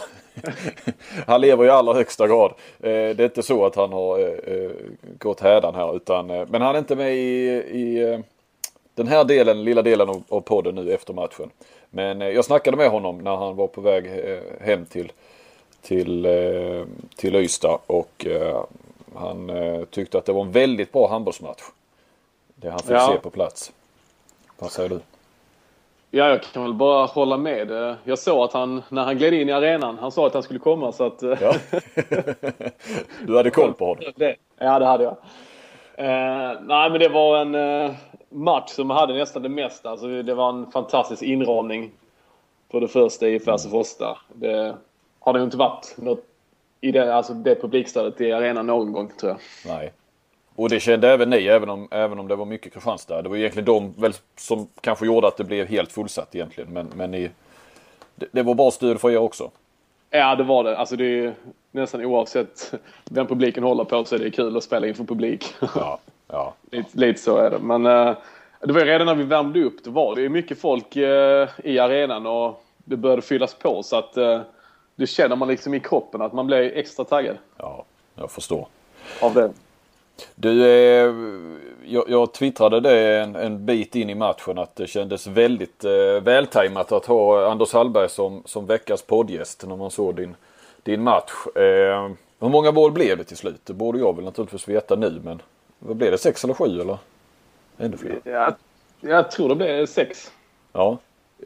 han 1.27 1.41
lever 1.41 1.65
i 1.65 1.69
allra 1.69 1.93
högsta 1.93 2.27
grad. 2.27 2.53
Eh, 2.79 2.89
det 2.91 3.19
är 3.19 3.23
inte 3.23 3.43
så 3.43 3.65
att 3.65 3.75
han 3.75 3.93
har 3.93 4.19
eh, 4.19 4.55
eh, 4.55 4.71
gått 5.19 5.39
hädan 5.39 5.75
här 5.75 5.95
utan 5.95 6.29
eh, 6.29 6.45
men 6.49 6.61
han 6.61 6.75
är 6.75 6.79
inte 6.79 6.95
med 6.95 7.15
i, 7.15 7.47
i 7.71 8.11
eh, 8.11 8.19
den 8.95 9.07
här 9.07 9.23
delen, 9.23 9.63
lilla 9.63 9.81
delen 9.81 10.09
av, 10.09 10.23
av 10.29 10.41
podden 10.41 10.75
nu 10.75 10.93
efter 10.93 11.13
matchen. 11.13 11.49
Men 11.89 12.21
jag 12.21 12.45
snackade 12.45 12.77
med 12.77 12.89
honom 12.89 13.17
när 13.17 13.35
han 13.35 13.55
var 13.55 13.67
på 13.67 13.81
väg 13.81 14.05
hem 14.61 14.85
till, 14.85 15.11
till, 15.81 16.27
till 17.15 17.35
Ystad 17.35 17.79
och 17.87 18.25
han 19.15 19.51
tyckte 19.91 20.17
att 20.17 20.25
det 20.25 20.33
var 20.33 20.41
en 20.41 20.51
väldigt 20.51 20.91
bra 20.91 21.09
handbollsmatch. 21.09 21.61
Det 22.55 22.69
han 22.69 22.79
fick 22.79 22.91
Ja. 22.91 23.09
se 23.13 23.19
på 23.19 23.29
plats. 23.29 23.71
Vad 24.63 24.71
säger 24.71 24.89
du? 24.89 24.99
Ja, 26.11 26.29
jag 26.29 26.43
kan 26.43 26.63
väl 26.63 26.73
bara 26.73 27.05
hålla 27.05 27.37
med. 27.37 27.95
Jag 28.03 28.19
såg 28.19 28.43
att 28.43 28.53
han, 28.53 28.83
när 28.89 29.03
han 29.03 29.17
gled 29.17 29.33
in 29.33 29.49
i 29.49 29.51
arenan, 29.51 29.97
han 29.97 30.11
sa 30.11 30.27
att 30.27 30.33
han 30.33 30.43
skulle 30.43 30.59
komma 30.59 30.91
så 30.91 31.03
att... 31.05 31.21
Ja. 31.21 31.53
du 33.27 33.37
hade 33.37 33.49
koll 33.49 33.73
på 33.73 33.85
honom. 33.85 34.03
Det, 34.15 34.35
ja, 34.57 34.79
det 34.79 34.85
hade 34.85 35.03
jag. 35.03 35.17
Eh, 35.95 36.61
nej, 36.61 36.89
men 36.89 36.99
det 36.99 37.09
var 37.09 37.37
en 37.37 37.55
eh, 37.55 37.91
match 38.29 38.69
som 38.69 38.89
hade 38.89 39.13
nästan 39.13 39.43
det 39.43 39.49
mesta. 39.49 39.89
Alltså, 39.89 40.07
det 40.23 40.33
var 40.33 40.49
en 40.49 40.71
fantastisk 40.71 41.23
inramning 41.23 41.91
på 42.71 42.79
det 42.79 42.87
första 42.87 43.27
i 43.27 43.39
Färjestad. 43.39 44.17
Det 44.33 44.75
har 45.19 45.33
det 45.33 45.39
ju 45.39 45.45
inte 45.45 45.57
varit 45.57 45.95
något 45.97 46.25
i 46.81 46.91
det, 46.91 47.15
alltså 47.15 47.33
det 47.33 47.61
publikstödet 47.61 48.21
i 48.21 48.31
arenan 48.31 48.67
någon 48.67 48.91
gång, 48.91 49.11
tror 49.19 49.31
jag. 49.31 49.39
Nej. 49.75 49.93
Och 50.55 50.69
det 50.69 50.79
kände 50.79 51.09
även 51.09 51.29
ni, 51.29 51.47
även 51.47 51.69
om, 51.69 51.87
även 51.91 52.19
om 52.19 52.27
det 52.27 52.35
var 52.35 52.45
mycket 52.45 52.73
Kristianstad. 52.73 53.21
Det 53.21 53.29
var 53.29 53.37
egentligen 53.37 53.65
de 53.65 53.93
väl 53.97 54.13
som 54.37 54.67
kanske 54.81 55.05
gjorde 55.05 55.27
att 55.27 55.37
det 55.37 55.43
blev 55.43 55.67
helt 55.67 55.91
fullsatt 55.91 56.35
egentligen. 56.35 56.73
Men, 56.73 56.87
men 56.95 57.11
ni, 57.11 57.29
det, 58.15 58.25
det 58.31 58.43
var 58.43 58.53
bra 58.53 58.71
stöd 58.71 59.01
för 59.01 59.11
er 59.11 59.17
också. 59.17 59.51
Ja, 60.09 60.35
det 60.35 60.43
var 60.43 60.63
det. 60.63 60.77
Alltså, 60.77 60.95
det 60.95 61.05
är 61.05 61.33
nästan 61.71 62.05
oavsett 62.05 62.73
vem 63.11 63.27
publiken 63.27 63.63
håller 63.63 63.83
på 63.83 64.05
så 64.05 64.15
är 64.15 64.19
det 64.19 64.31
kul 64.31 64.57
att 64.57 64.63
spela 64.63 64.87
inför 64.87 65.03
publik. 65.03 65.55
Ja. 65.75 65.99
ja. 66.27 66.53
Lite, 66.71 66.97
lite 66.97 67.21
så 67.21 67.37
är 67.37 67.49
det. 67.49 67.59
Men 67.59 67.85
eh, 67.85 68.15
det 68.59 68.73
var 68.73 68.79
ju 68.79 68.85
redan 68.85 69.07
när 69.07 69.15
vi 69.15 69.23
värmde 69.23 69.63
upp. 69.63 69.83
Det 69.83 69.89
var 69.89 70.15
det 70.15 70.21
ju 70.21 70.29
mycket 70.29 70.59
folk 70.59 70.95
eh, 70.95 71.49
i 71.63 71.79
arenan 71.79 72.25
och 72.25 72.63
det 72.77 72.97
började 72.97 73.21
fyllas 73.21 73.53
på. 73.53 73.83
Så 73.83 73.95
att 73.95 74.17
eh, 74.17 74.41
det 74.95 75.07
känner 75.07 75.35
man 75.35 75.47
liksom 75.47 75.73
i 75.73 75.79
kroppen 75.79 76.21
att 76.21 76.33
man 76.33 76.47
blir 76.47 76.77
extra 76.77 77.05
taggad 77.05 77.37
ja, 77.57 77.85
jag 78.15 78.31
förstår. 78.31 78.67
av 79.21 79.33
det. 79.33 79.51
Du, 80.35 80.65
eh, 80.65 81.13
jag, 81.85 82.03
jag 82.07 82.33
twittrade 82.33 82.79
det 82.79 83.19
en, 83.19 83.35
en 83.35 83.65
bit 83.65 83.95
in 83.95 84.09
i 84.09 84.15
matchen 84.15 84.57
att 84.57 84.75
det 84.75 84.87
kändes 84.87 85.27
väldigt 85.27 85.83
eh, 85.83 86.23
vältajmat 86.23 86.91
att 86.91 87.05
ha 87.05 87.51
Anders 87.51 87.73
Hallberg 87.73 88.09
som, 88.09 88.41
som 88.45 88.65
veckans 88.65 89.01
poddgäst 89.01 89.65
när 89.67 89.75
man 89.75 89.91
såg 89.91 90.15
din, 90.15 90.35
din 90.83 91.03
match. 91.03 91.31
Eh, 91.55 92.09
hur 92.39 92.49
många 92.49 92.71
mål 92.71 92.91
blev 92.91 93.17
det 93.17 93.23
till 93.23 93.37
slut? 93.37 93.61
Det 93.65 93.73
borde 93.73 93.99
jag 93.99 94.15
väl 94.15 94.25
naturligtvis 94.25 94.67
veta 94.67 94.95
nu 94.95 95.21
men 95.23 95.41
vad 95.79 95.97
blev 95.97 96.11
det? 96.11 96.17
Sex 96.17 96.43
eller 96.43 96.53
sju 96.53 96.81
eller? 96.81 96.97
Ännu 97.77 97.97
fler? 97.97 98.19
Jag, 98.23 98.53
jag 99.01 99.31
tror 99.31 99.49
det 99.49 99.55
blev 99.55 99.85
sex. 99.85 100.31
Ja. 100.73 100.97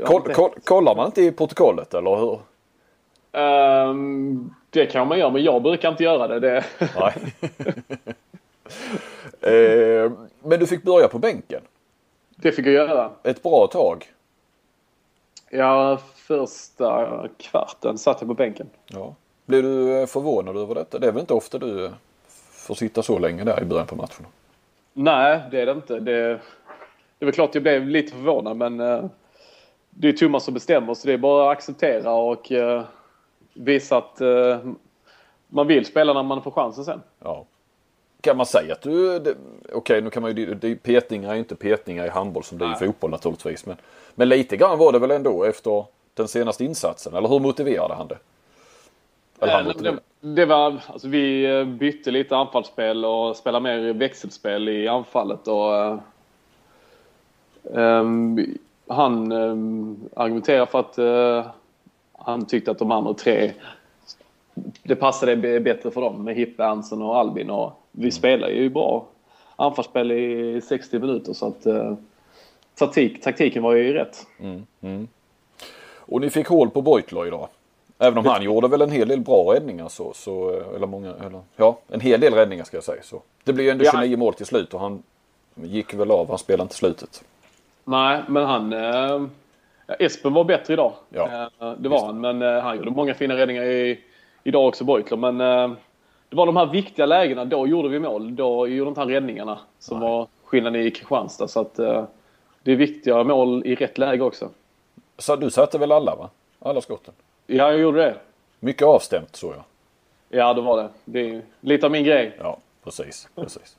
Koll, 0.05 0.22
koll, 0.22 0.51
kollar 0.63 0.95
man 0.95 1.05
inte 1.05 1.22
i 1.22 1.32
protokollet 1.32 1.93
eller 1.93 2.15
hur? 2.15 2.39
Um, 3.41 4.55
det 4.70 4.86
kan 4.86 5.07
man 5.07 5.20
göra, 5.20 5.30
men 5.30 5.43
jag 5.43 5.61
brukar 5.61 5.89
inte 5.89 6.03
göra 6.03 6.28
det. 6.28 6.39
det... 6.39 6.65
Nej. 6.99 7.13
eh, 9.41 10.11
men 10.43 10.59
du 10.59 10.68
fick 10.68 10.84
börja 10.84 11.07
på 11.07 11.20
bänken. 11.20 11.61
Det 12.36 12.51
fick 12.51 12.65
jag 12.65 12.74
göra. 12.74 13.11
Ett 13.24 13.43
bra 13.43 13.68
tag. 13.68 14.05
Ja, 15.49 15.99
första 16.15 17.28
kvarten 17.38 17.97
satt 17.97 18.18
jag 18.22 18.28
på 18.28 18.34
bänken. 18.34 18.70
Ja. 18.88 19.15
Blev 19.45 19.63
du 19.63 19.99
eh, 19.99 20.05
förvånad 20.05 20.57
över 20.57 20.76
detta? 20.76 20.99
Det 20.99 21.07
är 21.07 21.11
väl 21.11 21.20
inte 21.20 21.34
ofta 21.34 21.57
du 21.57 21.86
eh, 21.86 21.91
får 22.51 22.76
sitta 22.76 23.03
så 23.03 23.20
länge 23.20 23.43
där 23.43 23.61
i 23.61 23.65
början 23.65 23.88
på 23.88 23.95
matchen? 23.95 24.26
Nej, 24.93 25.41
det 25.51 25.61
är 25.61 25.65
det 25.65 25.72
inte. 25.72 25.99
Det, 25.99 26.30
det 27.20 27.20
är 27.20 27.26
väl 27.26 27.34
klart 27.34 27.55
jag 27.55 27.63
blev 27.63 27.88
lite 27.88 28.11
förvånad 28.11 28.57
men 28.57 28.80
uh, 28.80 29.05
det 29.89 30.07
är 30.09 30.13
Thomas 30.13 30.43
som 30.43 30.53
bestämmer 30.53 30.93
så 30.93 31.07
det 31.07 31.13
är 31.13 31.18
bara 31.18 31.51
att 31.51 31.57
acceptera 31.57 32.13
och 32.13 32.51
uh, 32.51 32.82
visa 33.53 33.97
att 33.97 34.22
man 35.47 35.68
vill 35.68 35.86
spela 35.86 36.13
när 36.13 36.24
man 36.24 36.41
får 36.41 36.51
chansen 36.51 36.86
sen. 36.86 37.01
Ja. 37.20 37.45
Kan 38.28 38.38
man 38.38 38.45
säga 38.45 38.73
att 38.73 38.82
du... 38.82 39.15
Okej, 39.17 39.36
okay, 39.73 40.01
nu 40.01 40.09
kan 40.09 40.21
man 40.21 40.36
ju... 40.36 40.53
Det, 40.53 40.75
petningar 40.75 41.30
är 41.30 41.34
ju 41.34 41.39
inte 41.39 41.55
petningar 41.55 42.05
i 42.05 42.09
handboll 42.09 42.43
som 42.43 42.57
det 42.57 42.65
är 42.65 42.71
i 42.71 42.75
fotboll 42.75 43.11
naturligtvis. 43.11 43.65
Men, 43.65 43.75
men 44.15 44.30
lite 44.30 44.57
grann 44.57 44.78
var 44.78 44.91
det 44.91 44.99
väl 44.99 45.11
ändå 45.11 45.43
efter 45.43 45.86
den 46.13 46.28
senaste 46.28 46.65
insatsen? 46.65 47.15
Eller 47.15 47.30
hur 47.30 47.39
motiverade 47.39 47.93
han 47.93 48.07
det? 48.07 48.17
Eller 49.39 49.53
han 49.53 49.73
det, 49.84 49.99
det 50.21 50.45
var... 50.45 50.82
Alltså 50.88 51.07
vi 51.07 51.65
bytte 51.80 52.11
lite 52.11 52.36
anfallsspel 52.36 53.05
och 53.05 53.36
spelade 53.36 53.63
mer 53.63 53.93
växelspel 53.93 54.69
i 54.69 54.88
anfallet 54.88 55.47
och... 55.47 55.99
Um, 57.63 58.57
han 58.88 59.32
um, 59.32 60.09
argumenterar 60.15 60.65
för 60.65 60.80
att 60.80 60.99
uh, 60.99 61.51
han 62.13 62.45
tyckte 62.45 62.71
att 62.71 62.80
de 62.80 62.91
andra 62.91 63.13
tre 63.13 63.51
det 64.84 64.95
passade 64.95 65.59
bättre 65.59 65.91
för 65.91 66.01
dem 66.01 66.23
med 66.23 66.36
Hippe, 66.36 66.65
Ansen 66.65 67.01
och 67.01 67.17
Albin. 67.17 67.49
Och 67.49 67.84
vi 68.00 68.12
spelar 68.12 68.50
ju 68.50 68.70
bra 68.70 69.06
anfallsspel 69.56 70.12
i 70.12 70.62
60 70.62 71.00
minuter 71.00 71.34
så 71.34 71.48
att 71.48 71.68
uh, 71.68 71.93
taktik, 72.76 73.22
taktiken 73.22 73.64
var 73.64 73.74
ju 73.74 73.93
rätt. 73.93 74.28
Mm, 74.39 74.66
mm. 74.82 75.08
Och 75.95 76.22
ni 76.22 76.30
fick 76.30 76.48
hål 76.48 76.70
på 76.70 76.82
Beutler 76.82 77.28
idag. 77.28 77.48
Även 78.00 78.18
om 78.18 78.26
han 78.26 78.43
gjorde 78.43 78.68
väl 78.68 78.82
en 78.82 78.91
hel 78.91 79.08
del 79.08 79.20
bra 79.20 79.54
räddningar 79.54 79.88
så, 79.88 80.14
så 80.14 80.62
eller 80.76 80.88
många, 80.88 81.14
eller, 81.14 81.41
ja 81.56 81.80
en 81.88 82.00
hel 82.00 82.20
del 82.20 82.34
räddningar 82.34 82.64
ska 82.64 82.78
jag 82.78 82.84
säga. 82.84 83.04
Så. 83.04 83.22
Det 83.43 83.54
blev 83.54 83.66
ju 83.66 83.72
ändå 83.72 83.86
29 83.86 84.12
ja. 84.12 84.18
mål 84.18 84.34
till 84.34 84.45
slut 84.45 84.74
och 84.74 84.80
han 84.80 85.04
gick 85.56 85.93
väl 85.93 86.12
av, 86.12 86.30
han 86.30 86.38
spelade 86.38 86.64
inte 86.64 86.76
slutet. 86.76 87.24
Nej, 87.84 88.22
men 88.28 88.45
han... 88.45 88.74
Eh, 88.74 89.22
Espen 90.00 90.34
var 90.34 90.43
bättre 90.43 90.74
idag. 90.74 90.93
Ja, 91.10 91.50
eh, 91.62 91.72
det 91.72 91.89
var 91.89 92.06
han, 92.06 92.22
men 92.22 92.41
eh, 92.41 92.64
han 92.64 92.78
gjorde 92.78 92.91
många 92.91 93.14
fina 93.14 93.38
räddningar 93.38 93.64
i, 93.64 94.00
idag 94.43 94.68
också, 94.68 94.84
Beutler. 94.84 95.18
Men 95.18 95.41
eh, 95.41 95.78
det 96.30 96.36
var 96.36 96.45
de 96.45 96.57
här 96.57 96.65
viktiga 96.65 97.05
lägena, 97.05 97.45
då 97.45 97.67
gjorde 97.67 97.89
vi 97.89 97.99
mål. 97.99 98.36
Då 98.36 98.67
gjorde 98.67 98.89
inte 98.89 99.01
han 99.01 99.09
räddningarna 99.09 99.59
som 99.80 99.99
Nej. 99.99 100.09
var 100.09 100.28
skillnaden 100.43 100.82
i 100.82 100.91
Kristianstad. 100.91 101.47
Så 101.47 101.59
att 101.59 101.80
eh, 101.80 102.03
det 102.63 102.71
är 102.71 102.75
viktiga 102.75 103.23
mål 103.23 103.61
i 103.65 103.75
rätt 103.75 103.97
läge 103.97 104.23
också. 104.23 104.49
Så 105.17 105.36
du 105.36 105.49
satte 105.49 105.78
väl 105.78 105.91
alla, 105.91 106.15
va? 106.15 106.30
Alla 106.59 106.82
skotten? 106.82 107.13
Ja, 107.47 107.71
jag 107.71 107.80
gjorde 107.80 107.99
det. 107.99 108.15
Mycket 108.59 108.88
avstämt, 108.88 109.36
så 109.36 109.47
jag. 109.47 109.63
Ja, 110.39 110.53
det 110.53 110.61
var 110.61 110.78
det. 110.84 110.89
Det 111.05 111.30
är 111.30 111.41
lite 111.61 111.86
av 111.86 111.91
min 111.91 112.03
grej. 112.03 112.36
Ja, 112.39 112.57
precis. 112.84 113.28
precis. 113.36 113.75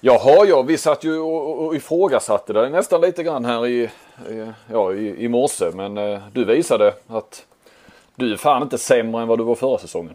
Jaha, 0.00 0.46
ja, 0.46 0.62
vi 0.62 0.78
satt 0.78 1.04
ju 1.04 1.18
och, 1.18 1.66
och 1.66 1.76
ifrågasatte 1.76 2.52
det 2.52 2.68
nästan 2.68 3.00
lite 3.00 3.22
grann 3.22 3.44
här 3.44 3.66
i, 3.66 3.82
i, 4.28 4.52
ja, 4.72 4.94
i, 4.94 5.24
i 5.24 5.28
morse. 5.28 5.70
Men 5.74 5.98
eh, 5.98 6.20
du 6.32 6.44
visade 6.44 6.94
att 7.06 7.46
du 8.14 8.32
är 8.32 8.36
fan 8.36 8.62
inte 8.62 8.78
sämre 8.78 9.22
än 9.22 9.28
vad 9.28 9.38
du 9.38 9.44
var 9.44 9.54
förra 9.54 9.78
säsongen. 9.78 10.14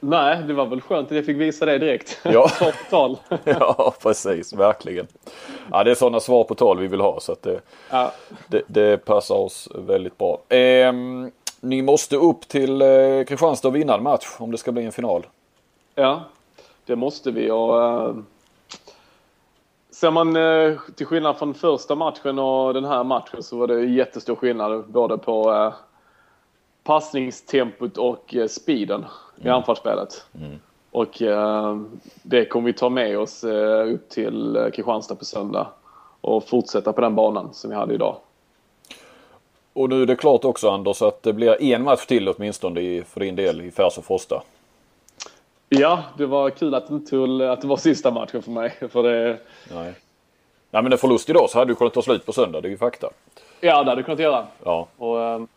Nej, 0.00 0.42
det 0.42 0.54
var 0.54 0.66
väl 0.66 0.80
skönt 0.80 1.10
att 1.10 1.16
jag 1.16 1.26
fick 1.26 1.36
visa 1.36 1.66
det 1.66 1.78
direkt. 1.78 2.20
Ja, 2.24 2.48
svar 2.48 2.70
på 2.70 2.90
tal. 2.90 3.16
ja 3.44 3.94
precis, 4.02 4.52
verkligen. 4.52 5.06
Ja, 5.70 5.84
det 5.84 5.90
är 5.90 5.94
sådana 5.94 6.20
svar 6.20 6.44
på 6.44 6.54
tal 6.54 6.78
vi 6.78 6.86
vill 6.86 7.00
ha 7.00 7.20
så 7.20 7.32
att 7.32 7.42
det, 7.42 7.60
ja. 7.90 8.12
det, 8.48 8.62
det 8.66 9.04
passar 9.04 9.34
oss 9.34 9.68
väldigt 9.74 10.18
bra. 10.18 10.56
Eh, 10.56 10.92
ni 11.60 11.82
måste 11.82 12.16
upp 12.16 12.48
till 12.48 12.82
eh, 12.82 13.24
Kristianstad 13.26 13.68
och 13.68 13.76
vinna 13.76 13.94
en 13.94 14.02
match 14.02 14.26
om 14.38 14.50
det 14.50 14.58
ska 14.58 14.72
bli 14.72 14.84
en 14.84 14.92
final. 14.92 15.26
Ja, 15.94 16.22
det 16.86 16.96
måste 16.96 17.30
vi 17.30 17.50
och 17.50 17.82
eh, 17.82 18.14
Ser 20.00 20.10
man 20.10 20.36
eh, 20.36 20.78
till 20.96 21.06
skillnad 21.06 21.38
från 21.38 21.54
första 21.54 21.94
matchen 21.94 22.38
och 22.38 22.74
den 22.74 22.84
här 22.84 23.04
matchen 23.04 23.42
så 23.42 23.56
var 23.56 23.66
det 23.66 23.84
jättestor 23.84 24.36
skillnad 24.36 24.84
både 24.88 25.18
på 25.18 25.52
eh, 25.52 25.72
passningstempot 26.84 27.96
och 27.96 28.34
eh, 28.34 28.46
speeden. 28.46 29.04
I 29.44 29.48
anfallsspelet. 29.48 30.24
Mm. 30.40 30.58
Och 30.90 31.22
eh, 31.22 31.76
det 32.22 32.44
kommer 32.44 32.66
vi 32.66 32.72
ta 32.72 32.88
med 32.88 33.18
oss 33.18 33.44
eh, 33.44 33.94
upp 33.94 34.08
till 34.08 34.56
eh, 34.56 34.70
Kristianstad 34.70 35.14
på 35.14 35.24
söndag 35.24 35.66
och 36.20 36.48
fortsätta 36.48 36.92
på 36.92 37.00
den 37.00 37.14
banan 37.14 37.48
som 37.52 37.70
vi 37.70 37.76
hade 37.76 37.94
idag. 37.94 38.16
Och 39.72 39.88
nu 39.88 40.02
är 40.02 40.06
det 40.06 40.16
klart 40.16 40.44
också 40.44 40.70
Anders 40.70 41.02
att 41.02 41.22
det 41.22 41.32
blir 41.32 41.62
en 41.62 41.82
match 41.82 42.06
till 42.06 42.28
åtminstone 42.28 42.80
i, 42.80 43.02
för 43.02 43.20
din 43.20 43.36
del 43.36 43.60
i 43.60 43.70
Färs 43.70 43.98
och 43.98 44.04
Frosta. 44.04 44.42
Ja, 45.68 46.02
det 46.18 46.26
var 46.26 46.50
kul 46.50 46.74
att 46.74 46.88
det, 46.88 47.00
tog, 47.00 47.42
att 47.42 47.60
det 47.60 47.66
var 47.66 47.76
sista 47.76 48.10
matchen 48.10 48.42
för 48.42 48.50
mig. 48.50 48.70
För 48.90 49.02
det... 49.02 49.38
Nej. 49.70 49.94
Nej 50.70 50.82
men 50.82 50.92
en 50.92 50.98
förlust 50.98 51.30
idag 51.30 51.50
så 51.50 51.58
hade 51.58 51.70
du 51.70 51.74
kunnat 51.74 51.94
ta 51.94 52.02
slut 52.02 52.26
på 52.26 52.32
söndag, 52.32 52.60
det 52.60 52.68
är 52.68 52.70
ju 52.70 52.78
fakta. 52.78 53.10
Ja, 53.60 53.82
det 53.82 53.90
hade 53.90 54.00
du 54.00 54.02
kunnat 54.02 54.20
göra. 54.20 54.46
Ja. 54.64 54.86
Och, 54.96 55.22
ehm, 55.22 55.48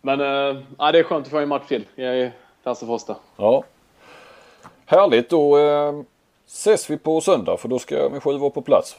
men 0.00 0.20
äh, 0.20 0.92
det 0.92 0.98
är 0.98 1.02
skönt 1.02 1.26
att 1.26 1.30
få 1.30 1.38
en 1.38 1.48
match 1.48 1.68
till. 1.68 1.84
Jag 1.94 2.30
Lasse 2.64 2.86
Frosta. 2.86 3.16
Ja. 3.36 3.64
Härligt, 4.86 5.30
då 5.30 5.58
äh, 5.58 6.00
ses 6.46 6.90
vi 6.90 6.96
på 6.96 7.20
söndag 7.20 7.56
för 7.56 7.68
då 7.68 7.78
ska 7.78 7.94
jag 7.94 8.12
med 8.12 8.22
sju 8.22 8.38
vara 8.38 8.50
på 8.50 8.62
plats. 8.62 8.96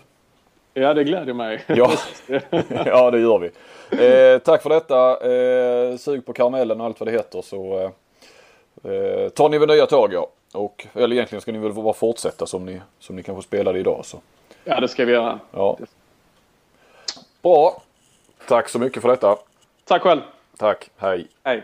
Ja, 0.74 0.94
det 0.94 1.04
gläder 1.04 1.34
mig. 1.34 1.64
Ja, 1.68 1.92
ja 2.86 3.12
det 3.12 3.20
gör 3.20 3.40
vi. 3.40 3.48
Eh, 3.92 4.40
tack 4.40 4.64
för 4.64 4.70
detta. 4.70 5.32
Eh, 5.32 5.98
sug 5.98 6.26
på 6.26 6.34
karamellen 6.34 6.82
och 6.82 6.86
allt 6.86 7.00
vad 7.00 7.08
det 7.08 7.12
heter 7.12 7.42
så 7.42 7.92
eh, 8.84 9.30
tar 9.30 9.50
ni 9.50 9.58
väl 9.58 9.70
nya 9.70 9.86
tag 9.86 10.14
ja. 10.14 10.28
Och, 10.54 10.88
eller 10.94 11.16
egentligen 11.16 11.42
ska 11.42 11.52
ni 11.52 11.60
väl 11.60 11.74
bara 11.74 11.94
fortsätta 11.94 12.46
som 12.46 12.66
ni, 12.66 12.82
som 13.00 13.16
ni 13.16 13.24
kanske 13.24 13.44
spelade 13.44 13.80
idag. 13.80 14.06
Så. 14.06 14.18
Ja, 14.64 14.80
det 14.80 14.88
ska 14.88 15.06
vi 15.06 15.12
göra. 15.12 15.40
Ja. 15.52 15.78
Bra. 17.42 17.82
Tack 18.48 18.70
så 18.70 18.80
mycket 18.80 19.02
för 19.02 19.10
detta. 19.10 19.38
Tack 19.84 20.02
själv. 20.02 20.22
Tack. 20.58 20.90
Hej. 20.98 21.28
Hej. 21.44 21.64